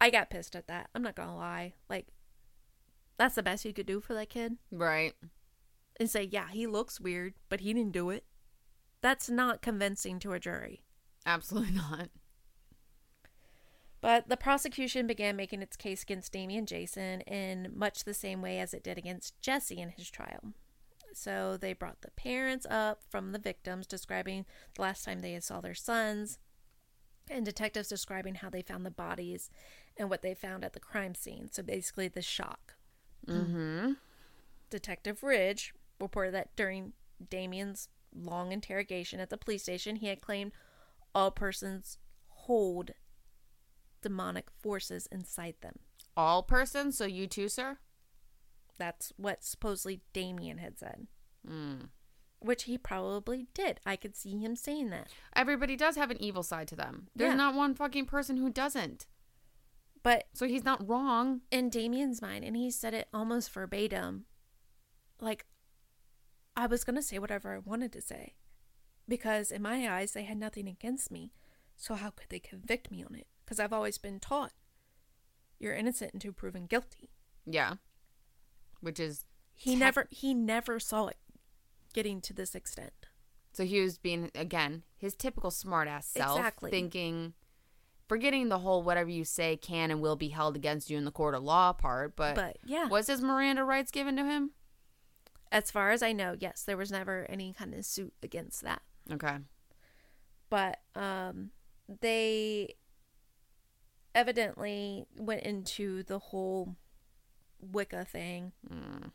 I 0.00 0.10
got 0.10 0.28
pissed 0.28 0.56
at 0.56 0.66
that. 0.66 0.90
I'm 0.92 1.02
not 1.02 1.14
going 1.14 1.28
to 1.28 1.34
lie. 1.36 1.74
Like, 1.88 2.08
that's 3.16 3.36
the 3.36 3.44
best 3.44 3.64
you 3.64 3.72
could 3.72 3.86
do 3.86 4.00
for 4.00 4.14
that 4.14 4.28
kid. 4.28 4.56
Right. 4.72 5.14
And 6.00 6.10
say, 6.10 6.24
yeah, 6.24 6.48
he 6.50 6.66
looks 6.66 7.00
weird, 7.00 7.34
but 7.48 7.60
he 7.60 7.72
didn't 7.72 7.92
do 7.92 8.10
it. 8.10 8.24
That's 9.02 9.30
not 9.30 9.62
convincing 9.62 10.18
to 10.20 10.32
a 10.32 10.40
jury. 10.40 10.82
Absolutely 11.24 11.74
not. 11.76 12.08
But 14.00 14.28
the 14.28 14.36
prosecution 14.36 15.06
began 15.06 15.36
making 15.36 15.60
its 15.62 15.76
case 15.76 16.02
against 16.02 16.32
Damien 16.32 16.64
Jason 16.66 17.20
in 17.22 17.72
much 17.74 18.04
the 18.04 18.14
same 18.14 18.40
way 18.40 18.58
as 18.58 18.72
it 18.72 18.82
did 18.82 18.96
against 18.96 19.40
Jesse 19.42 19.80
in 19.80 19.90
his 19.90 20.10
trial. 20.10 20.54
So 21.12 21.58
they 21.60 21.72
brought 21.72 22.02
the 22.02 22.10
parents 22.12 22.66
up 22.70 23.02
from 23.10 23.32
the 23.32 23.38
victims, 23.38 23.86
describing 23.86 24.46
the 24.74 24.82
last 24.82 25.04
time 25.04 25.20
they 25.20 25.32
had 25.32 25.44
saw 25.44 25.60
their 25.60 25.74
sons, 25.74 26.38
and 27.28 27.44
detectives 27.44 27.88
describing 27.88 28.36
how 28.36 28.48
they 28.48 28.62
found 28.62 28.86
the 28.86 28.90
bodies 28.90 29.50
and 29.96 30.08
what 30.08 30.22
they 30.22 30.34
found 30.34 30.64
at 30.64 30.72
the 30.72 30.80
crime 30.80 31.14
scene. 31.14 31.48
So 31.50 31.62
basically, 31.62 32.08
the 32.08 32.22
shock. 32.22 32.74
Mm-hmm. 33.26 33.92
Detective 34.70 35.22
Ridge 35.22 35.74
reported 36.00 36.32
that 36.34 36.56
during 36.56 36.92
Damien's 37.28 37.88
long 38.14 38.52
interrogation 38.52 39.20
at 39.20 39.30
the 39.30 39.36
police 39.36 39.62
station, 39.62 39.96
he 39.96 40.06
had 40.06 40.20
claimed 40.20 40.52
all 41.14 41.30
persons 41.30 41.98
hold 42.28 42.92
demonic 44.00 44.50
forces 44.62 45.06
inside 45.12 45.54
them. 45.60 45.78
All 46.16 46.42
persons, 46.42 46.96
so 46.98 47.04
you 47.06 47.26
too, 47.26 47.48
sir? 47.48 47.78
That's 48.78 49.12
what 49.16 49.44
supposedly 49.44 50.00
Damien 50.12 50.58
had 50.58 50.78
said, 50.78 51.06
Mm. 51.46 51.90
which 52.40 52.64
he 52.64 52.78
probably 52.78 53.46
did. 53.54 53.80
I 53.84 53.96
could 53.96 54.16
see 54.16 54.38
him 54.38 54.56
saying 54.56 54.90
that. 54.90 55.08
Everybody 55.36 55.76
does 55.76 55.96
have 55.96 56.10
an 56.10 56.20
evil 56.22 56.42
side 56.42 56.68
to 56.68 56.76
them. 56.76 57.08
There's 57.14 57.30
Yeah. 57.32 57.36
not 57.36 57.54
one 57.54 57.74
fucking 57.74 58.06
person 58.06 58.36
who 58.38 58.50
doesn't. 58.50 59.06
But 60.02 60.28
So 60.32 60.46
he's 60.46 60.64
not 60.64 60.86
wrong. 60.88 61.42
in 61.50 61.68
Damien's 61.68 62.22
mind, 62.22 62.44
and 62.44 62.56
he 62.56 62.70
said 62.70 62.94
it 62.94 63.08
almost 63.12 63.50
verbatim, 63.50 64.24
like, 65.20 65.46
I 66.56 66.66
was 66.66 66.84
going 66.84 66.96
to 66.96 67.02
say 67.02 67.18
whatever 67.18 67.54
I 67.54 67.58
wanted 67.58 67.92
to 67.92 68.00
say. 68.00 68.34
Because 69.06 69.50
in 69.52 69.60
my 69.62 69.90
eyes, 69.90 70.12
they 70.12 70.24
had 70.24 70.38
nothing 70.38 70.66
against 70.68 71.10
me. 71.10 71.32
So 71.76 71.94
how 71.94 72.10
could 72.10 72.28
they 72.30 72.38
convict 72.38 72.90
me 72.90 73.02
on 73.04 73.14
it? 73.14 73.26
Because 73.50 73.58
I've 73.58 73.72
always 73.72 73.98
been 73.98 74.20
taught 74.20 74.52
you're 75.58 75.74
innocent 75.74 76.14
until 76.14 76.32
proven 76.32 76.66
guilty. 76.66 77.10
Yeah. 77.44 77.74
Which 78.80 79.00
is 79.00 79.24
He 79.56 79.74
never 79.74 80.06
he 80.10 80.34
never 80.34 80.78
saw 80.78 81.08
it 81.08 81.16
getting 81.92 82.20
to 82.20 82.32
this 82.32 82.54
extent. 82.54 82.92
so 83.52 83.64
he 83.64 83.80
was 83.80 83.98
being 83.98 84.30
again 84.36 84.84
his 84.96 85.16
typical 85.16 85.50
smartass 85.50 86.04
self, 86.04 86.38
Exactly. 86.38 86.70
thinking, 86.70 87.32
forgetting 88.08 88.50
the 88.50 88.60
whole 88.60 88.84
whatever 88.84 89.10
you 89.10 89.24
say 89.24 89.56
can 89.56 89.90
and 89.90 90.00
will 90.00 90.14
be 90.14 90.28
held 90.28 90.54
against 90.54 90.88
you 90.88 90.96
in 90.96 91.04
the 91.04 91.10
court 91.10 91.34
of 91.34 91.42
law 91.42 91.72
part. 91.72 92.14
But, 92.14 92.36
But 92.36 92.58
yeah, 92.64 92.86
was 92.86 93.08
his 93.08 93.20
Miranda 93.20 93.64
rights 93.64 93.90
given 93.90 94.14
to 94.16 94.24
him? 94.24 94.52
as 95.50 95.72
far 95.72 95.90
as 95.90 96.00
I 96.04 96.12
know, 96.12 96.36
yes, 96.38 96.62
there 96.62 96.76
was 96.76 96.92
never 96.92 97.26
any 97.28 97.52
kind 97.52 97.74
of 97.74 97.84
suit 97.84 98.14
against 98.22 98.62
that. 98.62 98.82
Okay. 99.10 99.38
But 100.48 100.78
um 100.94 101.50
they 102.00 102.76
evidently 104.20 105.06
went 105.16 105.42
into 105.42 106.02
the 106.04 106.18
whole 106.18 106.76
Wicca 107.60 108.04
thing 108.04 108.52
Mm. 108.70 109.12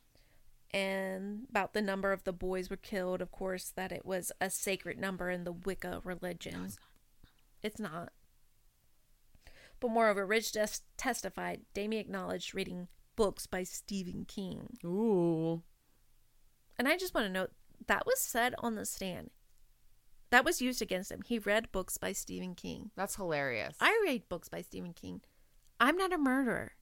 and 0.71 1.47
about 1.49 1.73
the 1.73 1.81
number 1.81 2.11
of 2.11 2.23
the 2.25 2.33
boys 2.33 2.69
were 2.69 2.75
killed, 2.77 3.21
of 3.21 3.31
course, 3.31 3.69
that 3.75 3.91
it 3.91 4.05
was 4.05 4.31
a 4.41 4.49
sacred 4.49 4.97
number 4.99 5.29
in 5.29 5.43
the 5.43 5.51
Wicca 5.53 6.01
religion. 6.03 6.71
it's 7.63 7.79
not. 7.79 8.11
But 9.79 9.89
moreover, 9.89 10.25
Ridge 10.25 10.51
just 10.51 10.83
testified 10.97 11.61
Damien 11.73 12.01
acknowledged 12.01 12.53
reading 12.53 12.87
books 13.15 13.45
by 13.47 13.63
Stephen 13.63 14.25
King. 14.25 14.77
Ooh. 14.85 15.63
And 16.77 16.87
I 16.87 16.97
just 16.97 17.13
want 17.15 17.25
to 17.27 17.31
note 17.33 17.51
that 17.87 18.05
was 18.05 18.19
said 18.19 18.53
on 18.59 18.75
the 18.75 18.85
stand. 18.85 19.31
That 20.35 20.43
was 20.43 20.61
used 20.61 20.81
against 20.81 21.13
him. 21.13 21.21
He 21.25 21.39
read 21.39 21.71
books 21.71 21.97
by 21.97 22.11
Stephen 22.11 22.55
King. 22.55 22.91
That's 22.97 23.15
hilarious. 23.15 23.77
I 23.79 23.97
read 24.05 24.27
books 24.27 24.49
by 24.49 24.63
Stephen 24.63 24.91
King. 24.91 25.21
I'm 25.79 25.95
not 25.95 26.11
a 26.11 26.17
murderer. 26.17 26.73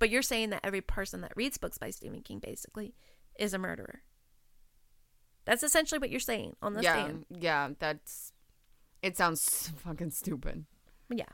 But 0.00 0.10
you're 0.10 0.20
saying 0.20 0.50
that 0.50 0.62
every 0.64 0.80
person 0.80 1.20
that 1.20 1.36
reads 1.36 1.58
books 1.58 1.78
by 1.78 1.90
Stephen 1.90 2.22
King 2.22 2.40
basically 2.40 2.96
is 3.38 3.54
a 3.54 3.58
murderer. 3.58 4.02
That's 5.44 5.62
essentially 5.62 6.00
what 6.00 6.10
you're 6.10 6.18
saying 6.18 6.56
on 6.60 6.72
the 6.72 6.82
yeah, 6.82 7.04
stand. 7.04 7.26
yeah, 7.30 7.68
that's. 7.78 8.32
It 9.00 9.16
sounds 9.16 9.70
fucking 9.84 10.10
stupid. 10.10 10.64
Yeah. 11.08 11.26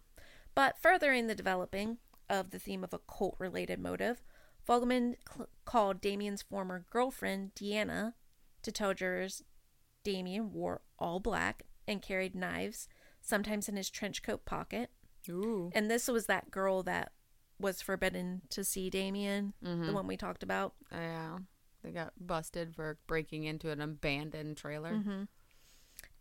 But 0.55 0.77
furthering 0.83 1.29
the 1.29 1.35
developing 1.35 1.97
of 2.29 2.51
the 2.51 2.59
theme 2.59 2.85
of 2.85 2.93
a 2.93 3.01
cult 3.11 3.37
related 3.39 3.81
motive, 3.81 4.23
Fogleman 4.69 5.15
cl- 5.35 5.49
called 5.65 6.03
Damien's 6.03 6.43
former 6.43 6.85
girlfriend, 6.91 7.55
Deanna, 7.55 8.13
to 8.61 8.71
tell 8.71 8.93
jurors 8.93 9.43
Damien 10.05 10.53
wore 10.53 10.83
all 10.99 11.21
black 11.21 11.65
and 11.87 12.03
carried 12.03 12.35
knives, 12.35 12.89
sometimes 13.21 13.69
in 13.69 13.77
his 13.77 13.91
trench 13.91 14.23
coat 14.23 14.45
pocket. 14.45 14.91
Ooh. 15.29 15.71
And 15.75 15.91
this 15.91 16.09
was 16.09 16.27
that 16.27 16.51
girl 16.51 16.83
that 16.83 17.13
was 17.59 17.81
forbidden 17.81 18.43
to 18.51 18.65
see 18.65 18.91
Damien, 18.91 19.53
the 19.63 19.93
one 19.93 20.07
we 20.07 20.17
talked 20.17 20.43
about. 20.43 20.75
Yeah. 20.91 21.39
They 21.83 21.91
got 21.91 22.13
busted 22.21 22.77
for 22.77 22.99
breaking 23.09 23.45
into 23.45 23.71
an 23.71 23.81
abandoned 23.81 24.57
trailer. 24.57 24.93
Mm-hmm. 24.93 25.23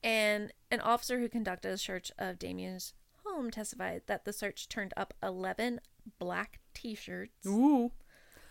And 0.03 0.53
an 0.71 0.79
officer 0.79 1.19
who 1.19 1.29
conducted 1.29 1.71
a 1.71 1.77
search 1.77 2.11
of 2.17 2.39
Damien's 2.39 2.93
home 3.23 3.51
testified 3.51 4.01
that 4.07 4.25
the 4.25 4.33
search 4.33 4.67
turned 4.67 4.93
up 4.97 5.13
11 5.21 5.79
black 6.17 6.59
t 6.73 6.95
shirts. 6.95 7.45
Ooh. 7.45 7.91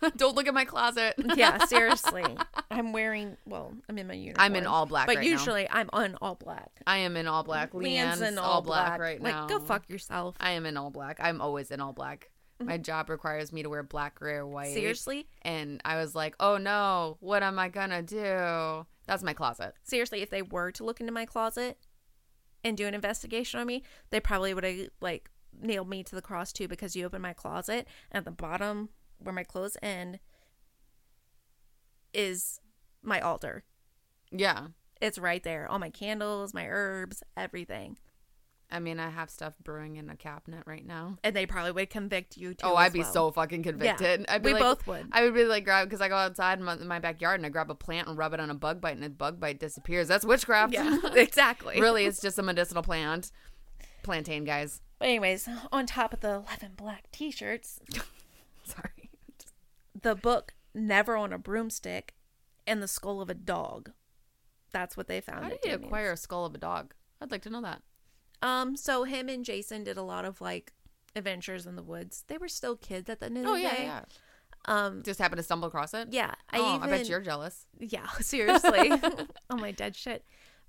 Don't 0.17 0.35
look 0.35 0.47
at 0.47 0.53
my 0.53 0.65
closet. 0.65 1.15
yeah, 1.35 1.65
seriously. 1.65 2.25
I'm 2.71 2.93
wearing, 2.93 3.37
well, 3.45 3.73
I'm 3.89 3.97
in 3.97 4.07
my 4.07 4.13
uniform. 4.13 4.43
I'm 4.43 4.55
in 4.55 4.65
all 4.65 4.85
black 4.85 5.07
But 5.07 5.17
right 5.17 5.25
now. 5.25 5.31
usually 5.31 5.69
I'm 5.69 5.89
on 5.93 6.17
all 6.21 6.35
black. 6.35 6.71
I 6.87 6.97
am 6.97 7.17
in 7.17 7.27
all 7.27 7.43
black. 7.43 7.73
Leanne's 7.73 8.19
Leanne's 8.19 8.21
in 8.21 8.37
all, 8.37 8.61
black, 8.61 8.99
right 8.99 9.21
like, 9.21 9.33
now. 9.33 9.47
go 9.47 9.59
fuck 9.59 9.89
yourself. 9.89 10.35
I 10.39 10.51
am 10.51 10.65
in 10.65 10.77
all 10.77 10.89
black. 10.89 11.19
I'm 11.21 11.41
always 11.41 11.71
in 11.71 11.81
all 11.81 11.93
black. 11.93 12.29
Mm-hmm. 12.59 12.69
My 12.69 12.77
job 12.77 13.09
requires 13.09 13.51
me 13.51 13.63
to 13.63 13.69
wear 13.69 13.83
black, 13.83 14.15
gray, 14.15 14.35
or 14.35 14.47
white. 14.47 14.73
Seriously? 14.73 15.27
And 15.41 15.81
I 15.85 15.97
was 15.97 16.15
like, 16.15 16.35
oh 16.39 16.57
no, 16.57 17.17
what 17.19 17.43
am 17.43 17.59
I 17.59 17.69
gonna 17.69 18.01
do? 18.01 18.85
That's 19.07 19.23
my 19.23 19.33
closet. 19.33 19.73
seriously, 19.83 20.21
if 20.21 20.29
they 20.29 20.41
were 20.41 20.71
to 20.71 20.83
look 20.83 21.01
into 21.01 21.11
my 21.11 21.25
closet 21.25 21.77
and 22.63 22.77
do 22.77 22.87
an 22.87 22.93
investigation 22.93 23.59
on 23.59 23.67
me, 23.67 23.83
they 24.09 24.19
probably 24.19 24.53
would 24.53 24.63
have 24.63 24.89
like 25.01 25.29
nailed 25.59 25.89
me 25.89 26.03
to 26.03 26.15
the 26.15 26.21
cross 26.21 26.53
too 26.53 26.67
because 26.67 26.95
you 26.95 27.05
open 27.05 27.21
my 27.21 27.33
closet 27.33 27.87
and 28.11 28.19
at 28.19 28.25
the 28.25 28.31
bottom 28.31 28.89
where 29.23 29.33
my 29.33 29.43
clothes 29.43 29.77
end 29.81 30.19
is 32.13 32.59
my 33.01 33.19
altar. 33.19 33.63
Yeah. 34.31 34.67
It's 35.01 35.17
right 35.17 35.41
there. 35.43 35.69
All 35.69 35.79
my 35.79 35.89
candles, 35.89 36.53
my 36.53 36.67
herbs, 36.67 37.23
everything. 37.35 37.97
I 38.73 38.79
mean, 38.79 38.99
I 38.99 39.09
have 39.09 39.29
stuff 39.29 39.53
brewing 39.61 39.97
in 39.97 40.09
a 40.09 40.15
cabinet 40.15 40.63
right 40.65 40.85
now. 40.85 41.17
And 41.25 41.35
they 41.35 41.45
probably 41.45 41.73
would 41.73 41.89
convict 41.89 42.37
you 42.37 42.53
too. 42.53 42.65
Oh, 42.65 42.75
I'd 42.75 42.93
be 42.93 42.99
well. 42.99 43.11
so 43.11 43.31
fucking 43.31 43.63
convicted. 43.63 44.25
I'd 44.29 44.43
be 44.43 44.47
we 44.47 44.53
like, 44.53 44.61
both 44.61 44.87
would. 44.87 45.09
I 45.11 45.23
would 45.23 45.33
be 45.33 45.43
like 45.43 45.65
grab 45.65 45.89
because 45.89 45.99
I 45.99 46.07
go 46.07 46.15
outside 46.15 46.57
in 46.57 46.63
my, 46.63 46.75
in 46.75 46.87
my 46.87 46.99
backyard 46.99 47.39
and 47.39 47.45
I 47.45 47.49
grab 47.49 47.69
a 47.69 47.75
plant 47.75 48.07
and 48.07 48.17
rub 48.17 48.33
it 48.33 48.39
on 48.39 48.49
a 48.49 48.55
bug 48.55 48.79
bite 48.79 48.95
and 48.95 49.03
the 49.03 49.09
bug 49.09 49.41
bite 49.41 49.59
disappears. 49.59 50.07
That's 50.07 50.23
witchcraft. 50.23 50.73
Yeah, 50.73 50.99
exactly. 51.15 51.81
really, 51.81 52.05
it's 52.05 52.21
just 52.21 52.39
a 52.39 52.43
medicinal 52.43 52.81
plant. 52.81 53.31
Plantain, 54.03 54.45
guys. 54.45 54.81
But 54.99 55.09
anyways, 55.09 55.49
on 55.71 55.85
top 55.85 56.13
of 56.13 56.21
the 56.21 56.43
11 56.47 56.73
black 56.77 57.11
t-shirts, 57.11 57.79
Sorry. 58.63 59.00
The 60.01 60.15
book 60.15 60.53
Never 60.73 61.17
on 61.17 61.33
a 61.33 61.37
Broomstick 61.37 62.13
and 62.65 62.81
the 62.81 62.87
skull 62.87 63.21
of 63.21 63.29
a 63.29 63.33
dog. 63.33 63.91
That's 64.71 64.95
what 64.95 65.07
they 65.07 65.19
found. 65.19 65.43
How 65.43 65.49
did 65.49 65.59
you 65.63 65.71
Damien's. 65.71 65.85
acquire 65.85 66.11
a 66.13 66.17
skull 66.17 66.45
of 66.45 66.55
a 66.55 66.57
dog? 66.57 66.93
I'd 67.19 67.29
like 67.31 67.41
to 67.43 67.49
know 67.49 67.61
that. 67.61 67.81
Um, 68.41 68.75
so 68.77 69.03
him 69.03 69.27
and 69.29 69.43
Jason 69.43 69.83
did 69.83 69.97
a 69.97 70.01
lot 70.01 70.23
of 70.25 70.39
like 70.39 70.71
adventures 71.15 71.65
in 71.65 71.75
the 71.75 71.83
woods. 71.83 72.23
They 72.27 72.37
were 72.37 72.47
still 72.47 72.75
kids 72.77 73.09
at 73.09 73.19
the 73.19 73.25
end 73.25 73.37
of 73.39 73.45
Oh 73.47 73.53
the 73.55 73.61
yeah, 73.61 73.75
day. 73.75 73.83
yeah. 73.83 74.01
Um, 74.65 75.01
Just 75.03 75.19
happened 75.19 75.37
to 75.39 75.43
stumble 75.43 75.67
across 75.67 75.93
it. 75.93 76.07
yeah. 76.11 76.33
I 76.49 76.59
oh, 76.59 76.75
even, 76.77 76.87
I 76.87 76.97
bet 76.97 77.09
you're 77.09 77.19
jealous. 77.19 77.65
Yeah, 77.79 78.07
seriously. 78.21 78.91
oh 79.49 79.57
my 79.57 79.71
dead 79.71 79.95
shit. 79.95 80.23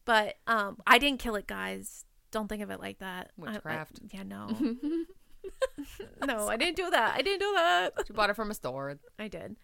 But 0.05 0.35
um, 0.49 0.78
I 0.87 0.99
didn't 0.99 1.20
kill 1.20 1.37
it, 1.37 1.47
guys. 1.47 2.05
Don't 2.33 2.49
think 2.49 2.62
of 2.62 2.70
it 2.70 2.80
like 2.80 2.99
that. 2.99 3.30
I- 3.41 3.47
I- 3.47 3.53
Witchcraft. 3.53 4.01
yeah, 4.12 4.24
no. 4.24 4.49
no, 6.26 6.49
I 6.49 6.57
didn't 6.57 6.76
do 6.76 6.90
that. 6.90 7.14
I 7.16 7.22
didn't 7.22 7.40
do 7.40 7.53
that. 7.55 7.93
You 8.09 8.14
bought 8.14 8.30
it 8.30 8.36
from 8.36 8.51
a 8.51 8.55
store. 8.55 8.99
I 9.18 9.28
did. 9.28 9.57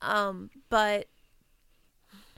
Um, 0.00 0.50
but 0.68 1.08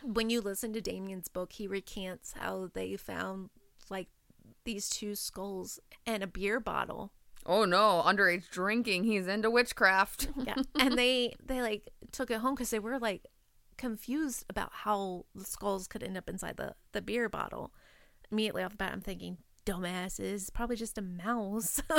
when 0.03 0.31
you 0.31 0.41
listen 0.41 0.73
to 0.73 0.81
Damien's 0.81 1.29
book, 1.29 1.53
he 1.53 1.67
recants 1.67 2.35
how 2.39 2.71
they 2.73 2.97
found 2.97 3.51
like 3.91 4.09
these 4.65 4.89
two 4.89 5.15
skulls 5.15 5.81
and 6.07 6.23
a 6.23 6.27
beer 6.27 6.61
bottle. 6.61 7.13
Oh 7.47 7.65
no, 7.65 8.03
underage 8.05 8.51
drinking. 8.51 9.05
He's 9.05 9.27
into 9.27 9.51
witchcraft. 9.51 10.29
Yeah, 10.37 10.57
and 10.79 10.99
they 10.99 11.35
they 11.45 11.63
like 11.63 11.89
took 12.13 12.31
it 12.31 12.39
home 12.41 12.55
because 12.55 12.71
they 12.71 12.79
were 12.79 12.99
like 12.99 13.27
confused 13.77 14.45
about 14.51 14.71
how 14.73 15.25
the 15.35 15.45
skulls 15.45 15.87
could 15.87 16.03
end 16.03 16.17
up 16.17 16.29
inside 16.29 16.57
the 16.57 16.75
the 16.93 17.03
beer 17.03 17.29
bottle. 17.29 17.73
Immediately 18.31 18.63
off 18.63 18.73
the 18.73 18.77
bat, 18.77 18.93
I'm 18.93 19.01
thinking, 19.01 19.39
dumbasses, 19.73 20.53
probably 20.53 20.77
just 20.77 20.99
a 20.99 21.03
mouse. 21.03 21.81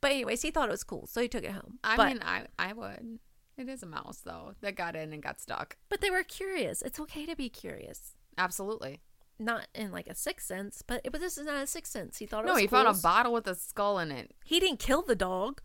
but 0.00 0.10
anyways, 0.10 0.42
he 0.42 0.50
thought 0.50 0.68
it 0.68 0.72
was 0.72 0.84
cool, 0.84 1.06
so 1.06 1.20
he 1.20 1.28
took 1.28 1.44
it 1.44 1.50
home. 1.52 1.78
I 1.84 1.96
but, 1.96 2.08
mean, 2.08 2.20
I 2.24 2.46
I 2.58 2.72
would. 2.72 3.18
It 3.56 3.68
is 3.68 3.82
a 3.82 3.86
mouse 3.86 4.20
though 4.24 4.54
that 4.60 4.76
got 4.76 4.94
in 4.94 5.12
and 5.12 5.22
got 5.22 5.40
stuck. 5.40 5.76
but 5.88 6.00
they 6.00 6.10
were 6.10 6.22
curious. 6.22 6.80
It's 6.82 7.00
okay 7.00 7.26
to 7.26 7.34
be 7.34 7.48
curious. 7.48 8.12
Absolutely. 8.36 9.00
not 9.40 9.66
in 9.74 9.90
like 9.90 10.06
a 10.06 10.14
sixth 10.14 10.46
sense, 10.46 10.82
but 10.86 11.00
it, 11.04 11.10
but 11.12 11.20
this 11.20 11.36
is 11.36 11.46
not 11.46 11.62
a 11.62 11.66
sixth 11.66 11.92
sense. 11.92 12.18
He 12.18 12.26
thought 12.26 12.44
it 12.44 12.46
No, 12.46 12.52
was 12.52 12.60
he 12.62 12.68
cool. 12.68 12.84
found 12.84 12.96
a 12.96 13.00
bottle 13.00 13.32
with 13.32 13.46
a 13.48 13.54
skull 13.56 13.98
in 13.98 14.12
it. 14.12 14.32
He 14.44 14.60
didn't 14.60 14.78
kill 14.78 15.02
the 15.02 15.16
dog. 15.16 15.60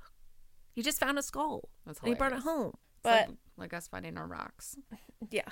He 0.74 0.82
just 0.82 0.99
found 0.99 1.20
a 1.20 1.24
skull. 1.24 1.70
That's 1.86 1.99
and 1.99 2.10
he 2.10 2.16
brought 2.16 2.34
it 2.34 2.39
home. 2.39 2.74
But 3.04 3.28
like, 3.30 3.38
like 3.58 3.74
us 3.76 3.88
finding 3.88 4.18
our 4.18 4.26
rocks. 4.28 4.76
yeah, 5.30 5.43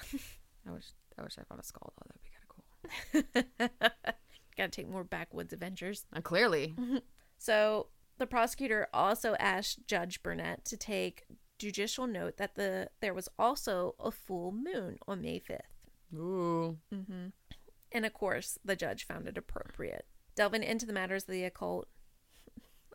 I 0.67 0.71
wish 0.71 0.85
I 1.19 1.21
wish 1.21 1.37
I 1.37 1.43
found 1.43 1.61
a 1.61 1.63
skull 1.63 1.93
though. 1.95 2.07
That'd 2.07 2.23
be 2.23 2.29
kind 2.33 3.43
of 3.43 3.87
cool. 3.93 4.13
got 4.57 4.71
to 4.71 4.81
take 4.81 4.89
more 4.89 5.03
backwoods 5.03 5.53
adventures. 5.53 6.05
And 6.11 6.19
uh, 6.19 6.27
clearly, 6.27 6.73
mm-hmm. 6.77 6.97
So 7.37 7.87
the 8.19 8.27
prosecutor 8.27 8.87
also 8.93 9.35
asked 9.39 9.87
Judge 9.87 10.21
Burnett 10.21 10.63
to 10.65 10.77
take 10.77 11.23
judicial 11.57 12.05
note 12.05 12.37
that 12.37 12.55
the 12.55 12.89
there 13.01 13.13
was 13.13 13.29
also 13.39 13.95
a 13.99 14.11
full 14.11 14.51
moon 14.51 14.97
on 15.07 15.21
May 15.21 15.39
fifth. 15.39 15.61
ooh, 16.13 16.77
mm-hmm. 16.93 17.27
And 17.91 18.05
of 18.05 18.13
course, 18.13 18.57
the 18.63 18.75
judge 18.75 19.05
found 19.05 19.27
it 19.27 19.37
appropriate. 19.37 20.05
Delving 20.35 20.63
into 20.63 20.85
the 20.85 20.93
matters 20.93 21.23
of 21.23 21.29
the 21.29 21.43
occult. 21.43 21.87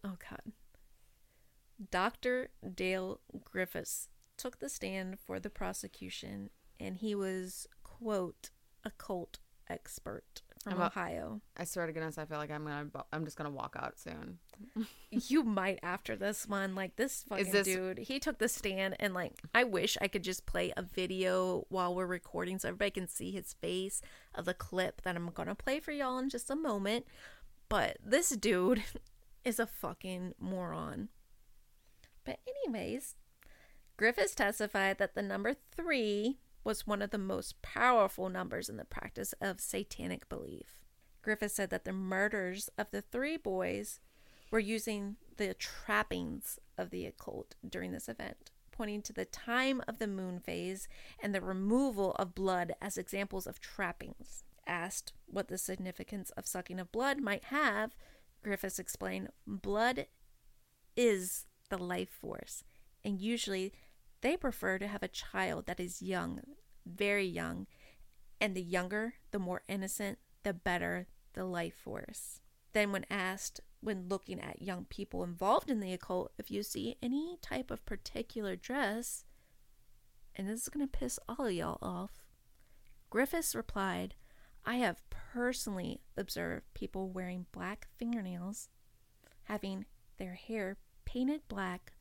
Oh, 0.04 0.16
God. 0.30 0.52
Dr. 1.90 2.50
Dale 2.74 3.18
Griffiths 3.42 4.08
took 4.36 4.60
the 4.60 4.68
stand 4.68 5.18
for 5.18 5.40
the 5.40 5.50
prosecution, 5.50 6.50
and 6.78 6.98
he 6.98 7.12
was, 7.16 7.66
quote, 7.82 8.50
a 8.84 8.90
cult 8.90 9.38
expert 9.68 10.42
from 10.70 10.80
I'm 10.80 10.86
Ohio. 10.86 11.40
I 11.56 11.64
swear 11.64 11.86
to 11.86 11.92
goodness, 11.92 12.18
I 12.18 12.24
feel 12.24 12.38
like 12.38 12.50
I'm 12.50 12.64
gonna. 12.64 12.88
I'm 13.12 13.24
just 13.24 13.36
gonna 13.36 13.50
walk 13.50 13.76
out 13.78 13.98
soon. 13.98 14.38
you 15.10 15.44
might 15.44 15.78
after 15.82 16.16
this 16.16 16.48
one. 16.48 16.74
Like, 16.74 16.96
this 16.96 17.24
fucking 17.28 17.52
this- 17.52 17.66
dude, 17.66 17.98
he 17.98 18.18
took 18.18 18.38
the 18.38 18.48
stand, 18.48 18.96
and, 18.98 19.14
like, 19.14 19.32
I 19.54 19.64
wish 19.64 19.96
I 20.00 20.08
could 20.08 20.24
just 20.24 20.44
play 20.46 20.72
a 20.76 20.82
video 20.82 21.66
while 21.68 21.94
we're 21.94 22.06
recording 22.06 22.58
so 22.58 22.68
everybody 22.68 22.90
can 22.90 23.08
see 23.08 23.30
his 23.30 23.52
face 23.54 24.02
of 24.34 24.44
the 24.44 24.54
clip 24.54 25.02
that 25.02 25.14
I'm 25.14 25.30
gonna 25.30 25.54
play 25.54 25.78
for 25.78 25.92
y'all 25.92 26.18
in 26.18 26.28
just 26.28 26.50
a 26.50 26.56
moment. 26.56 27.06
But 27.68 27.98
this 28.04 28.30
dude 28.30 28.82
is 29.44 29.60
a 29.60 29.66
fucking 29.66 30.34
moron. 30.40 31.08
But, 32.24 32.40
anyways, 32.46 33.14
Griffiths 33.96 34.34
testified 34.34 34.98
that 34.98 35.14
the 35.14 35.22
number 35.22 35.54
three 35.76 36.38
was 36.66 36.84
one 36.84 37.00
of 37.00 37.10
the 37.10 37.16
most 37.16 37.62
powerful 37.62 38.28
numbers 38.28 38.68
in 38.68 38.76
the 38.76 38.84
practice 38.84 39.32
of 39.40 39.60
satanic 39.60 40.28
belief. 40.28 40.80
Griffith 41.22 41.52
said 41.52 41.70
that 41.70 41.84
the 41.84 41.92
murders 41.92 42.68
of 42.76 42.90
the 42.90 43.00
three 43.00 43.36
boys 43.36 44.00
were 44.50 44.58
using 44.58 45.14
the 45.36 45.54
trappings 45.54 46.58
of 46.76 46.90
the 46.90 47.06
occult 47.06 47.54
during 47.66 47.92
this 47.92 48.08
event, 48.08 48.50
pointing 48.72 49.00
to 49.00 49.12
the 49.12 49.24
time 49.24 49.80
of 49.86 50.00
the 50.00 50.08
moon 50.08 50.40
phase 50.40 50.88
and 51.22 51.32
the 51.32 51.40
removal 51.40 52.16
of 52.16 52.34
blood 52.34 52.72
as 52.82 52.98
examples 52.98 53.46
of 53.46 53.60
trappings. 53.60 54.42
Asked 54.66 55.12
what 55.26 55.46
the 55.46 55.58
significance 55.58 56.30
of 56.30 56.48
sucking 56.48 56.80
of 56.80 56.90
blood 56.90 57.20
might 57.20 57.44
have, 57.44 57.94
Griffiths 58.42 58.80
explained 58.80 59.28
blood 59.46 60.06
is 60.96 61.46
the 61.70 61.78
life 61.78 62.10
force, 62.10 62.64
and 63.04 63.20
usually 63.20 63.72
they 64.20 64.36
prefer 64.36 64.78
to 64.78 64.86
have 64.86 65.02
a 65.02 65.08
child 65.08 65.66
that 65.66 65.80
is 65.80 66.02
young, 66.02 66.40
very 66.84 67.26
young, 67.26 67.66
and 68.40 68.54
the 68.54 68.62
younger, 68.62 69.14
the 69.30 69.38
more 69.38 69.62
innocent, 69.68 70.18
the 70.42 70.52
better 70.52 71.06
the 71.34 71.44
life 71.44 71.74
force. 71.74 72.40
Then, 72.72 72.92
when 72.92 73.06
asked, 73.08 73.60
when 73.80 74.08
looking 74.08 74.40
at 74.40 74.62
young 74.62 74.86
people 74.86 75.22
involved 75.22 75.70
in 75.70 75.80
the 75.80 75.92
occult, 75.92 76.32
if 76.38 76.50
you 76.50 76.62
see 76.62 76.96
any 77.02 77.38
type 77.40 77.70
of 77.70 77.86
particular 77.86 78.56
dress, 78.56 79.24
and 80.34 80.48
this 80.48 80.62
is 80.62 80.68
going 80.68 80.86
to 80.86 80.98
piss 80.98 81.18
all 81.28 81.46
of 81.46 81.52
y'all 81.52 81.78
off, 81.80 82.24
Griffiths 83.08 83.54
replied, 83.54 84.14
I 84.64 84.76
have 84.76 85.02
personally 85.10 86.00
observed 86.16 86.66
people 86.74 87.08
wearing 87.08 87.46
black 87.52 87.86
fingernails, 87.96 88.68
having 89.44 89.86
their 90.18 90.34
hair 90.34 90.76
painted 91.04 91.42
black, 91.48 91.92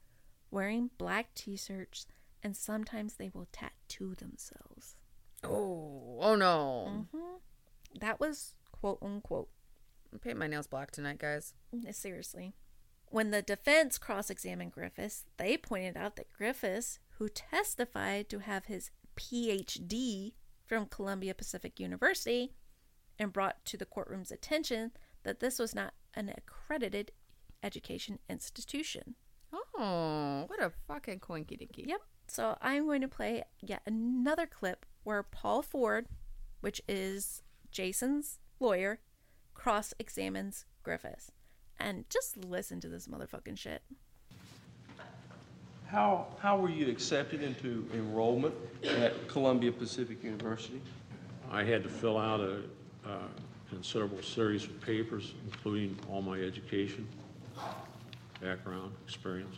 wearing 0.56 0.90
black 0.98 1.36
t 1.36 1.58
shirts, 1.58 2.08
and 2.42 2.56
sometimes 2.56 3.16
they 3.16 3.30
will 3.34 3.48
tattoo 3.52 4.16
themselves. 4.16 4.96
Oh, 5.44 6.18
oh 6.22 6.36
no! 6.36 6.88
Mm-hmm. 6.90 8.00
That 8.00 8.22
was 8.22 8.56
quote 8.72 9.00
unquote. 9.02 9.50
I'm 10.14 10.20
painting 10.20 10.40
my 10.40 10.48
nails 10.48 10.68
black 10.68 10.92
tonight, 10.92 11.20
guys. 11.20 11.54
Seriously. 11.92 12.54
When 13.08 13.32
the 13.32 13.42
defense 13.42 13.98
cross 13.98 14.30
examined 14.30 14.72
Griffiths, 14.72 15.26
they 15.38 15.58
pointed 15.58 15.98
out 15.98 16.16
that 16.16 16.32
Griffiths, 16.32 17.00
who 17.18 17.28
testified 17.30 18.30
to 18.30 18.40
have 18.40 18.66
his 18.66 18.92
PhD 19.18 20.34
from 20.66 20.88
Columbia 20.88 21.34
Pacific 21.36 21.80
University, 21.80 22.54
and 23.20 23.34
brought 23.34 23.64
to 23.66 23.78
the 23.78 23.86
courtroom's 23.86 24.32
attention 24.32 24.92
that 25.24 25.42
this 25.42 25.60
was 25.60 25.76
not 25.76 25.94
an 26.14 26.34
accredited 26.36 27.12
education 27.62 28.20
institution. 28.30 29.16
Oh, 29.78 30.46
what 30.48 30.62
a 30.62 30.72
fucking 30.88 31.20
coinky 31.20 31.58
dinky. 31.58 31.86
Yep. 31.88 32.02
So 32.28 32.58
I'm 32.62 32.86
going 32.86 33.02
to 33.02 33.08
play 33.08 33.44
yet 33.62 33.82
another 33.86 34.46
clip 34.46 34.86
where 35.04 35.24
Paul 35.24 35.62
Ford, 35.62 36.08
which 36.62 36.82
is 36.88 37.44
Jason's 37.72 38.40
lawyer, 38.60 39.00
cross 39.54 39.94
examines 40.00 40.66
Griffiths. 40.84 41.32
And 41.80 42.06
just 42.10 42.38
listen 42.38 42.80
to 42.82 42.88
this 42.88 43.08
motherfucking 43.08 43.58
shit. 43.58 43.84
How, 45.88 46.28
how 46.40 46.58
were 46.58 46.70
you 46.70 46.90
accepted 46.90 47.44
into 47.44 47.88
enrollment 47.94 48.56
at 48.84 49.28
Columbia 49.28 49.72
Pacific 49.72 50.24
University? 50.24 50.82
I 51.52 51.64
had 51.64 51.84
to 51.84 51.90
fill 51.90 52.18
out 52.18 52.40
a, 52.40 52.62
a 53.08 53.20
considerable 53.70 54.22
series 54.24 54.64
of 54.64 54.82
papers, 54.82 55.34
including 55.46 55.98
all 56.10 56.22
my 56.22 56.40
education, 56.40 57.08
background, 58.42 58.92
experience. 59.06 59.56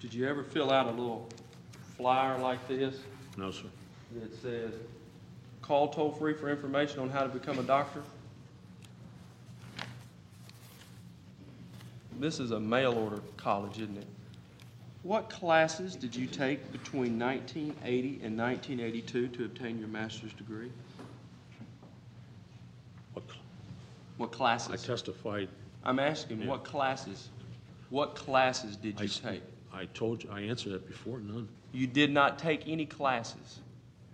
Did 0.00 0.12
you 0.14 0.28
ever 0.28 0.42
fill 0.42 0.70
out 0.70 0.86
a 0.86 0.90
little 0.90 1.28
flyer 1.96 2.38
like 2.38 2.66
this 2.68 2.96
No, 3.36 3.50
sir. 3.50 3.64
that 4.20 4.34
says, 4.42 4.72
call 5.62 5.88
toll 5.88 6.12
free 6.12 6.34
for 6.34 6.50
information 6.50 7.00
on 7.00 7.08
how 7.10 7.22
to 7.22 7.28
become 7.28 7.58
a 7.58 7.62
doctor? 7.62 8.02
This 12.18 12.38
is 12.38 12.52
a 12.52 12.60
mail 12.60 12.92
order 12.94 13.20
college, 13.36 13.80
isn't 13.80 13.96
it? 13.98 14.06
What 15.02 15.28
classes 15.28 15.96
did 15.96 16.14
you 16.16 16.26
take 16.26 16.70
between 16.72 17.18
1980 17.18 18.20
and 18.24 18.38
1982 18.38 19.28
to 19.28 19.44
obtain 19.44 19.78
your 19.78 19.88
master's 19.88 20.32
degree? 20.32 20.70
What 23.12 23.24
cl- 23.26 23.40
What 24.16 24.30
I 24.32 24.32
classes? 24.36 24.82
testified, 24.84 25.48
I'm 25.84 25.98
asking, 25.98 26.46
what 26.46 26.64
classes? 26.64 27.28
What 27.94 28.16
classes 28.16 28.76
did 28.76 28.98
you 28.98 29.06
s- 29.06 29.20
take? 29.20 29.40
I 29.72 29.84
told 29.84 30.24
you, 30.24 30.28
I 30.32 30.40
answered 30.40 30.72
that 30.72 30.88
before, 30.88 31.20
none. 31.20 31.48
You 31.70 31.86
did 31.86 32.10
not 32.10 32.40
take 32.40 32.66
any 32.66 32.86
classes. 32.86 33.60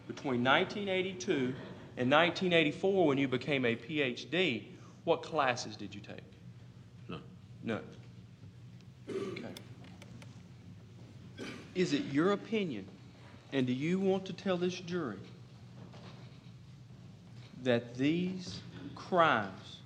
Between 0.07 0.45
1982 0.45 1.55
and 1.97 2.11
1984, 2.11 3.07
when 3.07 3.17
you 3.17 3.27
became 3.27 3.65
a 3.65 3.75
PhD, 3.75 4.65
what 5.05 5.23
classes 5.23 5.77
did 5.77 5.95
you 5.95 6.03
take? 6.03 6.21
None. 7.09 7.23
None. 7.65 7.81
Okay. 9.09 9.49
Is 11.75 11.95
it 11.95 12.03
your 12.13 12.33
opinion, 12.33 12.85
and 13.55 13.67
do 13.67 13.73
you 13.73 13.99
want 13.99 14.27
to 14.27 14.35
tell 14.35 14.59
this 14.59 14.75
jury 14.75 15.17
that 17.63 17.95
these 17.95 18.61
crimes 18.95 19.79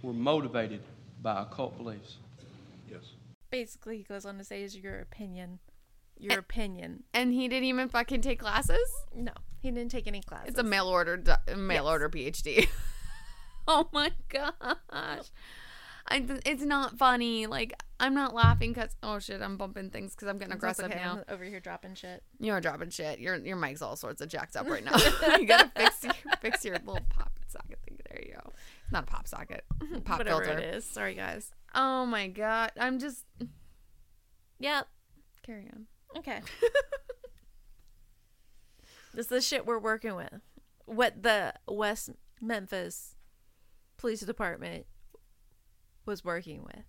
were 0.00 0.14
motivated 0.14 0.80
by 1.20 1.42
occult 1.42 1.76
beliefs? 1.76 2.16
Basically, 3.52 3.98
he 3.98 4.02
goes 4.02 4.24
on 4.24 4.38
to 4.38 4.44
say, 4.44 4.62
"Is 4.62 4.76
your 4.76 4.98
opinion, 4.98 5.60
your 6.18 6.38
opinion?" 6.38 7.04
And 7.14 7.32
he 7.32 7.46
didn't 7.46 7.64
even 7.64 7.88
fucking 7.88 8.22
take 8.22 8.40
classes? 8.40 8.80
No, 9.14 9.32
he 9.60 9.70
didn't 9.70 9.90
take 9.90 10.08
any 10.08 10.22
classes. 10.22 10.48
It's 10.48 10.58
a 10.58 10.64
mail 10.64 10.88
order 10.88 11.22
mail 11.56 11.84
Yes. 11.84 11.90
order 11.90 12.08
PhD. 12.08 12.68
oh 13.68 13.88
my 13.92 14.10
gosh. 14.28 15.30
I, 16.08 16.24
it's 16.44 16.64
not 16.64 16.98
funny. 16.98 17.46
Like 17.46 17.74
I'm 18.00 18.14
not 18.14 18.34
laughing 18.34 18.72
because 18.72 18.96
oh 19.02 19.18
shit, 19.18 19.40
I'm 19.40 19.56
bumping 19.56 19.90
things 19.90 20.14
because 20.14 20.28
I'm 20.28 20.38
getting 20.38 20.54
aggressive 20.54 20.86
okay, 20.86 20.96
now. 20.96 21.12
I'm 21.28 21.34
over 21.34 21.44
here 21.44 21.60
dropping 21.60 21.94
shit. 21.94 22.22
You're 22.40 22.60
dropping 22.60 22.90
shit. 22.90 23.20
Your 23.20 23.36
your 23.36 23.56
mic's 23.56 23.82
all 23.82 23.96
sorts 23.96 24.20
of 24.20 24.28
jacked 24.28 24.56
up 24.56 24.68
right 24.68 24.84
now. 24.84 24.96
you 25.38 25.46
gotta 25.46 25.70
fix 25.76 26.02
your, 26.02 26.14
fix 26.40 26.64
your 26.64 26.74
little 26.78 26.98
pop 27.10 27.38
socket 27.48 27.78
thing. 27.84 27.98
There 28.10 28.22
you 28.24 28.32
go. 28.34 28.52
Not 28.90 29.04
a 29.04 29.06
pop 29.06 29.28
socket. 29.28 29.64
Pop 30.04 30.18
Whatever 30.18 30.44
filter. 30.44 30.58
it 30.58 30.74
is. 30.74 30.84
Sorry, 30.84 31.14
guys. 31.14 31.52
Oh 31.74 32.04
my 32.06 32.28
god. 32.28 32.72
I'm 32.78 32.98
just 32.98 33.24
Yep. 34.58 34.86
carry 35.42 35.68
on. 35.72 35.86
Okay. 36.16 36.40
this 39.14 39.26
is 39.26 39.26
the 39.28 39.40
shit 39.40 39.66
we're 39.66 39.78
working 39.78 40.14
with. 40.14 40.40
What 40.84 41.22
the 41.22 41.54
West 41.68 42.10
Memphis 42.40 43.16
Police 43.96 44.20
Department 44.20 44.86
was 46.04 46.24
working 46.24 46.64
with. 46.64 46.84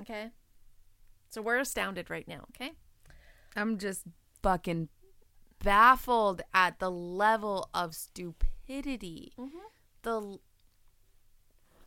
Okay? 0.00 0.30
So 1.30 1.42
we're 1.42 1.58
astounded 1.58 2.10
right 2.10 2.26
now, 2.26 2.44
okay? 2.54 2.72
I'm 3.54 3.78
just 3.78 4.04
fucking 4.42 4.88
baffled 5.62 6.42
at 6.52 6.78
the 6.78 6.90
level 6.90 7.68
of 7.74 7.94
stupidity. 7.94 9.32
Mm-hmm. 9.38 9.58
The 10.02 10.10
l- 10.10 10.40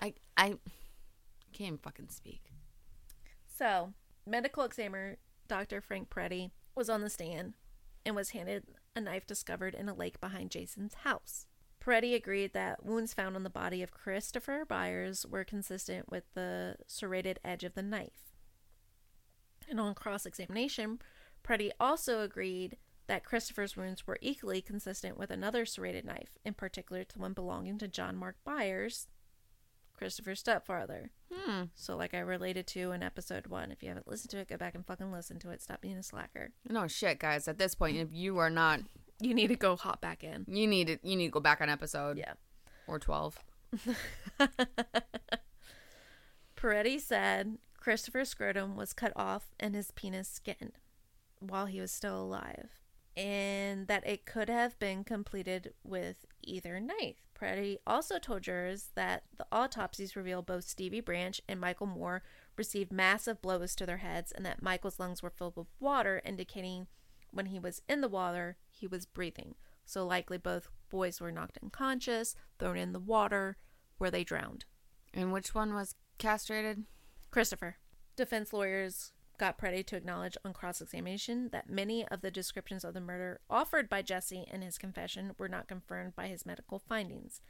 I 0.02 0.14
I 0.38 0.56
can't 1.56 1.68
even 1.68 1.78
fucking 1.78 2.10
speak. 2.10 2.52
So, 3.48 3.94
medical 4.28 4.64
examiner 4.64 5.18
Dr. 5.48 5.82
Frank 5.82 6.10
Peretti 6.10 6.52
was 6.76 6.90
on 6.90 7.02
the 7.02 7.10
stand 7.10 7.54
and 8.06 8.16
was 8.16 8.32
handed 8.32 8.66
a 8.96 9.02
knife 9.02 9.26
discovered 9.26 9.74
in 9.74 9.88
a 9.88 9.94
lake 9.94 10.20
behind 10.20 10.52
Jason's 10.52 10.96
house. 11.04 11.46
Peretti 11.82 12.16
agreed 12.16 12.54
that 12.54 12.86
wounds 12.86 13.14
found 13.14 13.36
on 13.36 13.44
the 13.44 13.50
body 13.50 13.82
of 13.82 13.92
Christopher 13.92 14.66
Byers 14.66 15.26
were 15.26 15.44
consistent 15.44 16.10
with 16.10 16.24
the 16.34 16.76
serrated 16.88 17.40
edge 17.44 17.64
of 17.64 17.76
the 17.76 17.84
knife. 17.84 18.34
And 19.70 19.80
on 19.80 19.94
cross 19.94 20.26
examination, 20.26 21.00
Peretti 21.44 21.72
also 21.80 22.22
agreed 22.22 22.78
that 23.08 23.24
Christopher's 23.24 23.78
wounds 23.78 24.08
were 24.08 24.18
equally 24.22 24.62
consistent 24.62 25.18
with 25.18 25.30
another 25.30 25.66
serrated 25.66 26.06
knife, 26.06 26.38
in 26.44 26.56
particular 26.56 27.04
to 27.04 27.20
one 27.20 27.34
belonging 27.34 27.78
to 27.78 27.88
John 27.88 28.18
Mark 28.18 28.38
Byers, 28.44 29.08
Christopher's 29.98 30.40
stepfather. 30.40 31.12
Hmm. 31.34 31.64
So, 31.76 31.96
like 31.96 32.14
I 32.14 32.20
related 32.20 32.68
to 32.68 32.92
in 32.92 33.02
episode 33.04 33.48
one, 33.48 33.72
if 33.72 33.82
you 33.82 33.90
haven't 33.90 34.08
listened 34.08 34.32
to 34.32 34.38
it, 34.40 34.50
go 34.50 34.58
back 34.58 34.76
and 34.76 34.86
fucking 34.86 35.12
listen 35.12 35.40
to 35.40 35.50
it. 35.52 35.62
Stop 35.62 35.82
being 35.82 35.98
a 35.98 36.04
slacker. 36.04 36.52
No 36.70 36.88
shit, 36.88 37.20
guys. 37.20 37.48
At 37.48 37.58
this 37.58 37.76
point, 37.76 37.98
if 37.98 38.10
you 38.12 38.38
are 38.38 38.50
not, 38.50 38.82
You 39.20 39.34
need 39.34 39.48
to 39.48 39.56
go 39.56 39.76
hop 39.76 40.02
back 40.02 40.24
in. 40.24 40.46
you 40.48 40.68
need 40.68 40.88
to 40.88 40.98
you 41.04 41.16
need 41.16 41.28
to 41.28 41.32
go 41.32 41.40
back 41.40 41.62
on 41.62 41.70
episode 41.70 42.18
Yeah. 42.18 42.34
or 42.88 43.00
twelve. 43.00 43.38
Peretti 46.56 47.00
said 47.00 47.58
Christopher's 47.80 48.30
scrotum 48.30 48.76
was 48.76 48.94
cut 48.94 49.14
off 49.16 49.48
and 49.60 49.76
his 49.76 49.92
penis 49.92 50.28
skinned 50.28 50.74
while 51.40 51.66
he 51.68 51.80
was 51.82 51.92
still 51.92 52.20
alive, 52.22 52.70
and 53.18 53.88
that 53.88 54.06
it 54.06 54.26
could 54.26 54.50
have 54.50 54.78
been 54.80 55.04
completed 55.04 55.74
with 55.84 56.26
either 56.44 56.80
knife. 56.80 57.18
Peretti 57.40 57.78
also 57.86 58.20
told 58.20 58.44
jurors 58.44 58.90
that 58.96 59.24
the 59.38 59.46
autopsies 59.52 60.16
revealed 60.16 60.46
both 60.46 60.64
Stevie 60.66 61.02
Branch 61.02 61.40
and 61.48 61.60
Michael 61.60 61.88
Moore 61.88 62.24
received 62.58 62.92
massive 62.92 63.42
blows 63.42 63.76
to 63.76 63.86
their 63.86 63.98
heads, 63.98 64.32
and 64.32 64.46
that 64.46 64.62
Michael's 64.62 65.00
lungs 65.00 65.22
were 65.22 65.30
filled 65.30 65.56
with 65.56 65.68
water, 65.80 66.22
indicating 66.26 66.88
when 67.32 67.48
he 67.48 67.60
was 67.60 67.82
in 67.90 68.02
the 68.02 68.08
water, 68.08 68.58
he 68.70 68.88
was 68.88 69.06
breathing. 69.06 69.56
So 69.86 70.06
likely 70.06 70.38
both 70.38 70.70
boys 70.90 71.20
were 71.20 71.32
knocked 71.32 71.60
unconscious, 71.62 72.36
thrown 72.58 72.78
in 72.78 72.94
the 72.94 73.00
water, 73.00 73.58
where 73.98 74.12
they 74.12 74.24
drowned. 74.24 74.66
And 75.14 75.32
which 75.32 75.54
one 75.54 75.74
was 75.74 75.96
castrated? 76.18 76.86
Christopher. 77.32 77.78
Defense 78.16 78.54
lawyers 78.54 79.12
got 79.38 79.58
Peretti 79.58 79.86
to 79.88 79.96
acknowledge 79.96 80.38
on 80.44 80.54
cross 80.54 80.82
examination 80.82 81.50
that 81.52 81.70
many 81.70 82.08
of 82.08 82.22
the 82.22 82.32
descriptions 82.32 82.84
of 82.84 82.94
the 82.94 83.02
murder 83.02 83.40
offered 83.50 83.90
by 83.90 84.02
Jesse 84.02 84.46
in 84.52 84.62
his 84.62 84.78
confession 84.78 85.34
were 85.38 85.50
not 85.50 85.68
confirmed 85.68 86.16
by 86.16 86.28
his 86.28 86.46
medical 86.46 86.80
findings. 86.80 87.42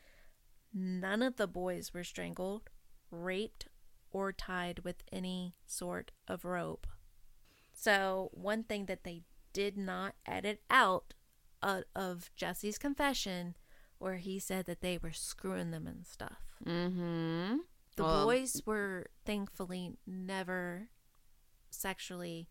None 0.73 1.21
of 1.21 1.37
the 1.37 1.47
boys 1.47 1.93
were 1.93 2.03
strangled, 2.03 2.69
raped, 3.09 3.67
or 4.11 4.31
tied 4.31 4.79
with 4.79 5.03
any 5.11 5.55
sort 5.65 6.11
of 6.27 6.45
rope. 6.45 6.87
So, 7.73 8.29
one 8.33 8.63
thing 8.63 8.85
that 8.85 9.03
they 9.03 9.23
did 9.53 9.77
not 9.77 10.15
edit 10.25 10.61
out 10.69 11.13
uh, 11.61 11.81
of 11.95 12.29
Jesse's 12.35 12.77
confession, 12.77 13.55
where 13.97 14.17
he 14.17 14.39
said 14.39 14.65
that 14.65 14.81
they 14.81 14.97
were 14.97 15.11
screwing 15.11 15.71
them 15.71 15.87
and 15.87 16.05
stuff. 16.05 16.39
Mm-hmm. 16.65 17.57
The 17.95 18.03
Well, 18.03 18.25
boys 18.25 18.61
were 18.65 19.07
thankfully 19.25 19.93
never 20.05 20.89
sexually 21.75 22.49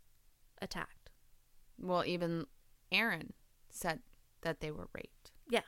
attacked. 0.61 1.11
Well, 1.79 2.05
even 2.07 2.47
Aaron 2.93 3.33
said 3.71 4.01
that 4.43 4.61
they 4.61 4.71
were 4.71 4.89
raped. 4.95 5.33
Yeah. 5.49 5.63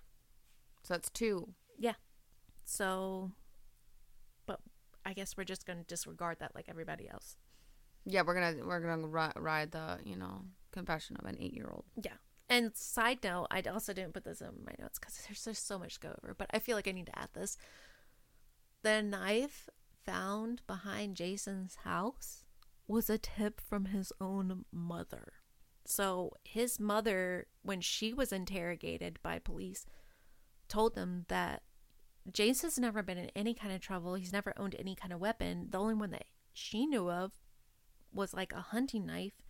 So 0.83 0.95
that's 0.95 1.11
two. 1.11 1.55
Yeah. 1.79 1.95
So, 2.65 3.33
but 4.47 4.61
I 5.05 5.13
guess 5.13 5.37
we're 5.37 5.45
just 5.45 5.67
going 5.67 5.79
to 5.79 5.85
disregard 5.85 6.39
that 6.41 6.55
like 6.55 6.67
everybody 6.69 7.09
else. 7.09 7.37
Yeah, 8.09 8.23
we're 8.25 8.35
gonna 8.35 8.65
we're 8.65 8.79
gonna 8.79 9.09
ri- 9.09 9.43
ride 9.43 9.73
the 9.73 9.99
you 10.05 10.17
know 10.17 10.43
confession 10.71 11.17
of 11.17 11.27
an 11.27 11.37
eight 11.41 11.55
year 11.55 11.69
old. 11.73 11.85
Yeah. 12.01 12.13
And 12.49 12.77
side 12.77 13.19
note, 13.25 13.49
I 13.51 13.61
also 13.63 13.93
didn't 13.93 14.15
put 14.15 14.23
this 14.23 14.41
in 14.41 14.51
my 14.65 14.73
notes 14.79 15.01
because 15.01 15.17
there's 15.27 15.45
just 15.45 15.67
so 15.67 15.81
much 15.81 15.95
to 15.95 16.01
go 16.01 16.09
over, 16.23 16.35
but 16.39 16.49
I 16.53 16.61
feel 16.61 16.77
like 16.77 16.87
I 16.87 16.93
need 16.93 17.07
to 17.07 17.19
add 17.19 17.31
this. 17.35 17.57
The 18.83 19.03
knife 19.03 19.69
found 20.05 20.63
behind 20.69 21.17
Jason's 21.17 21.79
house 21.83 22.45
was 22.89 23.11
a 23.11 23.19
tip 23.19 23.61
from 23.61 23.87
his 23.87 24.13
own 24.21 24.65
mother. 24.73 25.33
So 25.85 26.33
his 26.45 26.81
mother, 26.81 27.47
when 27.63 27.81
she 27.81 28.13
was 28.13 28.33
interrogated 28.33 29.19
by 29.23 29.39
police, 29.39 29.87
told 30.69 30.95
them 30.95 31.27
that 31.29 31.63
Jason's 32.31 32.79
never 32.79 33.03
been 33.03 33.19
in 33.19 33.31
any 33.37 33.55
kind 33.55 33.73
of 33.73 33.81
trouble. 33.81 34.15
He's 34.15 34.33
never 34.33 34.53
owned 34.57 34.75
any 34.79 34.95
kind 34.95 35.13
of 35.13 35.21
weapon. 35.21 35.69
The 35.71 35.79
only 35.79 35.95
one 35.95 36.11
that 36.11 36.25
she 36.53 36.87
knew 36.87 37.11
of 37.11 37.33
was 38.13 38.35
like 38.35 38.53
a 38.53 38.61
hunting 38.61 39.07
knife, 39.07 39.43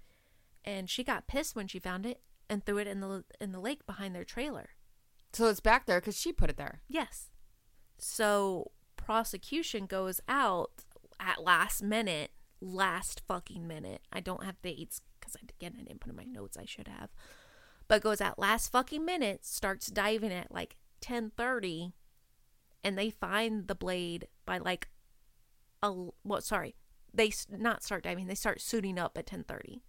and 0.64 0.90
she 0.90 1.04
got 1.04 1.26
pissed 1.26 1.56
when 1.56 1.68
she 1.68 1.78
found 1.78 2.04
it 2.04 2.20
and 2.50 2.64
threw 2.64 2.78
it 2.78 2.86
in 2.86 3.00
the 3.00 3.24
in 3.40 3.52
the 3.52 3.60
lake 3.60 3.86
behind 3.86 4.14
their 4.14 4.24
trailer. 4.24 4.70
So 5.32 5.46
it's 5.46 5.60
back 5.60 5.86
there 5.86 6.00
because 6.00 6.18
she 6.18 6.32
put 6.32 6.50
it 6.50 6.56
there. 6.56 6.80
Yes. 6.88 7.30
So 7.98 8.72
prosecution 8.96 9.86
goes 9.86 10.20
out 10.28 10.84
at 11.18 11.42
last 11.42 11.82
minute, 11.82 12.30
last 12.66 13.22
fucking 13.28 13.66
minute. 13.66 14.02
I 14.12 14.20
don't 14.20 14.44
have 14.44 14.60
dates 14.62 15.00
because 15.20 15.36
again 15.36 15.76
I 15.78 15.84
didn't 15.84 16.00
put 16.00 16.10
in 16.10 16.16
my 16.16 16.24
notes. 16.24 16.56
I 16.56 16.64
should 16.64 16.88
have, 16.88 17.10
but 17.88 18.02
goes 18.02 18.20
at 18.20 18.38
last 18.38 18.72
fucking 18.72 19.04
minute. 19.04 19.44
Starts 19.44 19.88
diving 19.88 20.32
at 20.32 20.52
like 20.52 20.76
ten 21.00 21.30
thirty, 21.36 21.92
and 22.84 22.98
they 22.98 23.10
find 23.10 23.68
the 23.68 23.74
blade 23.74 24.28
by 24.44 24.58
like 24.58 24.88
a 25.82 25.92
well, 26.24 26.40
sorry, 26.40 26.74
they 27.12 27.32
not 27.50 27.82
start 27.82 28.04
diving. 28.04 28.26
They 28.26 28.34
start 28.34 28.60
suiting 28.60 28.98
up 28.98 29.16
at 29.18 29.26
ten 29.26 29.44
thirty. 29.44 29.82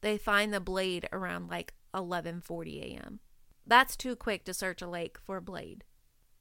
They 0.00 0.18
find 0.18 0.52
the 0.52 0.60
blade 0.60 1.08
around 1.12 1.48
like 1.50 1.74
eleven 1.94 2.40
forty 2.40 2.80
a.m. 2.80 3.20
That's 3.66 3.96
too 3.96 4.16
quick 4.16 4.44
to 4.44 4.54
search 4.54 4.82
a 4.82 4.88
lake 4.88 5.18
for 5.24 5.36
a 5.36 5.42
blade. 5.42 5.84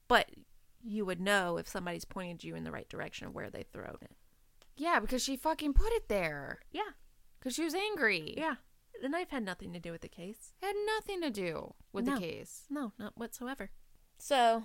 but 0.07 0.29
you 0.83 1.05
would 1.05 1.21
know 1.21 1.57
if 1.57 1.67
somebody's 1.67 2.05
pointed 2.05 2.43
you 2.43 2.55
in 2.55 2.63
the 2.63 2.71
right 2.71 2.89
direction 2.89 3.27
of 3.27 3.35
where 3.35 3.49
they've 3.49 3.67
thrown 3.71 3.97
it. 4.01 4.15
Yeah, 4.75 4.99
because 4.99 5.23
she 5.23 5.37
fucking 5.37 5.73
put 5.73 5.91
it 5.93 6.09
there. 6.09 6.59
Yeah. 6.71 6.91
Because 7.39 7.55
she 7.55 7.63
was 7.63 7.75
angry. 7.75 8.33
Yeah. 8.37 8.55
The 9.01 9.09
knife 9.09 9.29
had 9.29 9.43
nothing 9.43 9.73
to 9.73 9.79
do 9.79 9.91
with 9.91 10.01
the 10.01 10.09
case. 10.09 10.53
Had 10.61 10.75
nothing 10.85 11.21
to 11.21 11.29
do 11.29 11.73
with 11.91 12.05
No. 12.05 12.15
the 12.15 12.21
case. 12.21 12.65
No, 12.69 12.93
not 12.99 13.17
whatsoever. 13.17 13.71
So, 14.17 14.63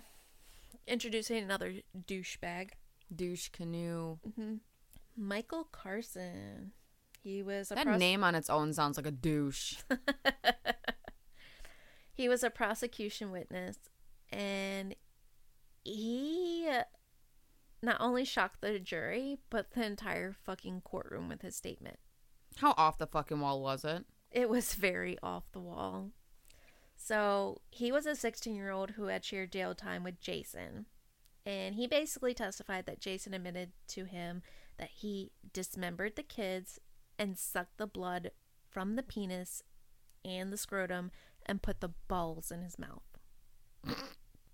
introducing 0.87 1.43
another 1.43 1.77
douchebag. 2.07 2.71
Douche 3.15 3.49
canoe. 3.51 4.19
Michael 5.17 5.65
Carson. 5.65 6.73
He 7.23 7.43
was 7.43 7.71
a 7.71 7.75
That 7.75 7.87
pros- 7.87 7.99
name 7.99 8.23
on 8.23 8.35
its 8.35 8.51
own 8.51 8.73
sounds 8.75 8.99
like 8.99 9.07
a 9.07 9.11
douche. 9.11 9.77
he 12.13 12.29
was 12.29 12.43
a 12.45 12.51
prosecution 12.51 13.31
witness 13.31 13.79
and 14.31 14.95
he 15.85 16.69
uh, 16.71 16.83
not 17.87 18.01
only 18.01 18.25
shocked 18.25 18.61
the 18.61 18.79
jury 18.79 19.39
but 19.49 19.71
the 19.71 19.87
entire 19.87 20.33
fucking 20.33 20.83
courtroom 20.83 21.29
with 21.29 21.41
his 21.41 21.57
statement. 21.57 21.99
How 22.57 22.75
off 22.77 22.99
the 22.99 23.07
fucking 23.07 23.41
wall 23.41 23.63
was 23.63 23.85
it? 23.85 24.05
It 24.31 24.51
was 24.51 24.75
very 24.75 25.17
off 25.23 25.45
the 25.53 25.61
wall. 25.61 26.11
So, 26.99 27.61
he 27.71 27.93
was 27.93 28.07
a 28.07 28.17
16 28.17 28.55
year 28.55 28.71
old 28.71 28.93
who 28.93 29.05
had 29.05 29.25
shared 29.25 29.53
jail 29.53 29.75
time 29.75 30.03
with 30.03 30.21
Jason. 30.21 30.87
And 31.45 31.75
he 31.77 31.87
basically 31.87 32.35
testified 32.35 32.87
that 32.87 33.01
Jason 33.01 33.33
admitted 33.35 33.71
to 33.89 34.05
him 34.05 34.43
that 34.79 34.91
he 34.91 35.31
dismembered 35.53 36.17
the 36.17 36.23
kids 36.23 36.81
and 37.19 37.39
sucked 37.39 37.77
the 37.77 37.87
blood 37.87 38.33
from 38.69 38.97
the 38.97 39.03
penis 39.03 39.63
and 40.25 40.53
the 40.53 40.57
scrotum 40.57 41.13
and 41.45 41.63
put 41.63 41.81
the 41.81 41.93
balls 42.09 42.51
in 42.51 42.63
his 42.63 42.79
mouth. 42.79 43.03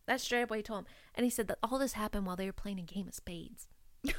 That's 0.06 0.24
straight 0.24 0.42
up 0.42 0.50
what 0.50 0.58
he 0.58 0.62
told 0.62 0.80
him. 0.80 0.86
And 1.14 1.24
he 1.24 1.30
said 1.30 1.46
that 1.48 1.58
all 1.62 1.78
this 1.78 1.92
happened 1.92 2.26
while 2.26 2.36
they 2.36 2.46
were 2.46 2.52
playing 2.52 2.78
a 2.78 2.82
game 2.82 3.08
of 3.08 3.14
spades. 3.14 3.68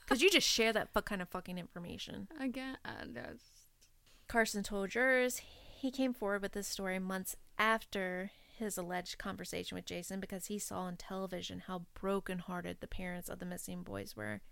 Because 0.00 0.20
you 0.20 0.28
just 0.30 0.46
share 0.46 0.70
that 0.74 0.92
fu- 0.92 1.00
kind 1.00 1.22
of 1.22 1.30
fucking 1.30 1.56
information. 1.56 2.28
Again, 2.38 2.76
uh, 2.84 3.04
that's 3.06 3.42
Carson 4.28 4.62
told 4.62 4.90
jurors 4.90 5.40
he 5.78 5.90
came 5.90 6.12
forward 6.12 6.42
with 6.42 6.52
this 6.52 6.68
story 6.68 6.98
months 6.98 7.36
after 7.58 8.30
his 8.58 8.76
alleged 8.76 9.16
conversation 9.16 9.76
with 9.76 9.86
Jason 9.86 10.20
because 10.20 10.46
he 10.48 10.58
saw 10.58 10.80
on 10.80 10.96
television 10.96 11.60
how 11.68 11.86
brokenhearted 11.98 12.78
the 12.80 12.86
parents 12.86 13.30
of 13.30 13.38
the 13.38 13.46
missing 13.46 13.82
boys 13.82 14.14
were. 14.14 14.42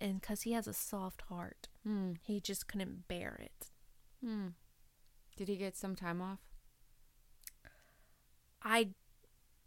And 0.00 0.18
because 0.18 0.42
he 0.42 0.52
has 0.52 0.66
a 0.66 0.72
soft 0.72 1.22
heart, 1.28 1.68
Hmm. 1.82 2.12
he 2.22 2.40
just 2.40 2.66
couldn't 2.66 3.06
bear 3.06 3.38
it. 3.38 3.70
Did 5.36 5.48
he 5.48 5.56
get 5.56 5.76
some 5.76 5.94
time 5.94 6.22
off? 6.22 6.38
I 8.62 8.88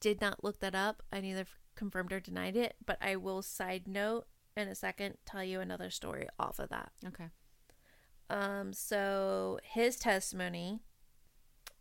did 0.03 0.19
not 0.19 0.43
look 0.43 0.59
that 0.59 0.75
up. 0.75 1.01
I 1.13 1.21
neither 1.21 1.45
confirmed 1.75 2.11
or 2.11 2.19
denied 2.19 2.57
it, 2.57 2.75
but 2.85 2.97
I 3.01 3.15
will 3.15 3.41
side 3.41 3.87
note 3.87 4.25
in 4.55 4.67
a 4.67 4.75
second 4.75 5.15
tell 5.25 5.43
you 5.43 5.61
another 5.61 5.89
story 5.89 6.27
off 6.37 6.59
of 6.59 6.69
that. 6.69 6.91
Okay. 7.07 7.29
Um, 8.29 8.73
so 8.73 9.59
his 9.63 9.95
testimony 9.95 10.81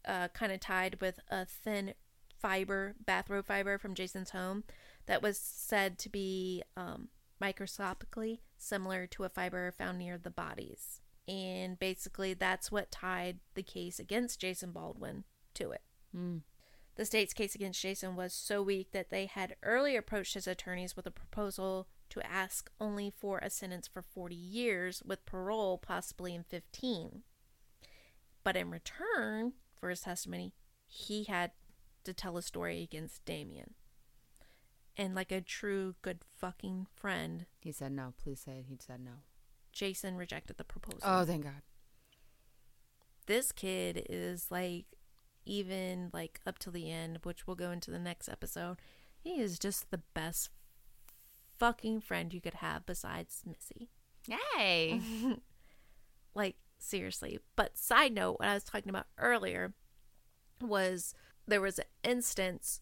uh, 0.07 0.29
kind 0.29 0.53
of 0.53 0.61
tied 0.61 1.01
with 1.01 1.19
a 1.31 1.45
thin 1.45 1.95
fiber, 2.39 2.95
bathrobe 3.05 3.47
fiber 3.47 3.77
from 3.77 3.95
Jason's 3.95 4.31
home 4.31 4.63
that 5.07 5.21
was 5.21 5.37
said 5.37 5.99
to 5.99 6.09
be 6.09 6.63
um, 6.77 7.09
microscopically 7.41 8.41
similar 8.57 9.09
to 9.09 9.25
a 9.25 9.29
fiber 9.29 9.73
found 9.73 9.99
near 9.99 10.17
the 10.17 10.31
bodies. 10.31 11.01
And 11.27 11.77
basically, 11.77 12.35
that's 12.35 12.71
what 12.71 12.93
tied 12.93 13.41
the 13.55 13.63
case 13.65 13.99
against 13.99 14.41
Jason 14.41 14.71
Baldwin 14.71 15.25
to 15.55 15.73
it. 15.73 15.83
The 16.97 17.05
state's 17.07 17.33
case 17.33 17.55
against 17.55 17.81
Jason 17.81 18.17
was 18.17 18.33
so 18.35 18.63
weak 18.63 18.91
that 18.93 19.09
they 19.11 19.27
had 19.27 19.57
earlier 19.63 20.01
approached 20.01 20.35
his 20.35 20.47
attorneys 20.47 20.95
with 20.95 21.07
a 21.07 21.11
proposal 21.11 21.89
to 22.11 22.25
ask 22.27 22.71
only 22.79 23.11
for 23.17 23.39
a 23.39 23.49
sentence 23.49 23.89
for 23.89 24.03
40 24.03 24.35
years 24.35 25.03
with 25.05 25.25
parole 25.25 25.79
possibly 25.79 26.35
in 26.35 26.45
15. 26.45 27.23
But 28.45 28.57
in 28.57 28.71
return 28.71 29.55
for 29.81 29.89
his 29.89 30.03
testimony, 30.03 30.53
he 30.87 31.25
had 31.25 31.53
to 32.05 32.13
tell 32.13 32.37
a 32.37 32.43
story 32.43 32.83
against 32.83 33.25
Damien. 33.25 33.75
And 34.95 35.15
like 35.15 35.33
a 35.33 35.41
true 35.41 35.95
good 36.03 36.19
fucking 36.37 36.87
friend, 36.95 37.47
He 37.61 37.73
said 37.73 37.93
no. 37.93 38.13
Please 38.23 38.41
say 38.45 38.59
it. 38.59 38.67
He 38.69 38.77
said 38.79 39.01
no. 39.01 39.13
Jason 39.73 40.17
rejected 40.17 40.59
the 40.59 40.65
proposal. 40.65 41.01
Oh, 41.03 41.25
thank 41.25 41.45
God. 41.45 41.63
this 43.27 43.53
kid 43.53 44.05
is 44.11 44.49
like 44.51 44.85
even 45.45 46.11
like 46.13 46.41
up 46.47 46.59
to 46.59 46.71
the 46.71 46.91
end 46.91 47.19
which 47.23 47.47
we'll 47.47 47.57
go 47.57 47.71
into 47.71 47.91
the 47.91 47.99
next 47.99 48.29
episode 48.29 48.77
he 49.23 49.41
is 49.41 49.59
just 49.59 49.91
the 49.91 50.01
best 50.15 50.51
fucking 51.63 52.01
friend 52.01 52.35
you 52.35 52.41
could 52.41 52.55
have 52.55 52.85
besides 52.87 53.45
missy. 53.47 53.89
Yay. 54.27 55.01
like 56.35 56.57
seriously. 56.79 57.39
But 57.55 57.79
side 57.79 58.13
note 58.13 58.41
what 58.41 58.49
i 58.49 58.55
was 58.55 58.65
talking 58.65 58.91
about 58.91 59.07
earlier 59.17 59.73
was 60.61 61.15
there 61.47 61.61
was 61.61 61.79
an 61.79 61.85
instance 62.03 62.81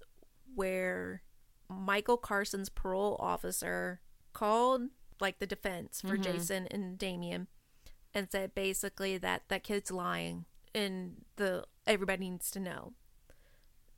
where 0.54 1.22
michael 1.68 2.16
carson's 2.16 2.68
parole 2.68 3.16
officer 3.20 4.00
called 4.32 4.82
like 5.20 5.38
the 5.38 5.46
defense 5.46 6.00
for 6.00 6.14
mm-hmm. 6.14 6.22
jason 6.22 6.66
and 6.70 6.98
damien 6.98 7.46
and 8.12 8.28
said 8.30 8.54
basically 8.54 9.16
that 9.16 9.42
that 9.48 9.62
kid's 9.62 9.90
lying 9.90 10.44
and 10.74 11.24
the 11.36 11.64
everybody 11.86 12.30
needs 12.30 12.50
to 12.52 12.60
know. 12.60 12.92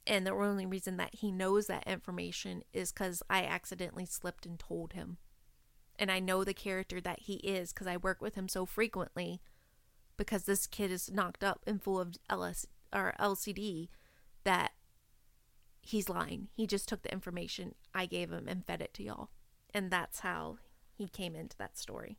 And 0.06 0.26
the 0.26 0.32
only 0.32 0.66
reason 0.66 0.96
that 0.96 1.14
he 1.14 1.30
knows 1.30 1.66
that 1.66 1.86
information 1.86 2.62
is 2.72 2.92
because 2.92 3.22
i 3.30 3.44
accidentally 3.44 4.06
slipped 4.06 4.46
and 4.46 4.58
told 4.58 4.92
him. 4.94 5.18
And 5.98 6.10
i 6.10 6.18
know 6.18 6.44
the 6.44 6.54
character 6.54 7.00
that 7.00 7.20
he 7.20 7.34
is 7.34 7.72
because 7.72 7.86
i 7.86 7.96
work 7.96 8.20
with 8.20 8.34
him 8.34 8.48
so 8.48 8.66
frequently 8.66 9.40
because 10.16 10.44
this 10.44 10.66
kid 10.66 10.90
is 10.90 11.10
knocked 11.10 11.44
up 11.44 11.62
and 11.66 11.82
full 11.82 12.00
of 12.00 12.16
ls 12.30 12.66
or 12.92 13.14
lcd 13.18 13.88
that 14.44 14.72
he's 15.80 16.08
lying. 16.08 16.48
He 16.54 16.66
just 16.66 16.88
took 16.88 17.02
the 17.02 17.12
information 17.12 17.74
i 17.94 18.06
gave 18.06 18.30
him 18.30 18.48
and 18.48 18.66
fed 18.66 18.80
it 18.80 18.94
to 18.94 19.02
y'all. 19.02 19.30
And 19.74 19.90
that's 19.90 20.20
how 20.20 20.58
he 20.94 21.08
came 21.08 21.34
into 21.34 21.56
that 21.58 21.78
story 21.78 22.18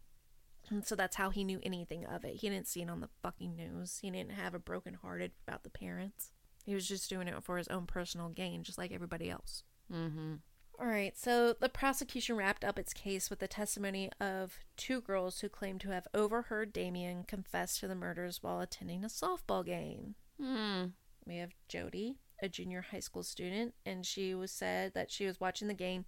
and 0.74 0.86
so 0.86 0.96
that's 0.96 1.18
how 1.18 1.30
he 1.30 1.44
knew 1.44 1.60
anything 1.62 2.04
of 2.06 2.26
it. 2.26 2.38
He 2.38 2.50
didn't 2.50 2.68
see 2.68 2.82
it 2.82 2.90
on 2.90 3.00
the 3.00 3.10
fucking 3.22 3.56
news. 3.56 4.00
He 4.02 4.10
didn't 4.10 4.32
have 4.32 4.56
a 4.56 4.60
broken 4.60 4.96
hearted 4.96 5.32
about 5.48 5.64
the 5.64 5.70
parents. 5.70 6.32
He 6.66 6.74
was 6.74 6.88
just 6.88 7.10
doing 7.10 7.28
it 7.28 7.44
for 7.44 7.58
his 7.58 7.68
own 7.68 7.86
personal 7.86 8.30
gain, 8.30 8.64
just 8.64 8.78
like 8.78 8.92
everybody 8.92 9.30
else. 9.30 9.64
Mm-hmm. 9.94 10.36
All 10.80 10.88
right, 10.88 11.16
so 11.16 11.54
the 11.54 11.70
prosecution 11.70 12.36
wrapped 12.36 12.66
up 12.66 12.80
its 12.80 12.94
case 12.94 13.30
with 13.30 13.38
the 13.38 13.48
testimony 13.48 14.10
of 14.20 14.58
two 14.76 15.02
girls 15.02 15.40
who 15.40 15.48
claimed 15.48 15.82
to 15.82 15.92
have 15.92 16.08
overheard 16.16 16.74
Damien 16.74 17.24
confess 17.24 17.78
to 17.80 17.88
the 17.88 17.94
murders 17.94 18.42
while 18.42 18.60
attending 18.60 19.04
a 19.04 19.08
softball 19.08 19.64
game. 19.64 20.16
Hmm. 20.42 20.86
We 21.28 21.38
have 21.38 21.52
Jody, 21.68 22.18
a 22.42 22.50
junior 22.50 22.82
high 22.90 23.02
school 23.02 23.22
student, 23.22 23.76
and 23.86 24.04
she 24.06 24.34
was 24.34 24.52
said 24.52 24.96
that 24.96 25.12
she 25.12 25.28
was 25.28 25.40
watching 25.40 25.68
the 25.68 25.76
game 25.76 26.06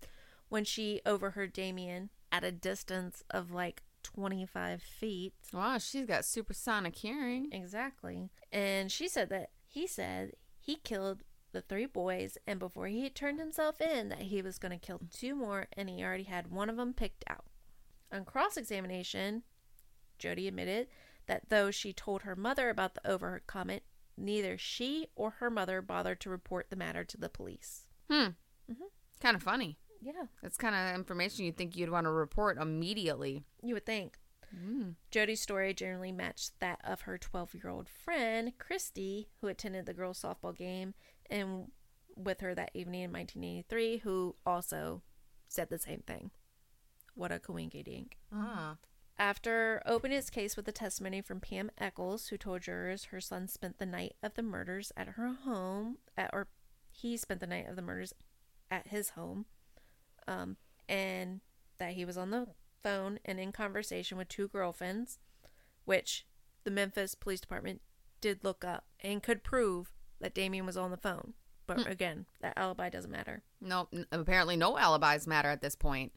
when 0.50 0.64
she 0.64 1.02
overheard 1.06 1.54
Damien 1.54 2.10
at 2.32 2.44
a 2.44 2.52
distance 2.52 3.24
of 3.30 3.52
like 3.52 3.84
25 4.06 4.82
feet. 4.82 5.34
Wow, 5.52 5.78
she's 5.80 6.06
got 6.06 6.26
supersonic 6.26 6.96
hearing. 6.96 7.50
Exactly. 7.52 8.30
And 8.52 8.92
she 8.92 9.08
said 9.08 9.30
that 9.30 9.50
he 9.68 9.88
said 9.88 10.34
he 10.60 10.76
killed 10.76 11.24
the 11.52 11.62
three 11.62 11.86
boys, 11.86 12.38
and 12.46 12.60
before 12.60 12.88
he 12.88 13.04
had 13.04 13.16
turned 13.16 13.40
himself 13.40 13.82
in, 13.82 14.10
that 14.10 14.24
he 14.24 14.42
was 14.42 14.60
going 14.60 14.78
to 14.78 14.86
kill 14.86 15.02
two 15.12 15.36
more, 15.36 15.68
and 15.74 15.90
he 15.90 16.04
already 16.04 16.24
had 16.24 16.52
one 16.52 16.70
of 16.70 16.78
them 16.78 16.94
picked 16.94 17.24
out. 17.30 17.46
On 18.12 18.26
cross 18.26 18.58
examination, 18.58 19.44
Jody 20.20 20.48
admitted 20.48 20.88
that 21.28 21.50
though 21.50 21.72
she 21.72 21.94
told 21.94 22.22
her 22.22 22.36
mother 22.36 22.70
about 22.70 22.94
the 22.94 23.10
overheard 23.10 23.48
comment, 23.48 23.84
neither 24.18 24.58
she 24.58 25.08
or 25.16 25.32
her 25.32 25.50
mother 25.50 25.82
bothered 25.82 26.20
to 26.22 26.30
report 26.30 26.70
the 26.70 26.76
matter 26.76 27.04
to 27.04 27.18
the 27.18 27.30
police. 27.30 27.88
Hmm. 28.10 28.30
Kind 29.22 29.36
of 29.36 29.44
funny. 29.44 29.78
Yeah, 30.06 30.26
That's 30.44 30.58
kind 30.58 30.76
of 30.76 30.94
information 30.96 31.46
you'd 31.46 31.58
think 31.58 31.76
you'd 31.76 31.90
want 31.90 32.06
to 32.06 32.12
report 32.12 32.58
immediately. 32.60 33.44
you 33.64 33.74
would 33.74 33.86
think. 33.86 34.18
Jody's 35.12 35.42
story 35.42 35.74
generally 35.74 36.14
matched 36.14 36.58
that 36.62 36.80
of 36.84 37.02
her 37.02 37.18
12 37.18 37.56
year 37.56 37.68
old 37.70 37.90
friend, 37.90 38.54
Christy, 38.58 39.28
who 39.42 39.48
attended 39.48 39.86
the 39.86 39.94
girls' 39.94 40.22
softball 40.22 40.56
game 40.56 40.94
and 41.30 41.72
with 42.16 42.40
her 42.40 42.56
that 42.56 42.72
evening 42.74 43.02
in 43.02 43.12
1983, 43.12 43.98
who 43.98 44.36
also 44.46 45.02
said 45.50 45.70
the 45.70 45.78
same 45.80 46.04
thing. 46.08 46.32
What 47.16 47.34
a 47.34 47.40
coinky 47.40 47.84
dink. 47.84 48.18
Ah. 48.34 48.78
After 49.18 49.82
opening 49.86 50.18
its 50.18 50.30
case 50.30 50.56
with 50.56 50.66
the 50.66 50.72
testimony 50.72 51.22
from 51.22 51.42
Pam 51.42 51.70
Echols, 51.78 52.28
who 52.28 52.38
told 52.38 52.62
jurors 52.62 53.06
her 53.06 53.20
son 53.20 53.48
spent 53.50 53.78
the 53.78 53.86
night 53.86 54.16
of 54.24 54.36
the 54.36 54.44
murders 54.44 54.94
at 54.96 55.08
her 55.10 55.34
home, 55.44 55.98
at, 56.18 56.30
or 56.32 56.48
he 56.92 57.18
spent 57.18 57.42
the 57.42 57.48
night 57.48 57.68
of 57.68 57.76
the 57.76 57.82
murders 57.82 58.14
at 58.72 58.88
his 58.88 59.12
home, 59.12 59.46
um, 60.28 60.58
and 60.88 61.42
that 61.78 61.94
he 61.94 62.06
was 62.06 62.18
on 62.18 62.32
the 62.32 62.48
phone 62.84 63.20
and 63.26 63.40
in 63.40 63.52
conversation 63.52 64.18
with 64.18 64.28
two 64.28 64.48
girlfriends, 64.48 65.20
which 65.86 66.26
the 66.64 66.72
Memphis 66.72 67.16
Police 67.16 67.42
Department 67.42 67.82
did 68.22 68.44
look 68.44 68.64
up 68.64 68.86
and 69.02 69.22
could 69.22 69.44
prove 69.44 69.92
that 70.20 70.34
Damien 70.34 70.66
was 70.66 70.78
on 70.78 70.92
the 70.92 70.98
phone. 70.98 71.34
But 71.68 71.90
again, 71.90 72.26
that 72.42 72.54
alibi 72.58 72.90
doesn't 72.90 73.12
matter. 73.12 73.44
No, 73.60 73.88
apparently 74.12 74.56
no 74.56 74.78
alibis 74.78 75.26
matter 75.26 75.50
at 75.50 75.62
this 75.62 75.76
point. 75.76 76.12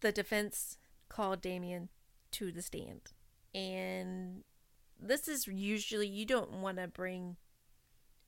The 0.00 0.12
defense 0.12 0.78
called 1.08 1.42
Damien 1.42 1.90
to 2.32 2.50
the 2.50 2.62
stand. 2.62 3.12
And 3.54 4.44
this 4.98 5.28
is 5.28 5.46
usually, 5.46 6.08
you 6.08 6.24
don't 6.24 6.52
want 6.62 6.78
to 6.78 6.88
bring 6.88 7.36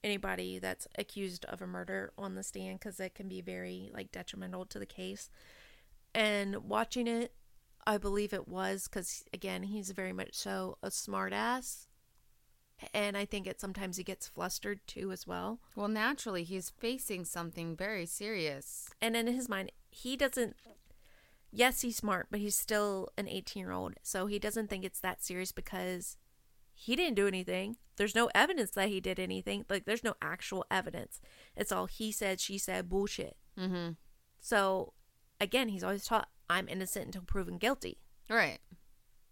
anybody 0.04 0.58
that's 0.58 0.86
accused 0.96 1.44
of 1.46 1.62
a 1.62 1.66
murder 1.66 2.12
on 2.16 2.34
the 2.34 2.42
stand 2.42 2.78
because 2.78 3.00
it 3.00 3.14
can 3.14 3.26
be 3.26 3.40
very 3.40 3.90
like 3.92 4.12
detrimental 4.12 4.66
to 4.66 4.78
the 4.78 4.86
case. 4.86 5.30
And 6.14 6.56
watching 6.68 7.08
it, 7.08 7.32
I 7.86 7.98
believe 7.98 8.32
it 8.32 8.46
was 8.46 8.86
because 8.86 9.24
again, 9.32 9.64
he's 9.64 9.90
very 9.90 10.12
much 10.12 10.34
so 10.34 10.78
a 10.82 10.88
smartass, 10.88 11.86
and 12.92 13.16
I 13.16 13.24
think 13.24 13.46
it 13.46 13.60
sometimes 13.60 13.96
he 13.96 14.04
gets 14.04 14.28
flustered 14.28 14.80
too 14.86 15.10
as 15.10 15.26
well. 15.26 15.58
Well, 15.74 15.88
naturally, 15.88 16.44
he's 16.44 16.70
facing 16.70 17.24
something 17.24 17.74
very 17.74 18.06
serious. 18.06 18.90
And 19.00 19.16
in 19.16 19.26
his 19.26 19.48
mind, 19.48 19.72
he 19.90 20.16
doesn't. 20.16 20.56
Yes, 21.50 21.82
he's 21.82 21.96
smart, 21.96 22.26
but 22.30 22.40
he's 22.40 22.56
still 22.56 23.10
an 23.16 23.28
18 23.28 23.60
year 23.60 23.72
old, 23.72 23.94
so 24.02 24.26
he 24.26 24.38
doesn't 24.38 24.68
think 24.68 24.84
it's 24.84 25.00
that 25.00 25.22
serious 25.22 25.52
because 25.52 26.16
he 26.74 26.96
didn't 26.96 27.14
do 27.14 27.26
anything. 27.26 27.76
There's 27.96 28.14
no 28.14 28.28
evidence 28.34 28.72
that 28.72 28.88
he 28.88 29.00
did 29.00 29.20
anything. 29.20 29.64
Like, 29.70 29.84
there's 29.84 30.04
no 30.04 30.14
actual 30.20 30.64
evidence. 30.70 31.20
It's 31.56 31.70
all 31.72 31.86
he 31.86 32.10
said, 32.10 32.40
she 32.40 32.58
said 32.58 32.88
bullshit. 32.88 33.36
Mm-hmm. 33.58 33.92
So, 34.40 34.92
again, 35.40 35.68
he's 35.68 35.84
always 35.84 36.04
taught, 36.04 36.28
I'm 36.50 36.68
innocent 36.68 37.06
until 37.06 37.22
proven 37.22 37.56
guilty. 37.58 37.98
Right. 38.28 38.58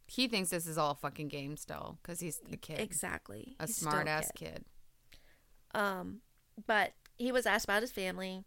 He 0.07 0.28
thinks 0.28 0.51
this 0.51 0.66
is 0.66 0.78
all 0.78 0.93
a 0.93 0.95
fucking 0.95 1.28
game 1.28 1.57
still 1.57 1.99
because 2.03 2.20
he's 2.20 2.40
a 2.53 2.57
kid. 2.57 2.80
Exactly. 2.80 3.57
A 3.59 3.66
He's 3.66 3.76
smart 3.76 4.07
ass 4.09 4.30
kid. 4.34 4.64
kid. 4.64 4.64
Um, 5.74 6.20
but 6.66 6.93
he 7.16 7.32
was 7.32 7.47
asked 7.47 7.64
about 7.64 7.82
his 7.82 7.93
family 7.93 8.45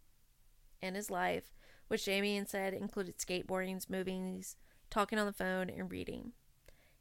and 0.82 0.96
his 0.96 1.10
life, 1.10 1.54
which 1.88 2.06
Damien 2.06 2.46
said 2.46 2.74
included 2.74 3.18
skateboarding, 3.18 3.88
movies, 3.90 4.56
talking 4.90 5.18
on 5.18 5.26
the 5.26 5.34
phone, 5.34 5.70
and 5.70 5.92
reading. 5.92 6.34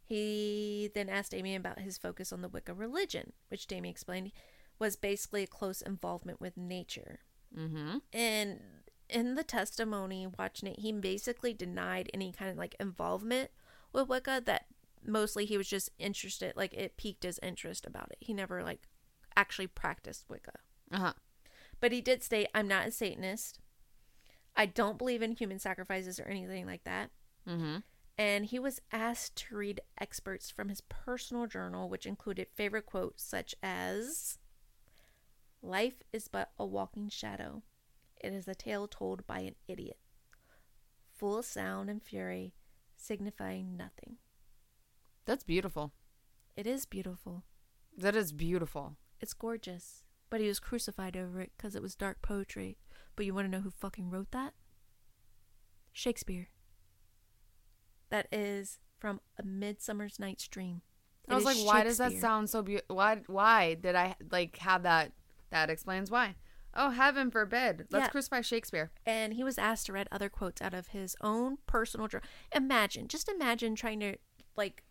He 0.06 0.90
then 0.94 1.08
asked 1.08 1.30
Damien 1.30 1.60
about 1.60 1.80
his 1.80 1.96
focus 1.96 2.32
on 2.32 2.42
the 2.42 2.48
Wicca 2.48 2.74
religion, 2.74 3.32
which 3.48 3.66
Damien 3.66 3.90
explained 3.90 4.32
was 4.78 4.96
basically 4.96 5.42
a 5.42 5.46
close 5.46 5.80
involvement 5.80 6.40
with 6.40 6.56
nature. 6.56 7.20
Mm-hmm. 7.56 7.98
And 8.12 8.60
in 9.08 9.34
the 9.34 9.44
testimony, 9.44 10.26
watching 10.38 10.68
it, 10.68 10.80
he 10.80 10.92
basically 10.92 11.54
denied 11.54 12.10
any 12.12 12.32
kind 12.32 12.50
of 12.50 12.56
like 12.56 12.76
involvement 12.78 13.50
with 13.92 14.08
Wicca. 14.08 14.42
That 14.44 14.66
mostly 15.06 15.46
he 15.46 15.56
was 15.56 15.68
just 15.68 15.90
interested, 15.98 16.54
like 16.56 16.74
it 16.74 16.96
piqued 16.96 17.22
his 17.22 17.40
interest 17.42 17.86
about 17.86 18.10
it. 18.10 18.18
He 18.20 18.34
never 18.34 18.62
like 18.62 18.88
actually 19.36 19.68
practiced 19.68 20.24
Wicca. 20.28 20.58
Uh-huh. 20.92 21.12
But 21.80 21.92
he 21.92 22.00
did 22.00 22.22
state, 22.22 22.48
I'm 22.54 22.68
not 22.68 22.86
a 22.86 22.90
Satanist. 22.90 23.58
I 24.56 24.66
don't 24.66 24.98
believe 24.98 25.22
in 25.22 25.32
human 25.32 25.58
sacrifices 25.58 26.20
or 26.20 26.24
anything 26.24 26.66
like 26.66 26.84
that. 26.84 27.10
Mm-hmm. 27.48 27.78
And 28.16 28.46
he 28.46 28.58
was 28.58 28.80
asked 28.92 29.36
to 29.36 29.56
read 29.56 29.80
excerpts 30.00 30.50
from 30.50 30.68
his 30.68 30.80
personal 30.82 31.46
journal, 31.46 31.88
which 31.88 32.06
included 32.06 32.46
favorite 32.54 32.86
quotes 32.86 33.24
such 33.24 33.54
as 33.62 34.38
Life 35.62 36.02
is 36.12 36.28
but 36.28 36.52
a 36.58 36.66
walking 36.66 37.08
shadow. 37.08 37.62
It 38.22 38.32
is 38.32 38.46
a 38.46 38.54
tale 38.54 38.86
told 38.86 39.26
by 39.26 39.40
an 39.40 39.54
idiot, 39.66 39.98
full 41.12 41.38
of 41.38 41.44
sound 41.44 41.90
and 41.90 42.02
fury, 42.02 42.54
signifying 42.96 43.76
nothing. 43.76 44.16
That's 45.24 45.42
beautiful. 45.42 45.92
It 46.56 46.66
is 46.66 46.86
beautiful. 46.86 47.44
That 47.96 48.14
is 48.14 48.32
beautiful. 48.32 48.96
It's 49.20 49.32
gorgeous. 49.32 50.04
But 50.30 50.40
he 50.40 50.48
was 50.48 50.60
crucified 50.60 51.16
over 51.16 51.40
it 51.40 51.52
because 51.56 51.74
it 51.74 51.82
was 51.82 51.94
dark 51.94 52.20
poetry. 52.22 52.76
But 53.16 53.24
you 53.24 53.34
want 53.34 53.46
to 53.46 53.50
know 53.50 53.62
who 53.62 53.70
fucking 53.70 54.10
wrote 54.10 54.32
that? 54.32 54.52
Shakespeare. 55.92 56.48
That 58.10 58.28
is 58.32 58.78
from 58.98 59.20
A 59.38 59.42
Midsummer's 59.42 60.18
Night's 60.18 60.46
Dream. 60.48 60.82
It 61.26 61.32
I 61.32 61.36
was 61.36 61.44
like, 61.44 61.56
why 61.58 61.84
does 61.84 61.98
that 61.98 62.12
sound 62.12 62.50
so 62.50 62.62
beautiful? 62.62 62.96
Why? 62.96 63.22
Why 63.26 63.74
did 63.74 63.94
I 63.94 64.14
like 64.30 64.58
have 64.58 64.82
that? 64.82 65.12
That 65.50 65.70
explains 65.70 66.10
why. 66.10 66.36
Oh, 66.74 66.90
heaven 66.90 67.30
forbid. 67.30 67.86
Let's 67.90 68.04
Yeah. 68.06 68.08
crucify 68.10 68.40
Shakespeare. 68.40 68.90
And 69.06 69.34
he 69.34 69.44
was 69.44 69.58
asked 69.58 69.86
to 69.86 69.92
read 69.92 70.08
other 70.10 70.28
quotes 70.28 70.60
out 70.60 70.74
of 70.74 70.88
his 70.88 71.16
own 71.20 71.58
personal 71.66 72.08
journal. 72.08 72.26
Imagine, 72.54 73.06
just 73.08 73.28
imagine 73.28 73.76
trying 73.76 74.00
to, 74.00 74.16
like, 74.56 74.82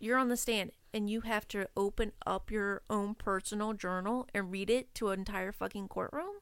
you're 0.00 0.18
on 0.18 0.28
the 0.28 0.36
stand 0.36 0.72
and 0.92 1.08
you 1.08 1.20
have 1.22 1.46
to 1.48 1.68
open 1.76 2.12
up 2.26 2.50
your 2.50 2.82
own 2.90 3.14
personal 3.14 3.72
journal 3.74 4.26
and 4.34 4.50
read 4.50 4.68
it 4.70 4.92
to 4.96 5.10
an 5.10 5.20
entire 5.20 5.52
fucking 5.52 5.86
courtroom. 5.88 6.40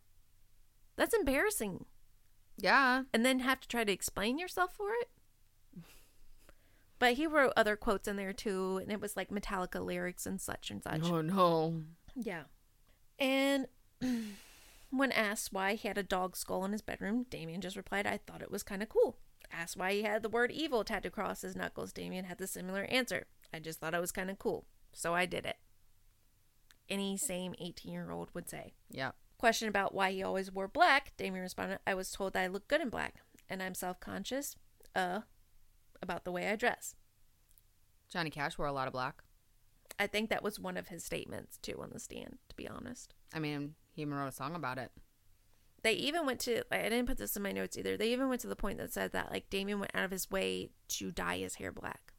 That's 0.97 1.15
embarrassing. 1.15 1.85
Yeah. 2.59 3.05
and 3.13 3.25
then 3.27 3.41
have 3.41 3.61
to 3.61 3.69
try 3.69 3.83
to 3.85 3.93
explain 3.93 4.39
yourself 4.39 4.75
for 4.75 4.91
it. 5.01 5.11
But 7.03 7.15
he 7.15 7.27
wrote 7.27 7.53
other 7.57 7.75
quotes 7.75 8.07
in 8.07 8.15
there 8.15 8.33
too, 8.33 8.79
and 8.81 8.93
it 8.93 9.01
was 9.01 9.17
like 9.17 9.29
Metallica 9.29 9.85
lyrics 9.85 10.25
and 10.25 10.41
such 10.41 10.71
and 10.71 10.81
such. 10.81 11.03
Oh 11.03 11.21
no. 11.21 11.83
Yeah. 12.15 12.45
And 13.19 13.67
when 14.91 15.11
asked 15.11 15.53
why 15.53 15.75
he 15.75 15.89
had 15.89 15.99
a 15.99 16.05
dog 16.05 16.37
skull 16.37 16.65
in 16.65 16.71
his 16.71 16.81
bedroom, 16.81 17.27
Damien 17.29 17.61
just 17.61 17.75
replied, 17.77 18.07
I 18.07 18.19
thought 18.19 18.41
it 18.41 18.53
was 18.53 18.63
kind 18.63 18.85
of 18.85 18.89
cool. 18.89 19.17
Asked 19.51 19.79
why 19.79 19.95
he 19.95 20.05
had 20.05 20.23
the 20.23 20.29
word 20.29 20.53
evil 20.53 20.85
tattooed 20.85 21.07
across 21.07 21.43
his 21.43 21.57
knuckles, 21.57 21.93
Damien 21.93 22.27
had 22.27 22.39
the 22.39 22.47
similar 22.47 22.85
answer. 22.85 23.27
I 23.53 23.59
just 23.59 23.81
thought 23.81 23.95
it 23.95 24.01
was 24.01 24.13
kind 24.13 24.31
of 24.31 24.39
cool, 24.39 24.67
so 24.93 25.13
I 25.13 25.27
did 25.27 25.45
it. 25.45 25.57
Any 26.89 27.17
same 27.17 27.57
18 27.59 27.93
year 27.93 28.13
old 28.13 28.31
would 28.33 28.49
say. 28.49 28.75
Yeah. 28.93 29.11
Question 29.39 29.67
about 29.67 29.93
why 29.93 30.13
he 30.13 30.23
always 30.23 30.53
wore 30.53 30.69
black, 30.69 31.15
Damien 31.17 31.43
responded, 31.43 31.81
I 31.85 31.95
was 31.95 32.13
told 32.13 32.35
that 32.35 32.45
I 32.45 32.47
look 32.47 32.69
good 32.69 32.81
in 32.81 32.91
black, 32.91 33.17
and 33.51 33.61
I'm 33.61 33.75
self 33.75 33.99
conscious, 33.99 34.55
uh, 34.95 35.23
about 36.03 36.25
the 36.25 36.33
way 36.33 36.49
I 36.49 36.57
dress. 36.57 36.95
Johnny 38.09 38.31
Cash 38.31 38.59
wore 38.59 38.67
a 38.67 38.73
lot 38.73 38.87
of 38.87 38.93
black. 38.93 39.23
I 39.99 40.07
think 40.07 40.31
that 40.31 40.43
was 40.43 40.59
one 40.59 40.77
of 40.77 40.89
his 40.89 41.05
statements 41.05 41.59
too 41.59 41.81
on 41.81 41.91
the 41.93 42.01
stand, 42.01 42.39
to 42.49 42.57
be 42.57 42.69
honest. 42.69 43.15
I 43.33 43.39
mean, 43.39 43.75
he 43.95 44.03
even 44.03 44.15
wrote 44.15 44.27
a 44.27 44.33
song 44.33 44.55
about 44.55 44.79
it. 44.79 44.91
They 45.83 45.93
even 45.95 46.27
went 46.27 46.41
to 46.41 46.63
I 46.71 46.83
didn't 46.89 47.07
put 47.07 47.19
this 47.19 47.37
in 47.37 47.43
my 47.43 47.53
notes 47.53 47.77
either. 47.77 47.97
They 47.97 48.13
even 48.13 48.29
went 48.29 48.41
to 48.43 48.49
the 48.49 48.57
point 48.57 48.79
that 48.79 48.93
said 48.93 49.13
that 49.13 49.31
like 49.31 49.51
Damien 49.51 49.81
went 49.81 49.93
out 49.95 50.05
of 50.05 50.11
his 50.11 50.31
way 50.31 50.71
to 50.89 51.11
dye 51.11 51.39
his 51.39 51.57
hair 51.57 51.73
black. 51.73 52.13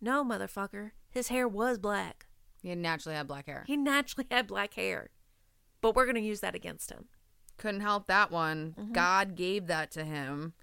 No, 0.00 0.24
motherfucker. 0.24 0.92
His 1.10 1.28
hair 1.28 1.46
was 1.48 1.78
black. 1.78 2.26
He 2.62 2.74
naturally 2.74 3.16
had 3.16 3.26
black 3.26 3.46
hair. 3.46 3.64
He 3.66 3.76
naturally 3.76 4.26
had 4.30 4.46
black 4.46 4.74
hair. 4.74 5.10
But 5.80 5.96
we're 5.96 6.06
gonna 6.06 6.20
use 6.20 6.40
that 6.40 6.54
against 6.54 6.90
him. 6.90 7.06
Couldn't 7.56 7.80
help 7.80 8.06
that 8.06 8.30
one. 8.30 8.74
Mm-hmm. 8.78 8.92
God 8.92 9.34
gave 9.34 9.66
that 9.66 9.90
to 9.92 10.04
him. 10.04 10.54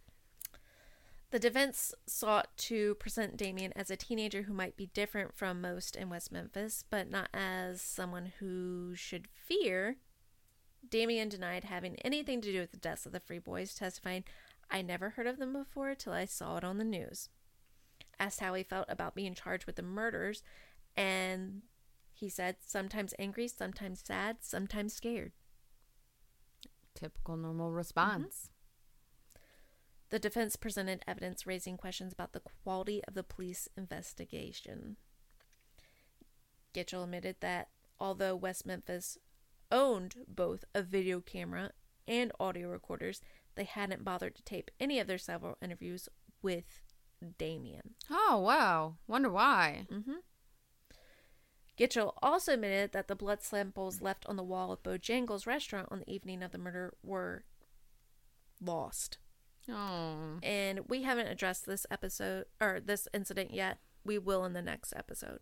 The 1.30 1.40
defense 1.40 1.94
sought 2.06 2.56
to 2.58 2.96
present 2.96 3.36
Damien 3.36 3.74
as 3.76 3.92
a 3.92 3.98
teenager 3.98 4.44
who 4.44 4.54
might 4.54 4.78
be 4.78 4.86
different 4.94 5.36
from 5.36 5.60
most 5.60 5.98
in 5.98 6.10
West 6.10 6.32
Memphis, 6.32 6.86
but 6.90 7.10
not 7.10 7.28
as 7.34 7.82
someone 7.82 8.32
who 8.40 8.96
should 8.96 9.28
fear. 9.28 9.98
Damien 10.90 11.28
denied 11.28 11.66
having 11.66 11.98
anything 11.98 12.40
to 12.42 12.52
do 12.52 12.62
with 12.62 12.72
the 12.72 12.78
deaths 12.78 13.06
of 13.06 13.12
the 13.12 13.20
Free 13.20 13.40
Boys, 13.40 13.76
testifying, 13.76 14.24
I 14.72 14.82
never 14.82 15.12
heard 15.12 15.28
of 15.28 15.38
them 15.38 15.52
before 15.52 15.96
till 15.96 16.14
I 16.14 16.24
saw 16.24 16.58
it 16.58 16.64
on 16.64 16.78
the 16.78 16.86
news. 16.86 17.28
Asked 18.20 18.40
how 18.40 18.54
he 18.54 18.64
felt 18.64 18.86
about 18.88 19.16
being 19.16 19.34
charged 19.34 19.66
with 19.66 19.76
the 19.76 19.82
murders, 19.82 20.44
and 20.96 21.64
he 22.14 22.30
said, 22.30 22.56
sometimes 22.66 23.14
angry, 23.20 23.50
sometimes 23.50 24.02
sad, 24.04 24.38
sometimes 24.42 24.94
scared. 24.94 25.34
Typical 26.96 27.36
normal 27.36 27.72
response. 27.72 28.50
Mm-hmm. 28.50 28.57
The 30.10 30.20
defense 30.20 30.56
presented 30.56 31.04
evidence 31.08 31.46
raising 31.46 31.78
questions 31.78 32.14
about 32.14 32.32
the 32.34 32.42
quality 32.64 33.02
of 33.08 33.14
the 33.14 33.24
police 33.24 33.68
investigation. 33.78 34.96
Gitchell 36.74 37.04
admitted 37.04 37.38
that 37.42 37.70
although 38.00 38.36
West 38.36 38.66
Memphis 38.66 39.18
owned 39.72 40.16
both 40.28 40.64
a 40.74 40.82
video 40.82 41.20
camera 41.20 41.72
and 42.08 42.32
audio 42.40 42.70
recorders, 42.70 43.22
they 43.56 43.66
hadn't 43.66 44.06
bothered 44.06 44.36
to 44.36 44.44
tape 44.44 44.72
any 44.80 45.00
of 45.00 45.08
their 45.08 45.18
several 45.18 45.58
interviews 45.62 46.08
with 46.42 46.82
Damien. 47.38 47.96
Oh 48.10 48.40
wow. 48.40 48.96
Wonder 49.08 49.30
why. 49.30 49.88
Mm-hmm. 49.92 50.20
Gitchell 51.78 52.14
also 52.24 52.54
admitted 52.54 52.92
that 52.94 53.08
the 53.08 53.16
blood 53.16 53.44
samples 53.44 54.02
left 54.02 54.26
on 54.26 54.36
the 54.36 54.44
wall 54.44 54.72
of 54.72 54.82
Bojangles 54.84 55.46
restaurant 55.46 55.90
on 55.92 56.00
the 56.00 56.12
evening 56.12 56.42
of 56.42 56.52
the 56.52 56.58
murder 56.58 56.94
were 57.04 57.44
lost. 58.62 59.18
Oh. 59.72 60.40
And 60.44 60.82
we 60.88 61.04
haven't 61.04 61.28
addressed 61.28 61.66
this 61.66 61.86
episode 61.92 62.46
or 62.62 62.80
this 62.84 63.08
incident 63.14 63.54
yet. 63.54 63.80
We 64.06 64.18
will 64.18 64.46
in 64.46 64.54
the 64.54 64.62
next 64.62 64.94
episode. 64.96 65.40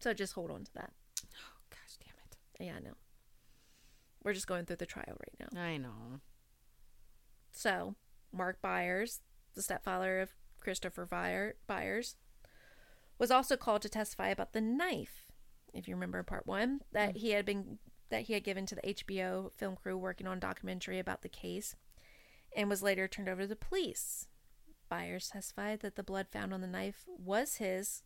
So 0.00 0.14
just 0.14 0.34
hold 0.34 0.50
on 0.50 0.64
to 0.64 0.74
that. 0.74 0.92
Oh, 1.22 1.60
gosh 1.70 1.98
damn 2.00 2.14
it. 2.24 2.66
Yeah, 2.66 2.76
I 2.76 2.80
know. 2.80 2.96
We're 4.22 4.32
just 4.32 4.46
going 4.46 4.64
through 4.64 4.76
the 4.76 4.86
trial 4.86 5.04
right 5.08 5.52
now. 5.52 5.60
I 5.60 5.76
know. 5.76 6.20
So, 7.52 7.94
Mark 8.32 8.60
Byers, 8.62 9.20
the 9.54 9.62
stepfather 9.62 10.20
of 10.20 10.34
Christopher 10.60 11.04
Vire- 11.04 11.56
Byers, 11.66 12.16
was 13.18 13.30
also 13.30 13.56
called 13.56 13.82
to 13.82 13.88
testify 13.88 14.28
about 14.28 14.54
the 14.54 14.60
knife. 14.60 15.32
If 15.72 15.86
you 15.86 15.94
remember 15.94 16.18
in 16.18 16.24
part 16.24 16.46
one, 16.46 16.80
that 16.92 17.14
mm. 17.14 17.18
he 17.18 17.30
had 17.30 17.44
been 17.44 17.78
that 18.10 18.22
he 18.22 18.34
had 18.34 18.44
given 18.44 18.66
to 18.66 18.74
the 18.74 18.82
HBO 18.82 19.52
film 19.52 19.76
crew 19.76 19.96
working 19.96 20.26
on 20.26 20.38
documentary 20.38 20.98
about 20.98 21.22
the 21.22 21.28
case 21.28 21.74
and 22.56 22.68
was 22.68 22.82
later 22.82 23.08
turned 23.08 23.28
over 23.28 23.42
to 23.42 23.48
the 23.48 23.56
police. 23.56 24.28
Byers 24.88 25.28
testified 25.28 25.80
that 25.80 25.96
the 25.96 26.02
blood 26.02 26.28
found 26.30 26.52
on 26.52 26.60
the 26.60 26.66
knife 26.66 27.04
was 27.06 27.56
his, 27.56 28.02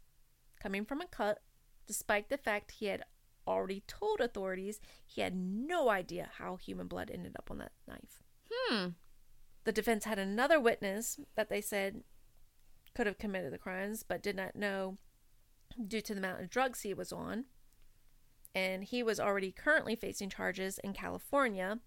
coming 0.61 0.85
from 0.85 1.01
a 1.01 1.07
cut, 1.07 1.41
despite 1.87 2.29
the 2.29 2.39
fact 2.39 2.73
he 2.73 2.87
had 2.87 3.05
already 3.47 3.83
told 3.87 4.21
authorities 4.21 4.81
he 5.07 5.23
had 5.23 5.35
no 5.35 5.89
idea 5.89 6.31
how 6.39 6.57
human 6.57 6.87
blood 6.87 7.11
ended 7.13 7.35
up 7.39 7.51
on 7.51 7.59
that 7.59 7.73
knife. 7.87 8.23
Hmm. 8.51 8.89
The 9.65 9.73
defense 9.73 10.05
had 10.05 10.19
another 10.19 10.61
witness 10.61 11.19
that 11.35 11.49
they 11.49 11.61
said 11.61 12.03
could 12.95 13.07
have 13.07 13.19
committed 13.19 13.53
the 13.53 13.59
crimes 13.59 14.03
but 14.03 14.23
did 14.23 14.37
not 14.37 14.57
know 14.57 14.99
due 15.87 16.01
to 16.01 16.15
the 16.15 16.21
amount 16.21 16.43
of 16.43 16.51
drugs 16.51 16.83
he 16.83 16.95
was 16.95 17.13
on. 17.13 17.45
And 18.55 18.85
he 18.85 19.03
was 19.03 19.21
already 19.21 19.53
currently 19.53 19.95
facing 19.95 20.31
charges 20.31 20.79
in 20.79 20.93
California 20.93 21.79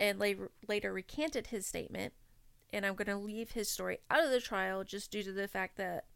and 0.00 0.18
later, 0.18 0.50
later 0.66 0.92
recanted 0.92 1.48
his 1.48 1.66
statement. 1.66 2.14
And 2.72 2.86
I'm 2.86 2.94
going 2.94 3.08
to 3.08 3.16
leave 3.16 3.52
his 3.52 3.68
story 3.68 3.98
out 4.10 4.24
of 4.24 4.30
the 4.30 4.40
trial 4.40 4.82
just 4.82 5.10
due 5.10 5.22
to 5.22 5.32
the 5.32 5.48
fact 5.48 5.76
that 5.76 6.06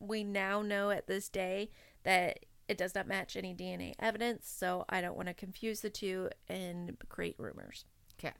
we 0.00 0.24
now 0.24 0.62
know 0.62 0.90
at 0.90 1.06
this 1.06 1.28
day 1.28 1.70
that 2.02 2.40
it 2.66 2.78
does 2.78 2.94
not 2.94 3.06
match 3.06 3.36
any 3.36 3.54
DNA 3.54 3.94
evidence. 3.98 4.48
So 4.48 4.84
I 4.88 5.00
don't 5.00 5.16
want 5.16 5.28
to 5.28 5.34
confuse 5.34 5.80
the 5.80 5.90
two 5.90 6.30
and 6.48 6.96
create 7.08 7.36
rumors. 7.38 7.84
Okay. 8.18 8.34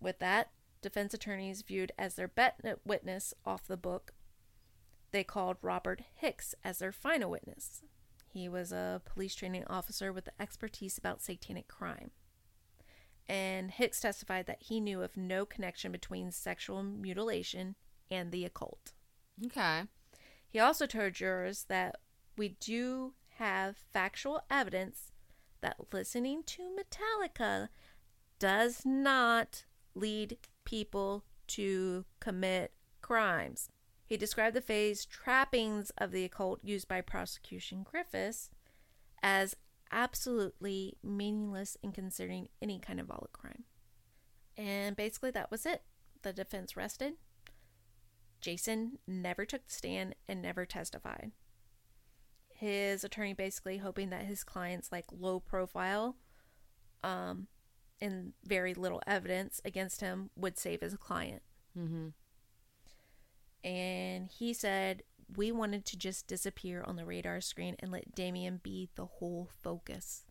With 0.00 0.18
that, 0.18 0.50
defense 0.82 1.14
attorneys 1.14 1.62
viewed 1.62 1.92
as 1.98 2.14
their 2.14 2.28
bet 2.28 2.60
uh, 2.64 2.74
witness 2.84 3.32
off 3.44 3.66
the 3.66 3.76
book, 3.76 4.12
they 5.12 5.24
called 5.24 5.56
Robert 5.62 6.02
Hicks 6.16 6.54
as 6.64 6.78
their 6.78 6.92
final 6.92 7.30
witness. 7.30 7.82
He 8.32 8.48
was 8.48 8.72
a 8.72 9.00
police 9.04 9.34
training 9.34 9.64
officer 9.68 10.12
with 10.12 10.28
expertise 10.38 10.98
about 10.98 11.22
satanic 11.22 11.68
crime. 11.68 12.10
And 13.28 13.70
Hicks 13.70 14.00
testified 14.00 14.46
that 14.46 14.62
he 14.62 14.80
knew 14.80 15.02
of 15.02 15.16
no 15.16 15.44
connection 15.44 15.90
between 15.90 16.30
sexual 16.30 16.82
mutilation 16.82 17.74
and 18.10 18.30
the 18.30 18.44
occult. 18.44 18.92
Okay. 19.44 19.82
He 20.48 20.58
also 20.58 20.86
told 20.86 21.14
jurors 21.14 21.64
that 21.64 21.96
we 22.36 22.50
do 22.60 23.14
have 23.38 23.76
factual 23.92 24.40
evidence 24.50 25.12
that 25.60 25.92
listening 25.92 26.42
to 26.44 26.70
Metallica 26.76 27.68
does 28.38 28.82
not 28.84 29.64
lead 29.94 30.38
people 30.64 31.24
to 31.48 32.04
commit 32.20 32.72
crimes. 33.00 33.68
He 34.04 34.16
described 34.16 34.54
the 34.54 34.60
phrase 34.60 35.04
trappings 35.04 35.90
of 35.98 36.12
the 36.12 36.24
occult 36.24 36.60
used 36.62 36.86
by 36.86 37.00
prosecution 37.00 37.82
Griffiths 37.82 38.50
as 39.22 39.56
absolutely 39.90 40.96
meaningless 41.02 41.76
in 41.82 41.92
considering 41.92 42.48
any 42.60 42.78
kind 42.78 43.00
of 43.00 43.06
violent 43.06 43.32
crime. 43.32 43.64
And 44.56 44.96
basically, 44.96 45.30
that 45.32 45.50
was 45.50 45.66
it. 45.66 45.82
The 46.22 46.32
defense 46.32 46.76
rested. 46.76 47.14
Jason 48.40 48.98
never 49.06 49.44
took 49.44 49.66
the 49.66 49.72
stand 49.72 50.14
and 50.28 50.40
never 50.42 50.64
testified. 50.64 51.32
His 52.48 53.04
attorney 53.04 53.34
basically 53.34 53.78
hoping 53.78 54.10
that 54.10 54.24
his 54.24 54.44
client's 54.44 54.90
like 54.90 55.06
low 55.10 55.40
profile 55.40 56.16
um, 57.02 57.48
and 58.00 58.32
very 58.44 58.72
little 58.72 59.02
evidence 59.06 59.60
against 59.64 60.00
him 60.00 60.30
would 60.36 60.58
save 60.58 60.80
his 60.80 60.96
client. 60.96 61.42
Mm-hmm. 61.78 62.08
And 63.68 64.28
he 64.28 64.54
said, 64.54 65.02
We 65.34 65.50
wanted 65.50 65.84
to 65.86 65.98
just 65.98 66.26
disappear 66.26 66.82
on 66.86 66.96
the 66.96 67.04
radar 67.04 67.40
screen 67.40 67.76
and 67.78 67.90
let 67.90 68.14
Damien 68.14 68.60
be 68.62 68.88
the 68.94 69.06
whole 69.06 69.50
focus. 69.62 70.24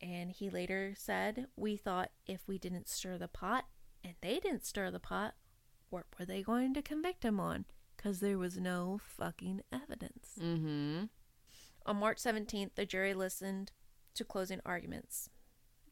And 0.00 0.30
he 0.30 0.50
later 0.50 0.94
said, 0.96 1.46
We 1.56 1.76
thought 1.76 2.10
if 2.26 2.46
we 2.46 2.58
didn't 2.58 2.88
stir 2.88 3.18
the 3.18 3.28
pot 3.28 3.64
and 4.04 4.14
they 4.20 4.38
didn't 4.38 4.66
stir 4.66 4.90
the 4.90 5.00
pot, 5.00 5.34
what 5.90 6.04
were 6.18 6.24
they 6.24 6.42
going 6.42 6.74
to 6.74 6.82
convict 6.82 7.24
him 7.24 7.40
on? 7.40 7.64
Because 7.96 8.20
there 8.20 8.38
was 8.38 8.58
no 8.58 9.00
fucking 9.02 9.62
evidence. 9.72 10.34
Mm-hmm. 10.40 11.04
On 11.86 11.96
March 11.96 12.18
17th, 12.18 12.74
the 12.74 12.86
jury 12.86 13.14
listened 13.14 13.72
to 14.14 14.24
closing 14.24 14.60
arguments. 14.64 15.30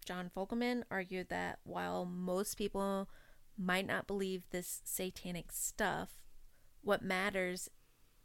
John 0.05 0.31
Fogleman 0.35 0.83
argued 0.91 1.31
that 1.31 1.59
while 1.65 2.05
most 2.05 2.57
people 2.57 3.09
might 3.59 3.87
not 3.87 4.07
believe 4.07 4.45
this 4.51 4.83
satanic 4.85 5.51
stuff, 5.51 6.11
what 6.83 7.03
matters 7.03 7.69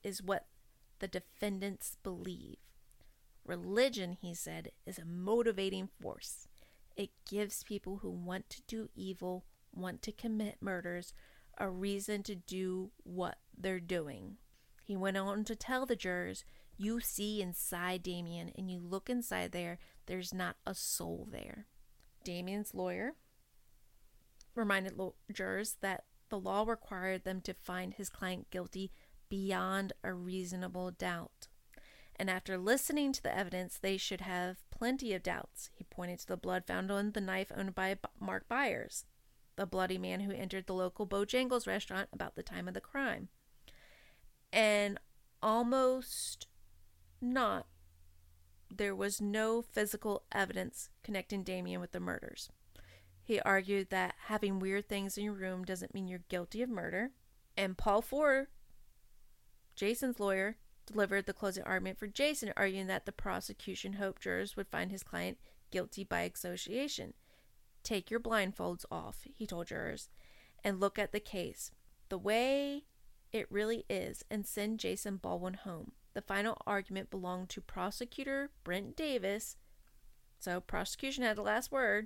is 0.03 0.21
what 0.21 0.47
the 0.99 1.07
defendants 1.07 1.97
believe. 2.03 2.57
Religion, 3.45 4.17
he 4.21 4.33
said, 4.33 4.71
is 4.85 4.99
a 4.99 5.05
motivating 5.05 5.89
force. 5.99 6.47
It 6.95 7.09
gives 7.29 7.63
people 7.63 7.99
who 8.01 8.11
want 8.11 8.49
to 8.51 8.61
do 8.67 8.89
evil, 8.95 9.45
want 9.73 10.01
to 10.03 10.11
commit 10.11 10.57
murders, 10.61 11.13
a 11.57 11.69
reason 11.69 12.23
to 12.23 12.35
do 12.35 12.91
what 13.03 13.37
they're 13.57 13.79
doing. 13.79 14.37
He 14.83 14.95
went 14.95 15.17
on 15.17 15.43
to 15.45 15.55
tell 15.55 15.85
the 15.85 15.95
jurors, 15.95 16.43
You 16.77 16.99
see 16.99 17.41
inside 17.41 18.03
Damien, 18.03 18.51
and 18.57 18.69
you 18.69 18.79
look 18.79 19.09
inside 19.09 19.51
there, 19.51 19.79
there's 20.05 20.33
not 20.33 20.57
a 20.65 20.75
soul 20.75 21.27
there. 21.31 21.65
Damien's 22.23 22.73
lawyer 22.73 23.13
reminded 24.55 24.97
lo- 24.97 25.15
jurors 25.31 25.77
that 25.81 26.03
the 26.29 26.39
law 26.39 26.63
required 26.63 27.23
them 27.23 27.41
to 27.41 27.53
find 27.53 27.93
his 27.93 28.09
client 28.09 28.49
guilty 28.49 28.91
beyond 29.31 29.93
a 30.03 30.13
reasonable 30.13 30.91
doubt. 30.91 31.47
And 32.17 32.29
after 32.29 32.57
listening 32.57 33.13
to 33.13 33.23
the 33.23 33.35
evidence, 33.35 33.79
they 33.79 33.95
should 33.95 34.19
have 34.21 34.57
plenty 34.69 35.13
of 35.13 35.23
doubts. 35.23 35.69
He 35.73 35.85
pointed 35.85 36.19
to 36.19 36.27
the 36.27 36.35
blood 36.35 36.65
found 36.67 36.91
on 36.91 37.13
the 37.13 37.21
knife 37.21 37.49
owned 37.55 37.73
by 37.73 37.95
Mark 38.19 38.49
Byers, 38.49 39.05
the 39.55 39.65
bloody 39.65 39.97
man 39.97 40.19
who 40.19 40.33
entered 40.33 40.67
the 40.67 40.73
local 40.73 41.07
Bojangles 41.07 41.65
restaurant 41.65 42.09
about 42.11 42.35
the 42.35 42.43
time 42.43 42.67
of 42.67 42.73
the 42.73 42.81
crime. 42.81 43.29
And 44.51 44.99
almost 45.41 46.47
not, 47.21 47.67
there 48.69 48.93
was 48.93 49.21
no 49.21 49.61
physical 49.61 50.23
evidence 50.33 50.89
connecting 51.03 51.41
Damien 51.41 51.79
with 51.79 51.93
the 51.93 52.01
murders. 52.01 52.49
He 53.23 53.39
argued 53.39 53.91
that 53.91 54.15
having 54.25 54.59
weird 54.59 54.89
things 54.89 55.17
in 55.17 55.23
your 55.23 55.33
room 55.33 55.63
doesn't 55.63 55.93
mean 55.93 56.09
you're 56.09 56.23
guilty 56.27 56.61
of 56.61 56.69
murder. 56.69 57.11
And 57.55 57.77
Paul 57.77 58.01
Ford, 58.01 58.47
Jason's 59.81 60.19
lawyer, 60.19 60.57
delivered 60.85 61.25
the 61.25 61.33
closing 61.33 61.63
argument 61.63 61.97
for 61.97 62.05
Jason, 62.05 62.53
arguing 62.55 62.85
that 62.85 63.07
the 63.07 63.11
prosecution 63.11 63.93
hoped 63.93 64.21
jurors 64.21 64.55
would 64.55 64.67
find 64.67 64.91
his 64.91 65.01
client 65.01 65.39
guilty 65.71 66.03
by 66.03 66.21
association. 66.21 67.15
Take 67.81 68.11
your 68.11 68.19
blindfolds 68.19 68.85
off, 68.91 69.25
he 69.33 69.47
told 69.47 69.69
jurors, 69.69 70.09
and 70.63 70.79
look 70.79 70.99
at 70.99 71.13
the 71.13 71.19
case 71.19 71.71
the 72.09 72.19
way 72.19 72.83
it 73.33 73.51
really 73.51 73.83
is 73.89 74.23
and 74.29 74.45
send 74.45 74.79
Jason 74.79 75.17
Baldwin 75.17 75.55
home. 75.55 75.93
The 76.13 76.21
final 76.21 76.61
argument 76.67 77.09
belonged 77.09 77.49
to 77.49 77.59
prosecutor 77.61 78.51
Brent 78.63 78.95
Davis. 78.95 79.57
So, 80.37 80.61
prosecution 80.61 81.23
had 81.23 81.37
the 81.37 81.41
last 81.41 81.71
word. 81.71 82.05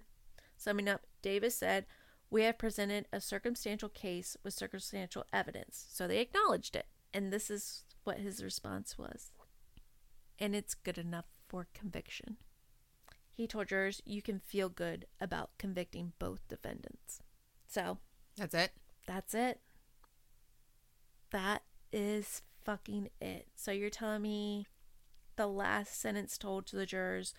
Summing 0.55 0.87
up, 0.87 1.01
Davis 1.21 1.57
said, 1.57 1.87
We 2.29 2.43
have 2.43 2.57
presented 2.57 3.07
a 3.11 3.19
circumstantial 3.19 3.89
case 3.89 4.37
with 4.45 4.53
circumstantial 4.53 5.25
evidence. 5.33 5.85
So 5.89 6.07
they 6.07 6.19
acknowledged 6.19 6.77
it. 6.77 6.85
And 7.15 7.31
this 7.31 7.49
is 7.49 7.85
what 8.03 8.19
his 8.19 8.43
response 8.43 8.97
was. 8.97 9.31
And 10.37 10.53
it's 10.53 10.73
good 10.73 10.97
enough 10.97 11.25
for 11.47 11.67
conviction. 11.73 12.35
He 13.31 13.47
told 13.47 13.69
jurors, 13.69 14.01
You 14.05 14.21
can 14.21 14.39
feel 14.39 14.67
good 14.67 15.05
about 15.21 15.51
convicting 15.57 16.11
both 16.19 16.45
defendants. 16.49 17.21
So 17.67 17.99
That's 18.35 18.53
it. 18.53 18.71
that's 19.07 19.33
it. 19.33 19.61
That 21.31 21.63
is 21.93 22.41
fucking 22.65 23.09
it. 23.21 23.47
So 23.55 23.71
you're 23.71 23.89
telling 23.89 24.21
me 24.21 24.67
the 25.37 25.47
last 25.47 25.97
sentence 25.99 26.37
told 26.37 26.65
to 26.67 26.75
the 26.75 26.85
jurors 26.85 27.33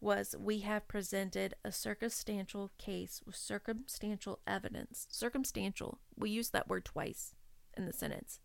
was 0.00 0.34
we 0.38 0.60
have 0.60 0.86
presented 0.86 1.54
a 1.64 1.72
circumstantial 1.72 2.70
case 2.78 3.22
with 3.26 3.36
circumstantial 3.36 4.38
evidence. 4.46 5.06
Circumstantial. 5.10 5.98
We 6.14 6.28
use 6.28 6.50
that 6.50 6.68
word 6.68 6.84
twice 6.84 7.34
in 7.76 7.86
the 7.86 7.92
sentence, 7.92 8.40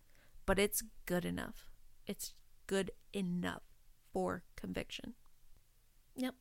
but 0.46 0.60
it's 0.60 0.84
good 1.06 1.26
enough. 1.26 1.70
It's 2.06 2.34
good 2.68 2.92
enough 3.14 3.64
for 4.12 4.44
conviction. 4.56 5.14
Yep. 6.16 6.36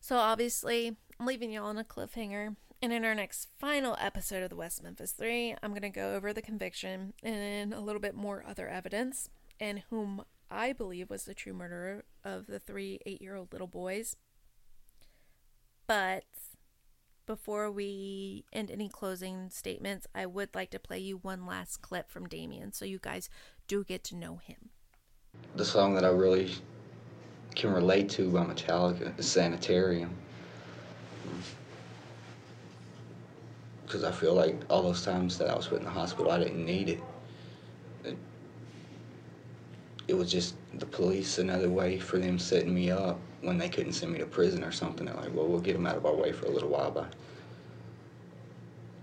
So 0.00 0.16
obviously, 0.16 0.96
I'm 1.18 1.26
leaving 1.26 1.52
y'all 1.52 1.66
on 1.66 1.78
a 1.78 1.84
cliffhanger. 1.84 2.56
And 2.82 2.92
in 2.92 3.04
our 3.04 3.14
next 3.14 3.48
final 3.58 3.96
episode 3.98 4.42
of 4.42 4.50
the 4.50 4.56
West 4.56 4.82
Memphis 4.82 5.12
3, 5.12 5.56
I'm 5.62 5.70
going 5.70 5.82
to 5.82 5.88
go 5.88 6.14
over 6.14 6.32
the 6.32 6.42
conviction 6.42 7.14
and 7.22 7.72
a 7.72 7.80
little 7.80 8.00
bit 8.00 8.14
more 8.14 8.44
other 8.46 8.68
evidence 8.68 9.30
and 9.58 9.82
whom 9.90 10.22
I 10.50 10.72
believe 10.72 11.10
was 11.10 11.24
the 11.24 11.34
true 11.34 11.52
murderer 11.52 12.04
of 12.22 12.46
the 12.46 12.58
three 12.58 13.00
eight 13.06 13.20
year 13.20 13.34
old 13.34 13.52
little 13.52 13.66
boys. 13.66 14.16
But 15.86 16.24
before 17.26 17.70
we 17.70 18.44
end 18.52 18.70
any 18.70 18.88
closing 18.88 19.50
statements, 19.50 20.06
I 20.14 20.26
would 20.26 20.54
like 20.54 20.70
to 20.70 20.78
play 20.78 20.98
you 20.98 21.18
one 21.18 21.46
last 21.46 21.82
clip 21.82 22.10
from 22.10 22.28
Damien 22.28 22.72
so 22.72 22.84
you 22.84 22.98
guys 22.98 23.28
do 23.68 23.84
get 23.84 24.04
to 24.04 24.16
know 24.16 24.36
him. 24.36 24.70
The 25.56 25.64
song 25.64 25.94
that 25.94 26.04
I 26.04 26.08
really 26.08 26.52
can 27.54 27.72
relate 27.72 28.08
to 28.10 28.30
by 28.30 28.44
Metallica 28.44 29.18
is 29.18 29.26
Sanitarium. 29.26 30.14
Because 33.84 34.04
I 34.04 34.12
feel 34.12 34.34
like 34.34 34.60
all 34.68 34.82
those 34.82 35.04
times 35.04 35.38
that 35.38 35.48
I 35.48 35.56
was 35.56 35.66
put 35.68 35.78
in 35.78 35.84
the 35.84 35.90
hospital, 35.90 36.30
I 36.30 36.38
didn't 36.38 36.64
need 36.64 36.88
it. 36.88 37.00
It, 38.04 38.16
it 40.08 40.14
was 40.14 40.30
just 40.30 40.54
the 40.74 40.86
police 40.86 41.38
another 41.38 41.68
way 41.68 41.98
for 41.98 42.18
them 42.18 42.38
setting 42.38 42.74
me 42.74 42.90
up 42.90 43.18
when 43.40 43.58
they 43.58 43.68
couldn't 43.68 43.92
send 43.92 44.12
me 44.12 44.18
to 44.18 44.26
prison 44.26 44.62
or 44.62 44.72
something. 44.72 45.06
They're 45.06 45.14
like, 45.14 45.34
well, 45.34 45.46
we'll 45.46 45.60
get 45.60 45.74
them 45.74 45.86
out 45.86 45.96
of 45.96 46.06
our 46.06 46.14
way 46.14 46.32
for 46.32 46.46
a 46.46 46.50
little 46.50 46.68
while 46.68 46.90
by 46.90 47.06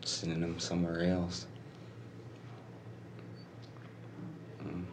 sending 0.06 0.40
them 0.40 0.60
somewhere 0.60 1.04
else. 1.04 1.48
Mm. 4.64 4.86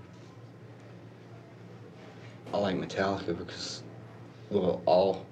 I 2.53 2.59
like 2.59 2.77
Metallica 2.77 3.37
because, 3.37 3.83
well, 4.51 4.83
all 4.87 5.27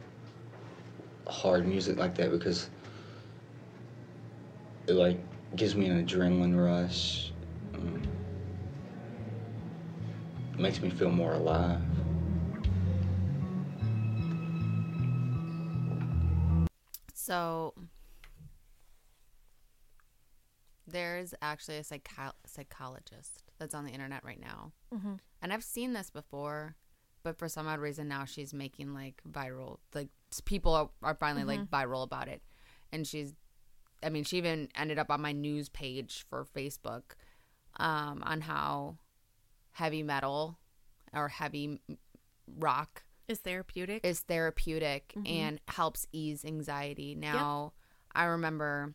hard 1.26 1.66
music 1.66 1.98
like 1.98 2.14
that 2.14 2.30
because 2.30 2.70
it 4.86 4.92
like 4.92 5.18
gives 5.56 5.74
me 5.74 5.86
an 5.86 6.04
adrenaline 6.06 6.56
rush. 6.56 7.32
Um, 7.74 8.02
makes 10.59 10.80
me 10.80 10.90
feel 10.90 11.11
more 11.11 11.34
alive. 11.34 11.80
So 17.14 17.74
there's 20.86 21.34
actually 21.42 21.76
a 21.76 21.84
psycho- 21.84 22.32
psychologist 22.46 23.42
that's 23.59 23.74
on 23.74 23.84
the 23.84 23.90
internet 23.90 24.24
right 24.24 24.40
now. 24.40 24.72
Mm-hmm. 24.94 25.14
And 25.42 25.52
I've 25.52 25.62
seen 25.62 25.92
this 25.92 26.09
before, 26.11 26.76
but 27.22 27.38
for 27.38 27.48
some 27.48 27.66
odd 27.66 27.80
reason 27.80 28.09
now 28.09 28.24
she's 28.24 28.54
making 28.54 28.94
like 28.94 29.20
viral, 29.30 29.78
like 29.94 30.09
people 30.46 30.72
are, 30.74 30.88
are 31.02 31.14
finally 31.14 31.44
like 31.44 31.66
viral 31.66 32.02
about 32.02 32.28
it. 32.28 32.42
And 32.92 33.06
she's, 33.06 33.34
I 34.02 34.09
mean, 34.09 34.24
she 34.24 34.38
even 34.38 34.68
ended 34.74 34.98
up 34.98 35.11
on 35.11 35.20
my 35.20 35.32
news 35.32 35.68
page 35.68 36.24
for 36.30 36.46
Facebook 36.56 37.02
um, 37.78 38.22
on 38.24 38.40
how 38.40 38.96
heavy 39.78 40.02
metal 40.02 40.58
or 41.12 41.28
heavy 41.28 41.80
rock 42.58 43.04
Is 43.28 43.38
therapeutic. 43.38 44.04
is 44.04 44.20
therapeutic 44.20 45.12
Mhm. 45.16 45.28
and 45.28 45.60
helps 45.68 46.06
ease 46.12 46.44
anxiety. 46.44 47.14
Now, 47.14 47.72
I 48.12 48.24
remember 48.24 48.94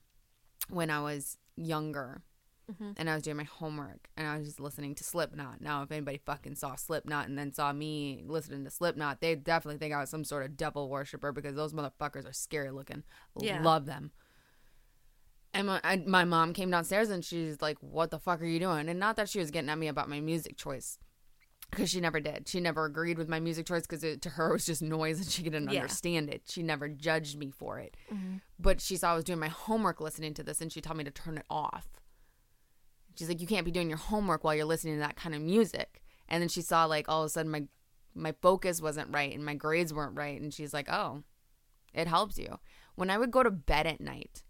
when 0.70 0.90
I 0.90 1.00
was 1.02 1.38
younger 1.56 2.24
Mhm. 2.72 2.96
and 2.98 3.10
I 3.10 3.14
was 3.16 3.24
doing 3.24 3.38
my 3.38 3.44
homework 3.44 4.10
and 4.18 4.28
I 4.28 4.38
was 4.38 4.48
just 4.48 4.60
listening 4.60 4.96
to 4.96 5.04
Slipknot. 5.04 5.62
Now, 5.62 5.84
if 5.84 5.92
anybody 5.92 6.18
fucking 6.18 6.56
saw 6.56 6.76
Slipknot 6.76 7.28
and 7.28 7.38
then 7.38 7.54
saw 7.54 7.72
me 7.74 8.24
listening 8.26 8.64
to 8.66 8.70
Slipknot, 8.72 9.22
they 9.22 9.36
definitely 9.36 9.78
think 9.78 9.94
I 9.94 10.00
was 10.00 10.10
some 10.10 10.24
sort 10.24 10.44
of 10.46 10.58
devil 10.58 10.90
worshiper 10.90 11.32
because 11.32 11.56
those 11.56 11.74
motherfuckers 11.74 12.26
are 12.28 12.34
scary 12.34 12.72
looking. 12.72 13.04
Yeah. 13.40 13.62
Love 13.62 13.86
them. 13.86 14.12
And 15.54 15.68
my, 15.68 15.80
I, 15.84 15.98
my 15.98 16.24
mom 16.26 16.54
came 16.54 16.72
downstairs 16.72 17.10
and 17.10 17.24
she's 17.24 17.62
like, 17.62 17.78
What 17.82 18.10
the 18.12 18.20
fuck 18.20 18.42
are 18.42 18.46
you 18.46 18.60
doing? 18.60 18.90
And 18.90 19.00
not 19.00 19.16
that 19.18 19.30
she 19.30 19.40
was 19.40 19.52
getting 19.52 19.70
at 19.70 19.78
me 19.78 19.88
about 19.88 20.10
my 20.10 20.20
music 20.20 20.58
choice 20.58 20.98
because 21.70 21.90
she 21.90 22.00
never 22.02 22.20
did. 22.20 22.48
She 22.48 22.60
never 22.60 22.86
agreed 22.86 23.18
with 23.18 23.30
my 23.30 23.40
music 23.40 23.66
choice 23.68 23.86
because 23.88 24.02
to 24.20 24.30
her 24.30 24.50
it 24.50 24.54
was 24.54 24.66
just 24.66 24.82
noise 24.82 25.20
and 25.20 25.28
she 25.28 25.44
didn't 25.44 25.70
Yeah. 25.72 25.82
understand 25.82 26.30
it. 26.30 26.44
She 26.48 26.64
never 26.64 26.88
judged 26.88 27.38
me 27.38 27.52
for 27.52 27.80
it. 27.80 27.96
Mhm. 28.12 28.42
But 28.60 28.82
she 28.82 28.96
saw 28.98 29.12
I 29.14 29.16
was 29.16 29.24
doing 29.24 29.40
my 29.40 29.48
homework 29.48 30.00
listening 30.02 30.34
to 30.36 30.44
this 30.44 30.60
and 30.62 30.72
she 30.72 30.82
told 30.82 30.98
me 30.98 31.04
to 31.04 31.12
turn 31.12 31.38
it 31.38 31.46
off. 31.50 31.88
She's 33.16 33.28
like, 33.30 33.42
you 33.42 33.48
can't 33.48 33.66
be 33.66 33.72
doing 33.72 33.90
your 33.90 33.98
homework 34.00 34.44
while 34.44 34.56
you're 34.56 34.66
listening 34.66 34.96
to 34.96 35.00
that 35.02 35.16
kind 35.16 35.36
of 35.36 35.42
music. 35.42 36.02
And 36.28 36.42
then 36.42 36.50
she 36.50 36.62
saw 36.62 36.86
like 36.86 37.08
all 37.08 37.22
of 37.22 37.28
a 37.28 37.30
sudden 37.30 37.52
my 37.52 37.68
my 38.16 38.32
focus 38.42 38.80
wasn't 38.82 39.12
right 39.14 39.34
and 39.34 39.44
my 39.44 39.56
grades 39.56 39.92
weren't 39.94 40.16
right. 40.16 40.40
And 40.40 40.54
she's 40.54 40.74
like, 40.74 40.88
oh, 40.92 41.24
it 41.94 42.08
helps 42.08 42.38
you. 42.38 42.60
When 42.96 43.10
I 43.10 43.18
would 43.18 43.32
go 43.32 43.42
to 43.42 43.50
bed 43.52 43.88
at 43.88 44.00
night, 44.00 44.44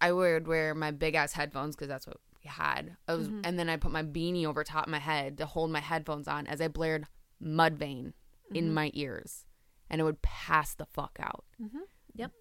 I 0.00 0.12
would 0.12 0.46
wear 0.46 0.74
my 0.74 0.90
big 0.90 1.14
ass 1.14 1.32
headphones 1.32 1.74
because 1.74 1.88
that's 1.88 2.06
what 2.06 2.18
we 2.42 2.48
had. 2.48 2.96
I 3.08 3.14
was, 3.14 3.28
Mhm. 3.28 3.40
And 3.44 3.58
then 3.58 3.68
I 3.68 3.76
put 3.76 3.90
my 3.90 4.02
beanie 4.02 4.44
over 4.44 4.62
top 4.64 4.86
of 4.86 4.90
my 4.90 4.98
head 5.00 5.38
to 5.38 5.46
hold 5.46 5.70
my 5.70 5.80
headphones 5.80 6.28
on 6.28 6.46
as 6.46 6.60
I 6.60 6.68
blared 6.68 7.06
Mudvayne 7.42 8.12
in 8.52 8.68
Mhm. 8.70 8.72
my 8.74 8.90
ears, 8.94 9.44
and 9.90 10.00
it 10.00 10.04
would 10.04 10.22
pass 10.22 10.74
the 10.74 10.86
fuck 10.86 11.18
out. 11.20 11.44
Mm-hmm. 11.60 11.80
Yep. 12.14 12.32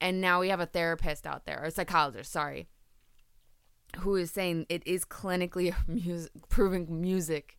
And 0.00 0.20
now 0.20 0.40
we 0.40 0.48
have 0.48 0.60
a 0.60 0.66
therapist 0.66 1.26
out 1.26 1.44
there, 1.44 1.60
or 1.62 1.66
a 1.66 1.70
psychologist, 1.70 2.32
sorry, 2.32 2.68
who 3.98 4.16
is 4.16 4.30
saying 4.32 4.66
it 4.68 4.84
is 4.86 5.04
clinically 5.04 5.72
music, 5.88 6.32
proving 6.48 7.00
music 7.00 7.56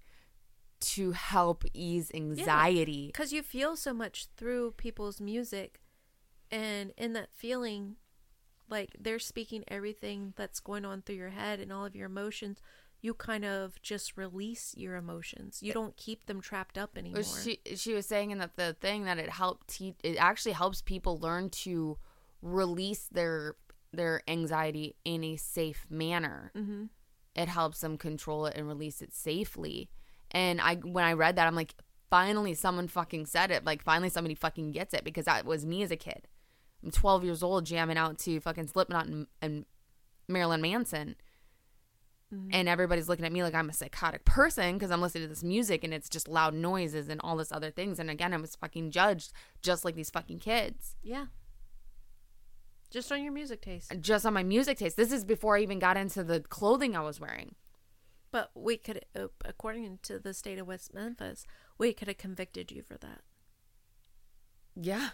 to 0.81 1.11
help 1.11 1.63
ease 1.73 2.11
anxiety. 2.13 3.07
Because 3.07 3.31
you 3.31 3.41
feel 3.41 3.77
so 3.77 3.93
much 3.93 4.27
through 4.35 4.71
people's 4.73 5.21
music, 5.21 5.79
and 6.53 6.93
in 6.97 7.13
that 7.13 7.29
feeling, 7.33 7.95
like 8.69 8.95
they're 8.99 9.17
speaking 9.17 9.63
everything 9.67 10.33
that's 10.35 10.59
going 10.59 10.85
on 10.85 11.01
through 11.01 11.15
your 11.15 11.29
head 11.29 11.59
and 11.59 11.73
all 11.73 11.83
of 11.83 11.95
your 11.95 12.05
emotions. 12.05 12.59
You 13.01 13.15
kind 13.15 13.43
of 13.43 13.81
just 13.81 14.15
release 14.15 14.73
your 14.77 14.95
emotions. 14.95 15.59
You 15.63 15.73
don't 15.73 15.97
keep 15.97 16.27
them 16.27 16.39
trapped 16.41 16.77
up 16.77 16.95
anymore. 16.95 17.23
She 17.23 17.59
she 17.75 17.93
was 17.95 18.05
saying 18.05 18.37
that 18.37 18.55
the 18.55 18.77
thing 18.79 19.05
that 19.05 19.17
it 19.17 19.29
helped 19.29 19.67
teach 19.67 19.95
it 20.03 20.15
actually 20.17 20.51
helps 20.51 20.81
people 20.81 21.17
learn 21.17 21.49
to 21.49 21.97
release 22.43 23.07
their 23.11 23.55
their 23.91 24.21
anxiety 24.27 24.95
in 25.03 25.23
a 25.23 25.35
safe 25.35 25.87
manner. 25.89 26.51
mm-hmm. 26.55 26.83
It 27.35 27.47
helps 27.47 27.79
them 27.79 27.97
control 27.97 28.45
it 28.45 28.55
and 28.55 28.67
release 28.67 29.01
it 29.01 29.11
safely. 29.11 29.89
And 30.29 30.61
I 30.61 30.75
when 30.75 31.03
I 31.03 31.13
read 31.13 31.35
that 31.37 31.47
I'm 31.47 31.55
like 31.55 31.73
finally 32.11 32.53
someone 32.53 32.87
fucking 32.87 33.25
said 33.25 33.49
it. 33.49 33.65
Like 33.65 33.81
finally 33.81 34.09
somebody 34.09 34.35
fucking 34.35 34.71
gets 34.71 34.93
it 34.93 35.03
because 35.03 35.25
that 35.25 35.45
was 35.45 35.65
me 35.65 35.81
as 35.81 35.89
a 35.89 35.97
kid. 35.97 36.27
I'm 36.83 36.91
12 36.91 37.23
years 37.23 37.43
old 37.43 37.65
jamming 37.65 37.97
out 37.97 38.17
to 38.19 38.39
fucking 38.39 38.67
Slipknot 38.67 39.05
and, 39.07 39.27
and 39.41 39.65
Marilyn 40.27 40.61
Manson. 40.61 41.15
And 42.51 42.67
everybody's 42.67 43.07
looking 43.07 43.25
at 43.25 43.31
me 43.31 43.43
like 43.43 43.53
I'm 43.53 43.69
a 43.69 43.73
psychotic 43.73 44.25
person 44.25 44.73
because 44.73 44.89
I'm 44.89 45.01
listening 45.01 45.25
to 45.25 45.29
this 45.29 45.43
music 45.43 45.83
and 45.83 45.93
it's 45.93 46.09
just 46.09 46.27
loud 46.27 46.55
noises 46.55 47.07
and 47.07 47.21
all 47.23 47.37
this 47.37 47.51
other 47.51 47.69
things. 47.69 47.99
And 47.99 48.09
again, 48.09 48.33
I 48.33 48.37
was 48.37 48.55
fucking 48.55 48.89
judged 48.89 49.31
just 49.61 49.85
like 49.85 49.95
these 49.95 50.09
fucking 50.09 50.39
kids. 50.39 50.95
Yeah. 51.03 51.27
Just 52.89 53.11
on 53.11 53.23
your 53.23 53.33
music 53.33 53.61
taste. 53.61 53.93
Just 53.99 54.25
on 54.25 54.33
my 54.33 54.41
music 54.41 54.79
taste. 54.79 54.97
This 54.97 55.11
is 55.11 55.23
before 55.23 55.57
I 55.57 55.61
even 55.61 55.77
got 55.77 55.95
into 55.95 56.23
the 56.23 56.39
clothing 56.39 56.95
I 56.95 57.01
was 57.01 57.19
wearing. 57.19 57.53
But 58.31 58.49
we 58.55 58.77
could, 58.77 59.05
uh, 59.15 59.27
according 59.45 59.99
to 60.01 60.17
the 60.17 60.33
state 60.33 60.57
of 60.57 60.65
West 60.65 60.91
Memphis, 60.91 61.45
we 61.77 61.93
could 61.93 62.07
have 62.07 62.17
convicted 62.17 62.71
you 62.71 62.81
for 62.81 62.97
that. 62.97 63.21
Yeah. 64.75 65.09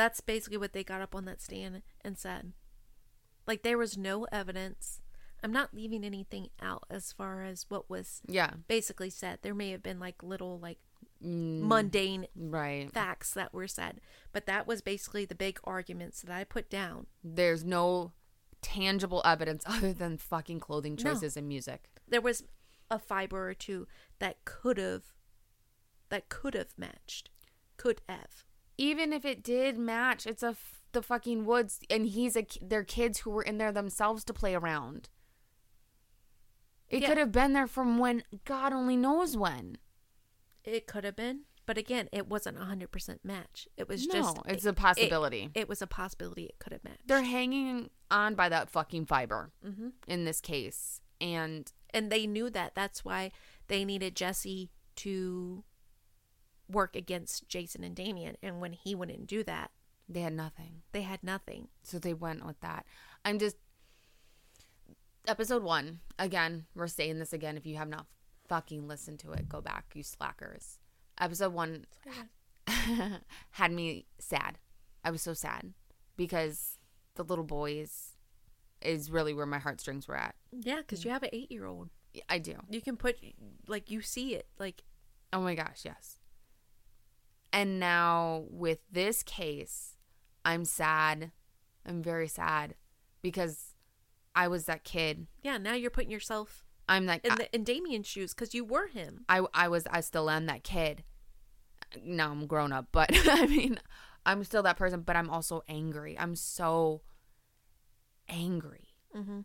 That's 0.00 0.22
basically 0.22 0.56
what 0.56 0.72
they 0.72 0.82
got 0.82 1.02
up 1.02 1.14
on 1.14 1.26
that 1.26 1.42
stand 1.42 1.82
and 2.02 2.16
said. 2.16 2.54
Like 3.46 3.62
there 3.62 3.76
was 3.76 3.98
no 3.98 4.24
evidence. 4.32 5.02
I'm 5.42 5.52
not 5.52 5.74
leaving 5.74 6.04
anything 6.04 6.48
out 6.62 6.84
as 6.88 7.12
far 7.12 7.42
as 7.44 7.66
what 7.68 7.90
was 7.90 8.22
Yeah. 8.26 8.54
basically 8.66 9.10
said. 9.10 9.40
There 9.42 9.52
may 9.54 9.72
have 9.72 9.82
been 9.82 10.00
like 10.00 10.22
little 10.22 10.58
like 10.58 10.78
Mm, 11.22 11.60
mundane 11.60 12.28
right. 12.34 12.90
facts 12.90 13.34
that 13.34 13.52
were 13.52 13.68
said, 13.68 14.00
but 14.32 14.46
that 14.46 14.66
was 14.66 14.80
basically 14.80 15.26
the 15.26 15.34
big 15.34 15.60
arguments 15.64 16.22
that 16.22 16.34
I 16.34 16.44
put 16.44 16.70
down. 16.70 17.08
There's 17.22 17.62
no 17.62 18.12
tangible 18.62 19.20
evidence 19.22 19.62
other 19.66 19.92
than 19.92 20.16
fucking 20.16 20.60
clothing 20.60 20.94
No. 20.94 21.02
choices 21.12 21.36
and 21.36 21.46
music. 21.46 21.90
There 22.08 22.22
was 22.22 22.44
a 22.90 22.98
fiber 22.98 23.50
or 23.50 23.54
two 23.54 23.86
that 24.18 24.46
could 24.46 24.78
have 24.78 25.02
that 26.08 26.30
could 26.30 26.54
have 26.54 26.72
matched. 26.78 27.28
Could 27.76 28.00
have. 28.08 28.44
Even 28.80 29.12
if 29.12 29.24
it 29.26 29.42
did 29.42 29.76
match, 29.78 30.26
it's 30.26 30.42
a 30.42 30.48
f- 30.48 30.82
the 30.92 31.02
fucking 31.02 31.44
woods, 31.44 31.80
and 31.90 32.06
he's 32.06 32.34
a 32.36 32.46
their 32.62 32.82
kids 32.84 33.18
who 33.20 33.30
were 33.30 33.42
in 33.42 33.58
there 33.58 33.72
themselves 33.72 34.24
to 34.24 34.32
play 34.32 34.54
around. 34.54 35.08
It 36.88 37.02
Yeah. 37.02 37.08
could 37.08 37.18
have 37.18 37.30
been 37.32 37.52
there 37.52 37.66
from 37.66 37.98
when 37.98 38.24
God 38.44 38.72
only 38.72 38.96
knows 38.96 39.36
when. 39.36 39.78
It 40.64 40.86
could 40.86 41.04
have 41.04 41.14
been, 41.16 41.44
but 41.66 41.78
again, 41.78 42.08
it 42.10 42.26
wasn't 42.26 42.58
a 42.58 42.64
hundred 42.64 42.90
percent 42.90 43.24
match. 43.24 43.68
It 43.76 43.86
was 43.86 44.06
No, 44.06 44.14
just 44.14 44.38
it's 44.46 44.64
it- 44.64 44.68
a 44.70 44.72
possibility. 44.72 45.50
It, 45.54 45.60
it 45.62 45.68
was 45.68 45.82
a 45.82 45.86
possibility. 45.86 46.44
It 46.46 46.58
could 46.58 46.72
have 46.72 46.82
matched. 46.82 47.06
They're 47.06 47.22
hanging 47.22 47.90
on 48.10 48.34
by 48.34 48.48
that 48.48 48.70
fucking 48.70 49.06
fiber 49.06 49.52
Mhm. 49.64 49.92
in 50.08 50.24
this 50.24 50.40
case, 50.40 51.00
and 51.20 51.70
and 51.92 52.10
they 52.10 52.26
knew 52.26 52.48
that. 52.50 52.74
That's 52.74 53.04
why 53.04 53.30
they 53.68 53.84
needed 53.84 54.16
Jesse 54.16 54.70
to 54.96 55.64
work 56.70 56.94
against 56.96 57.48
Jason 57.48 57.84
and 57.84 57.94
Damien. 57.94 58.36
And 58.42 58.60
when 58.60 58.72
he 58.72 58.94
wouldn't 58.94 59.26
do 59.26 59.42
that, 59.44 59.70
they 60.08 60.20
had 60.20 60.32
nothing. 60.32 60.82
they 60.92 61.02
had 61.02 61.22
nothing. 61.22 61.68
So 61.82 61.98
they 61.98 62.14
went 62.14 62.44
with 62.44 62.60
that. 62.60 62.84
I'm 63.24 63.38
just 63.38 63.56
episode 65.28 65.62
one 65.62 66.00
again. 66.18 66.66
We're 66.74 66.88
saying 66.88 67.18
this 67.18 67.32
again. 67.32 67.56
If 67.56 67.66
you 67.66 67.76
have 67.76 67.88
not 67.88 68.06
fucking 68.48 68.88
listened 68.88 69.20
to 69.20 69.32
it, 69.32 69.48
go 69.48 69.60
back, 69.60 69.86
you 69.94 70.02
slackers. 70.02 70.78
Episode 71.20 71.52
one 71.52 71.86
had 73.52 73.72
me 73.72 74.06
sad. 74.18 74.58
I 75.04 75.10
was 75.10 75.22
so 75.22 75.34
sad 75.34 75.72
because 76.16 76.78
the 77.14 77.22
little 77.24 77.44
boys 77.44 78.16
is 78.82 79.10
really 79.10 79.34
where 79.34 79.46
my 79.46 79.58
heartstrings 79.58 80.08
were 80.08 80.16
at. 80.16 80.34
Yeah, 80.50 80.78
because 80.78 81.04
you 81.04 81.10
have 81.10 81.22
an 81.22 81.30
eight-year-old. 81.32 81.90
I 82.28 82.38
do. 82.38 82.54
You 82.68 82.80
can 82.80 82.96
put 82.96 83.16
like 83.68 83.90
you 83.90 84.00
see 84.00 84.34
it 84.34 84.48
like 84.58 84.82
Oh 85.32 85.40
my 85.40 85.54
gosh, 85.54 85.82
yes. 85.84 86.18
And 87.52 87.80
now 87.80 88.44
with 88.48 88.78
this 88.90 89.22
case, 89.22 89.96
I'm 90.44 90.64
sad. 90.64 91.32
I'm 91.84 92.02
very 92.02 92.28
sad 92.28 92.74
because 93.22 93.74
I 94.34 94.48
was 94.48 94.66
that 94.66 94.84
kid. 94.84 95.26
Yeah, 95.42 95.58
now 95.58 95.74
you're 95.74 95.90
putting 95.90 96.10
yourself 96.10 96.64
I'm 96.90 97.06
like 97.06 97.24
in 97.24 97.36
the 97.36 97.54
in 97.54 97.62
Damien's 97.62 98.08
shoes 98.08 98.34
because 98.34 98.52
you 98.52 98.64
were 98.64 98.88
him. 98.88 99.24
I 99.28 99.46
I 99.54 99.68
was 99.68 99.86
I 99.86 100.00
still 100.00 100.28
am 100.28 100.46
that 100.46 100.64
kid. 100.64 101.04
Now 102.04 102.32
I'm 102.32 102.46
grown 102.46 102.72
up, 102.72 102.88
but 102.90 103.10
I 103.28 103.46
mean, 103.46 103.78
I'm 104.26 104.42
still 104.42 104.64
that 104.64 104.76
person, 104.76 105.02
but 105.02 105.14
I'm 105.14 105.30
also 105.30 105.62
angry. 105.68 106.18
I'm 106.18 106.34
so 106.34 107.02
angry. 108.28 108.88
Mm-hmm. 109.16 109.40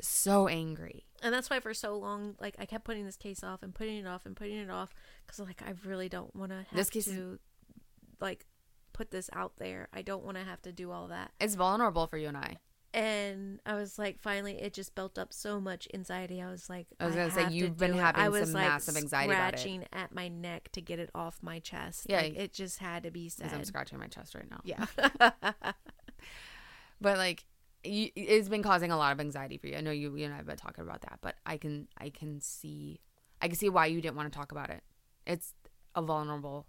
So 0.00 0.48
angry. 0.48 1.06
And 1.22 1.32
that's 1.32 1.48
why 1.50 1.60
for 1.60 1.74
so 1.74 1.96
long, 1.96 2.34
like 2.40 2.56
I 2.58 2.66
kept 2.66 2.84
putting 2.84 3.04
this 3.04 3.16
case 3.16 3.44
off 3.44 3.62
and 3.62 3.74
putting 3.74 3.98
it 3.98 4.06
off 4.06 4.26
and 4.26 4.34
putting 4.34 4.58
it 4.58 4.70
off 4.70 4.92
because 5.26 5.38
like 5.38 5.62
I 5.62 5.74
really 5.84 6.08
don't 6.08 6.34
want 6.34 6.50
to 6.50 6.56
have 6.56 6.66
This 6.72 6.90
case 6.90 7.04
to 7.06 7.38
like 8.20 8.46
put 8.92 9.10
this 9.10 9.30
out 9.32 9.52
there. 9.58 9.88
I 9.92 10.02
don't 10.02 10.24
want 10.24 10.36
to 10.38 10.44
have 10.44 10.62
to 10.62 10.72
do 10.72 10.90
all 10.90 11.08
that. 11.08 11.30
It's 11.40 11.54
vulnerable 11.54 12.06
for 12.06 12.16
you 12.16 12.28
and 12.28 12.36
I. 12.36 12.56
And 12.94 13.60
I 13.64 13.74
was 13.74 13.98
like, 13.98 14.20
finally, 14.20 14.60
it 14.60 14.74
just 14.74 14.94
built 14.94 15.16
up 15.16 15.32
so 15.32 15.58
much 15.60 15.88
anxiety. 15.94 16.42
I 16.42 16.50
was 16.50 16.68
like, 16.68 16.88
I 17.00 17.06
was 17.06 17.14
gonna 17.14 17.30
say, 17.30 17.42
have 17.42 17.50
to 17.50 17.56
you've 17.56 17.78
been 17.78 17.94
it. 17.94 18.00
having 18.00 18.22
I 18.22 18.28
was 18.28 18.50
some 18.50 18.60
like 18.60 18.68
massive 18.68 18.98
anxiety 18.98 19.32
about 19.32 19.54
it. 19.54 19.58
scratching 19.58 19.86
at 19.94 20.14
my 20.14 20.28
neck 20.28 20.68
to 20.72 20.82
get 20.82 20.98
it 20.98 21.08
off 21.14 21.38
my 21.40 21.58
chest. 21.58 22.06
Yeah. 22.08 22.20
like, 22.20 22.36
it 22.36 22.52
just 22.52 22.80
had 22.80 23.04
to 23.04 23.10
be 23.10 23.30
said. 23.30 23.50
I'm 23.50 23.64
scratching 23.64 23.98
my 23.98 24.08
chest 24.08 24.34
right 24.34 24.50
now. 24.50 24.60
Yeah. 24.64 24.84
but 27.00 27.16
like 27.16 27.46
it's 27.84 28.48
been 28.48 28.62
causing 28.62 28.90
a 28.92 28.96
lot 28.96 29.12
of 29.12 29.20
anxiety 29.20 29.58
for 29.58 29.66
you. 29.66 29.76
I 29.76 29.80
know 29.80 29.90
you, 29.90 30.14
you 30.16 30.24
and 30.24 30.34
I 30.34 30.36
have 30.38 30.46
been 30.46 30.56
talking 30.56 30.84
about 30.84 31.00
that, 31.02 31.18
but 31.20 31.36
I 31.46 31.56
can 31.56 31.88
I 31.98 32.10
can 32.10 32.40
see 32.40 33.00
I 33.40 33.48
can 33.48 33.56
see 33.56 33.68
why 33.68 33.86
you 33.86 34.00
didn't 34.00 34.16
want 34.16 34.32
to 34.32 34.36
talk 34.38 34.52
about 34.52 34.70
it. 34.70 34.82
It's 35.26 35.54
a 35.94 36.02
vulnerable. 36.02 36.66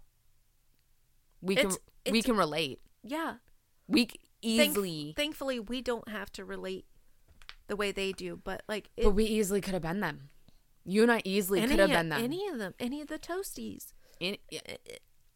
We 1.40 1.56
can 1.56 1.66
It's- 1.66 2.12
we 2.12 2.22
can 2.22 2.36
relate. 2.36 2.80
yeah. 3.02 3.36
We 3.86 4.02
c- 4.08 4.56
Thank- 4.56 4.70
easily, 4.70 5.12
thankfully, 5.16 5.60
we 5.60 5.82
don't 5.82 6.08
have 6.08 6.32
to 6.32 6.44
relate 6.44 6.86
the 7.66 7.76
way 7.76 7.92
they 7.92 8.12
do. 8.12 8.36
But 8.42 8.62
like, 8.68 8.88
it, 8.96 9.04
but 9.04 9.10
we 9.10 9.24
easily 9.24 9.60
could 9.60 9.74
have 9.74 9.82
been 9.82 10.00
them. 10.00 10.30
You 10.84 11.02
and 11.02 11.12
I 11.12 11.20
easily 11.24 11.60
could 11.66 11.78
have 11.78 11.90
been 11.90 12.08
them. 12.10 12.22
Any 12.24 12.46
of 12.48 12.58
them, 12.58 12.74
any 12.78 13.00
of 13.02 13.08
the 13.08 13.18
toasties. 13.18 13.92
In- 14.20 14.38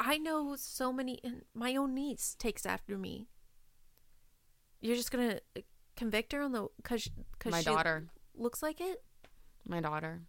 I 0.01 0.17
know 0.19 0.57
so 0.57 0.93
many. 0.93 1.19
And 1.25 1.45
my 1.55 1.75
own 1.77 1.95
niece 1.95 2.37
takes 2.39 2.65
after 2.65 2.97
me. 2.97 3.29
You're 4.81 4.97
just 4.97 5.11
gonna 5.11 5.41
uh, 5.57 5.61
convict 5.97 6.33
her 6.33 6.43
on 6.43 6.53
the 6.53 6.69
because 6.77 7.09
because 7.33 7.53
My 7.53 7.63
daughter. 7.63 8.07
looks 8.35 8.63
like 8.63 8.81
it. 8.81 9.03
my 9.67 9.81
daughter. 9.81 10.23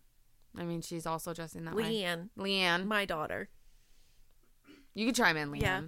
I 0.58 0.64
mean, 0.64 0.82
she's 0.82 1.06
also 1.06 1.34
dressing 1.34 1.66
that 1.66 1.76
way. 1.76 1.84
Leanne, 2.04 2.30
Leanne, 2.38 2.86
my 2.86 3.06
daughter. 3.06 3.50
you 4.96 5.06
could 5.06 5.16
chime 5.16 5.38
in, 5.38 5.52
Leanne. 5.52 5.62
Yeah, 5.62 5.82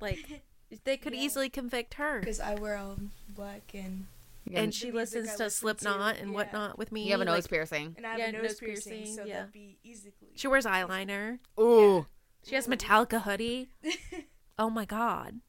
like 0.00 0.42
they 0.84 0.96
could 0.96 1.14
easily 1.14 1.48
convict 1.48 1.94
her. 1.94 2.20
Because 2.20 2.40
I 2.40 2.54
wear 2.54 2.76
all 2.76 2.96
black 3.28 3.72
and 3.74 4.06
And 4.52 4.72
she 4.72 4.92
listens 4.92 5.34
to 5.36 5.44
listen 5.44 5.50
Slipknot 5.50 6.14
to, 6.16 6.20
and 6.20 6.30
yeah. 6.30 6.34
whatnot 6.36 6.78
with 6.78 6.92
me. 6.92 7.04
You 7.06 7.12
have 7.12 7.20
a 7.20 7.24
nose 7.24 7.44
like, 7.44 7.48
piercing. 7.50 7.94
and 7.96 8.06
I 8.06 8.10
have 8.10 8.18
Yeah, 8.20 8.26
a 8.28 8.32
nose, 8.32 8.42
nose 8.42 8.60
piercing, 8.60 8.92
piercing, 8.92 9.16
so 9.16 9.24
yeah. 9.24 9.34
that'd 9.38 9.52
be 9.52 9.78
easily. 9.82 10.12
She 10.36 10.46
wears 10.48 10.64
eyeliner. 10.66 11.38
Ooh. 11.58 12.06
She 12.44 12.54
has 12.54 12.68
Metallica 12.68 13.22
hoodie. 13.22 13.70
oh 14.58 14.70
my 14.70 14.84
god. 14.84 15.40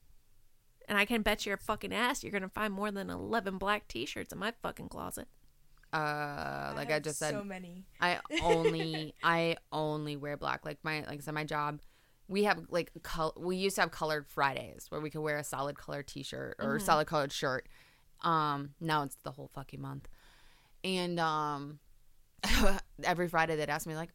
And 0.88 0.98
I 0.98 1.06
can 1.06 1.22
bet 1.22 1.46
your 1.46 1.58
fucking 1.58 1.94
ass 1.94 2.24
you're 2.24 2.32
gonna 2.32 2.50
find 2.50 2.74
more 2.74 2.92
than 2.92 3.10
eleven 3.10 3.58
black 3.58 3.88
t-shirts 3.88 4.32
in 4.34 4.40
my 4.40 4.54
fucking 4.62 4.90
closet. 4.90 5.28
Uh, 5.94 6.74
like 6.76 6.90
I, 6.90 6.96
have 6.96 7.04
just 7.04 7.20
said, 7.20 7.32
so 7.34 7.44
many. 7.44 7.86
I 8.02 8.20
only 8.44 9.16
I 9.24 9.56
only 9.72 10.18
wear 10.18 10.36
black. 10.38 10.66
Like 10.66 10.80
my 10.84 11.00
like 11.02 11.20
I 11.20 11.22
said, 11.22 11.34
my 11.34 11.44
job, 11.46 11.80
we 12.28 12.44
have 12.44 12.60
like 12.70 12.92
col- 13.04 13.34
we 13.38 13.56
used 13.56 13.76
to 13.76 13.82
have 13.82 13.92
colored 13.92 14.28
Fridays 14.28 14.88
where 14.90 15.00
we 15.00 15.10
could 15.10 15.22
wear 15.22 15.38
a 15.38 15.44
solid 15.44 15.78
color 15.78 16.04
T-shirt 16.04 16.56
or 16.60 16.78
Mhm. 16.78 16.82
solid 16.82 17.08
colored 17.08 17.32
shirt. 17.32 17.68
Um, 18.22 18.72
now 18.82 19.04
it's 19.04 19.18
the 19.24 19.32
whole 19.32 19.50
fucking 19.54 19.82
month, 19.82 20.08
and 20.84 21.20
um, 21.20 21.80
every 23.04 23.28
Friday 23.28 23.56
they'd 23.56 23.70
ask 23.70 23.88
me 23.88 23.96
like, 23.96 24.10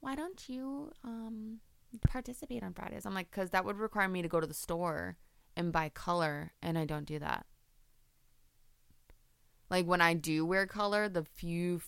why 0.00 0.14
don't 0.14 0.48
you 0.48 0.90
um 1.04 1.60
participate 2.06 2.62
on 2.62 2.74
Fridays? 2.74 3.06
I'm 3.06 3.14
like, 3.14 3.30
because 3.30 3.50
that 3.50 3.64
would 3.64 3.78
require 3.78 4.08
me 4.08 4.22
to 4.22 4.28
go 4.28 4.40
to 4.40 4.46
the 4.46 4.54
store 4.54 5.16
and 5.56 5.72
by 5.72 5.88
color, 5.88 6.52
and 6.62 6.76
I 6.78 6.84
don't 6.84 7.06
do 7.06 7.18
that. 7.18 7.46
Like 9.70 9.86
when 9.86 10.00
I 10.00 10.14
do 10.14 10.44
wear 10.44 10.66
color, 10.66 11.08
the 11.08 11.24
few 11.24 11.80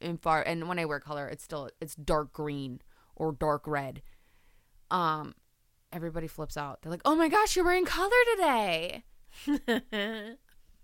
in 0.00 0.18
far 0.18 0.42
and 0.42 0.68
when 0.68 0.78
I 0.78 0.84
wear 0.84 1.00
color, 1.00 1.26
it's 1.28 1.42
still 1.42 1.70
it's 1.80 1.94
dark 1.94 2.32
green 2.32 2.80
or 3.16 3.32
dark 3.32 3.66
red. 3.66 4.02
Um, 4.90 5.34
everybody 5.92 6.26
flips 6.26 6.56
out. 6.56 6.82
They're 6.82 6.92
like, 6.92 7.02
"Oh 7.04 7.16
my 7.16 7.28
gosh, 7.28 7.56
you're 7.56 7.64
wearing 7.64 7.86
color 7.86 8.10
today!" 8.36 9.04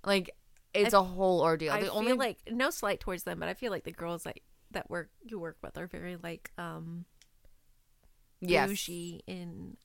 Like 0.05 0.31
it's 0.73 0.95
I- 0.95 0.99
a 0.99 1.03
whole 1.03 1.43
ordeal. 1.43 1.73
I 1.73 1.81
the 1.81 1.87
feel 1.87 1.97
only 1.97 2.13
like 2.15 2.39
no 2.51 2.71
slight 2.71 3.01
towards 3.01 3.25
them, 3.25 3.39
but 3.39 3.49
I 3.49 3.55
feel 3.55 3.71
like 3.71 3.85
the 3.85 3.93
girls 3.93 4.25
like 4.25 4.43
that 4.71 4.89
work 4.89 5.11
you 5.25 5.39
work 5.39 5.59
with 5.63 5.77
are 5.77 5.87
very 5.87 6.17
like 6.17 6.51
um 6.57 7.05
yes, 8.41 8.69
bougie 8.69 9.23
and 9.29 9.77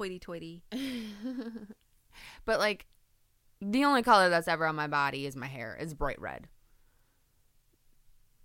hoity-toity. 0.00 0.62
but 2.46 2.58
like 2.58 2.86
the 3.60 3.84
only 3.84 4.02
color 4.02 4.30
that's 4.30 4.48
ever 4.48 4.66
on 4.66 4.74
my 4.74 4.86
body 4.86 5.26
is 5.26 5.36
my 5.36 5.46
hair. 5.46 5.76
It's 5.78 5.92
bright 5.94 6.20
red. 6.20 6.48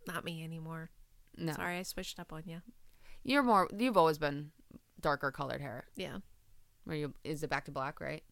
Not 0.08 0.24
me 0.24 0.44
anymore. 0.44 0.90
No, 1.38 1.54
Sorry, 1.54 1.78
I 1.78 1.84
switched 1.84 2.20
up 2.20 2.32
on 2.32 2.44
you. 2.46 2.62
you're 3.24 3.44
more. 3.44 3.68
You've 3.78 3.98
always 3.98 4.18
been 4.18 4.52
darker 5.02 5.32
colored 5.32 5.62
hair. 5.62 5.86
Yeah. 5.96 6.18
Where 6.86 6.96
you 6.96 7.14
is 7.24 7.44
it 7.44 7.50
back 7.50 7.66
to 7.66 7.72
black, 7.72 8.00
right? 8.00 8.24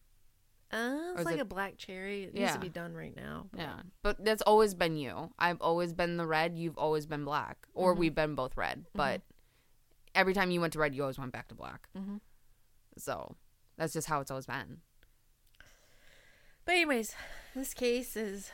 Uh, 0.72 1.14
it's 1.16 1.24
like 1.24 1.36
it- 1.36 1.40
a 1.40 1.44
black 1.44 1.76
cherry. 1.76 2.24
It 2.24 2.34
needs 2.34 2.52
to 2.52 2.58
be 2.58 2.68
done 2.68 2.94
right 2.94 3.14
now. 3.14 3.46
but- 3.52 3.60
Yeah, 3.60 3.76
but 4.02 4.24
that's 4.24 4.42
always 4.42 4.74
been 4.74 4.96
you. 4.96 5.32
I've 5.38 5.60
always 5.60 5.92
been 5.92 6.16
the 6.16 6.26
red. 6.26 6.56
You've 6.56 6.78
always 6.78 7.06
been 7.06 7.24
black, 7.24 7.66
or 7.74 7.94
Mhm. 7.94 7.98
we've 7.98 8.14
been 8.14 8.34
both 8.34 8.56
red. 8.56 8.86
But 8.94 9.22
every 10.14 10.34
time 10.34 10.50
you 10.50 10.60
went 10.60 10.72
to 10.74 10.78
red, 10.78 10.94
you 10.94 11.02
always 11.02 11.18
went 11.18 11.32
back 11.32 11.48
to 11.48 11.54
black. 11.54 11.88
Mhm. 11.96 12.20
So 12.98 13.36
that's 13.76 13.92
just 13.92 14.08
how 14.08 14.20
it's 14.20 14.30
always 14.30 14.46
been. 14.46 14.78
But 16.64 16.76
anyways, 16.76 17.14
this 17.54 17.74
case 17.74 18.16
is 18.16 18.50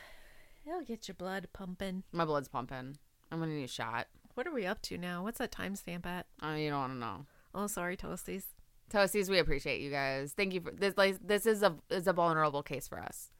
it'll 0.65 0.81
get 0.81 1.07
your 1.07 1.15
blood 1.15 1.47
pumping. 1.53 2.03
My 2.11 2.25
blood's 2.25 2.49
pumping. 2.49 2.97
I'm 3.31 3.39
gonna 3.39 3.53
need 3.53 3.63
a 3.63 3.67
shot. 3.67 4.07
What 4.33 4.47
are 4.47 4.53
we 4.53 4.65
up 4.65 4.81
to 4.83 4.97
now? 4.97 5.23
What's 5.23 5.39
that 5.39 5.51
timestamp 5.51 6.05
at? 6.05 6.25
Uh, 6.43 6.55
you 6.55 6.69
don't 6.69 6.79
want 6.79 6.93
to 6.93 6.99
know. 6.99 7.25
Oh, 7.53 7.67
sorry, 7.67 7.97
toasties. 7.97 8.43
Toasties, 8.91 9.29
we 9.29 9.39
appreciate 9.39 9.81
you 9.81 9.89
guys. 9.91 10.33
Thank 10.33 10.53
you 10.53 10.61
for 10.61 10.71
this. 10.71 10.95
Like 10.97 11.25
this 11.25 11.45
is 11.45 11.63
a 11.63 11.75
is 11.89 12.07
a 12.07 12.13
vulnerable 12.13 12.63
case 12.63 12.87
for 12.87 12.99
us. 12.99 13.31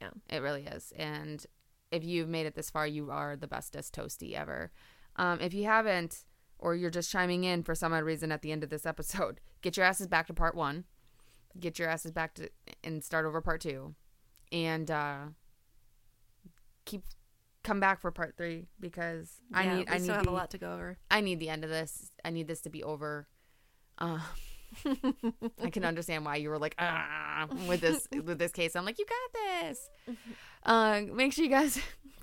Yeah. 0.00 0.10
it 0.28 0.42
really 0.42 0.64
is. 0.64 0.92
And 0.96 1.44
if 1.90 2.04
you've 2.04 2.28
made 2.28 2.46
it 2.46 2.54
this 2.54 2.70
far, 2.70 2.86
you 2.86 3.10
are 3.10 3.36
the 3.36 3.46
bestest 3.46 3.94
toasty 3.94 4.34
ever. 4.34 4.70
Um, 5.16 5.40
if 5.40 5.54
you 5.54 5.64
haven't, 5.64 6.24
or 6.64 6.74
you're 6.74 6.90
just 6.90 7.12
chiming 7.12 7.44
in 7.44 7.62
for 7.62 7.74
some 7.74 7.92
odd 7.92 8.04
reason 8.04 8.32
at 8.32 8.40
the 8.40 8.50
end 8.50 8.64
of 8.64 8.70
this 8.70 8.86
episode, 8.86 9.38
get 9.62 9.76
your 9.76 9.84
asses 9.84 10.08
back 10.08 10.26
to 10.26 10.34
part 10.34 10.54
one. 10.56 10.84
Get 11.60 11.78
your 11.78 11.88
asses 11.88 12.10
back 12.10 12.34
to 12.34 12.48
and 12.82 13.04
start 13.04 13.26
over 13.26 13.40
part 13.40 13.60
two, 13.60 13.94
and 14.50 14.90
uh, 14.90 15.18
keep 16.84 17.02
come 17.62 17.78
back 17.78 18.00
for 18.00 18.10
part 18.10 18.34
three 18.36 18.66
because 18.80 19.40
I 19.52 19.66
need 19.66 19.88
I 19.88 19.98
need 19.98 20.02
still 20.02 20.16
have 20.16 20.24
the, 20.24 20.30
a 20.30 20.32
lot 20.32 20.50
to 20.50 20.58
go 20.58 20.72
over. 20.72 20.98
I 21.12 21.20
need 21.20 21.38
the 21.38 21.50
end 21.50 21.62
of 21.62 21.70
this. 21.70 22.10
I 22.24 22.30
need 22.30 22.48
this 22.48 22.62
to 22.62 22.70
be 22.70 22.82
over. 22.82 23.28
Uh, 23.98 24.18
I 25.62 25.70
can 25.70 25.84
understand 25.84 26.24
why 26.24 26.36
you 26.36 26.48
were 26.48 26.58
like 26.58 26.74
ah 26.80 27.46
with 27.68 27.82
this 27.82 28.08
with 28.24 28.38
this 28.38 28.50
case. 28.50 28.74
I'm 28.74 28.84
like, 28.84 28.98
you 28.98 29.06
got 29.06 29.66
this. 29.68 29.90
Uh, 30.64 31.02
make 31.12 31.32
sure 31.32 31.44
you 31.44 31.50
guys 31.50 31.78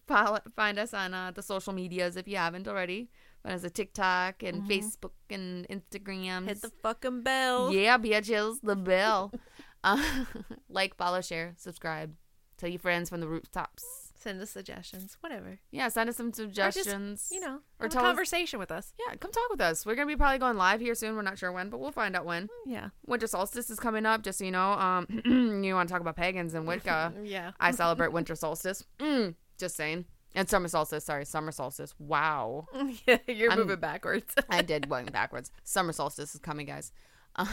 follow, 0.08 0.40
find 0.58 0.78
us 0.78 0.94
on 0.94 1.14
uh, 1.14 1.32
the 1.32 1.42
social 1.42 1.72
medias 1.72 2.18
if 2.18 2.28
you 2.28 2.36
haven't 2.36 2.68
already. 2.68 3.10
Find 3.44 3.56
us 3.56 3.64
a 3.64 3.70
TikTok 3.70 4.44
and 4.44 4.64
Mhm. 4.64 4.68
Facebook 4.68 5.12
and 5.30 5.68
Instagram. 5.68 6.46
Hit 6.48 6.62
the 6.62 6.70
fucking 6.84 7.24
bell. 7.24 7.72
Yeah, 7.74 7.98
bitches, 7.98 8.60
the 8.62 8.76
bell. 8.76 9.32
uh, 9.84 10.26
like, 10.70 10.96
follow, 10.96 11.22
share, 11.22 11.54
subscribe. 11.58 12.16
Tell 12.58 12.70
your 12.70 12.80
friends 12.80 13.10
from 13.10 13.20
the 13.22 13.28
rooftops. 13.28 13.84
Send 14.20 14.40
us 14.40 14.52
suggestions, 14.52 15.18
whatever. 15.22 15.58
Yeah, 15.72 15.88
send 15.88 16.08
us 16.08 16.18
some 16.18 16.28
Or 16.28 16.46
just, 16.46 16.78
suggestions. 16.78 17.30
you 17.32 17.40
know, 17.40 17.62
or 17.80 17.88
tell 17.88 18.04
us- 18.04 18.08
conversation 18.10 18.60
with 18.60 18.70
us. 18.72 18.94
Yeah, 19.00 19.16
come 19.16 19.32
talk 19.32 19.50
with 19.50 19.62
us. 19.62 19.84
We're 19.84 19.96
gonna 19.96 20.06
be 20.06 20.16
probably 20.16 20.38
going 20.38 20.58
live 20.58 20.80
here 20.80 20.94
soon. 20.94 21.16
We're 21.16 21.24
not 21.24 21.40
sure 21.40 21.52
when, 21.52 21.72
but 21.72 21.80
we'll 21.80 21.92
find 21.92 22.16
out 22.16 22.26
when. 22.26 22.48
Yeah. 22.68 22.90
Winter 23.08 23.26
solstice 23.26 23.72
is 23.72 23.80
coming 23.80 24.06
up, 24.06 24.22
just 24.22 24.38
so 24.38 24.46
you 24.46 24.52
know. 24.52 24.74
Um, 24.74 25.08
you 25.64 25.74
want 25.74 25.90
to 25.90 25.94
talk 25.94 26.02
about 26.02 26.16
pagans 26.18 26.54
and 26.54 26.68
Wicca? 26.68 27.14
Yeah. 27.24 27.54
I 27.60 27.72
celebrate 27.72 28.12
winter 28.12 28.36
solstice. 28.36 28.86
Mm, 29.00 29.34
just 29.58 29.76
saying. 29.76 30.06
And 30.34 30.50
summer 30.50 30.68
solstice. 30.70 31.04
Sorry, 31.04 31.26
summer 31.26 31.52
solstice. 31.52 31.94
Wow. 32.00 32.68
yeah, 33.08 33.18
you're 33.28 33.50
I'm- 33.52 33.60
moving 33.60 33.80
backwards. 33.80 34.34
I 34.50 34.62
did 34.72 34.90
went 34.90 35.12
backwards. 35.12 35.52
Summer 35.64 35.92
solstice 35.94 36.34
is 36.36 36.40
coming, 36.42 36.66
guys. 36.68 36.92
Uh, 37.36 37.46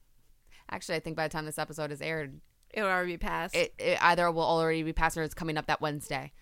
actually, 0.70 0.96
I 0.96 1.00
think 1.00 1.16
by 1.16 1.28
the 1.28 1.32
time 1.32 1.46
this 1.46 1.58
episode 1.58 1.92
is 1.92 2.00
aired, 2.02 2.40
It'll 2.72 2.88
already 2.88 3.12
be 3.12 3.18
passed. 3.18 3.56
it, 3.56 3.74
it 3.78 3.98
either 4.00 4.30
will 4.30 4.42
already 4.44 4.82
be 4.84 4.92
past 4.92 5.16
or 5.16 5.22
it's 5.22 5.34
coming 5.34 5.56
up 5.56 5.66
that 5.66 5.80
Wednesday. 5.80 6.32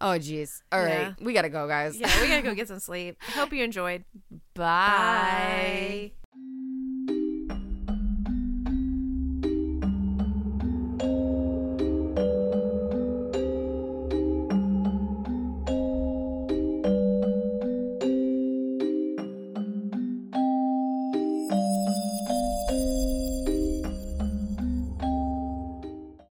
Oh, 0.00 0.18
jeez. 0.18 0.60
All 0.70 0.80
right, 0.80 0.90
Yeah. 0.90 1.12
we 1.20 1.32
gotta 1.32 1.48
go, 1.48 1.66
guys. 1.66 1.96
yeah, 1.98 2.20
we 2.20 2.28
gotta 2.28 2.42
go 2.42 2.54
get 2.54 2.68
some 2.68 2.78
sleep. 2.80 3.16
Hope 3.34 3.52
you 3.52 3.64
enjoyed. 3.64 4.04
Bye. 4.54 6.12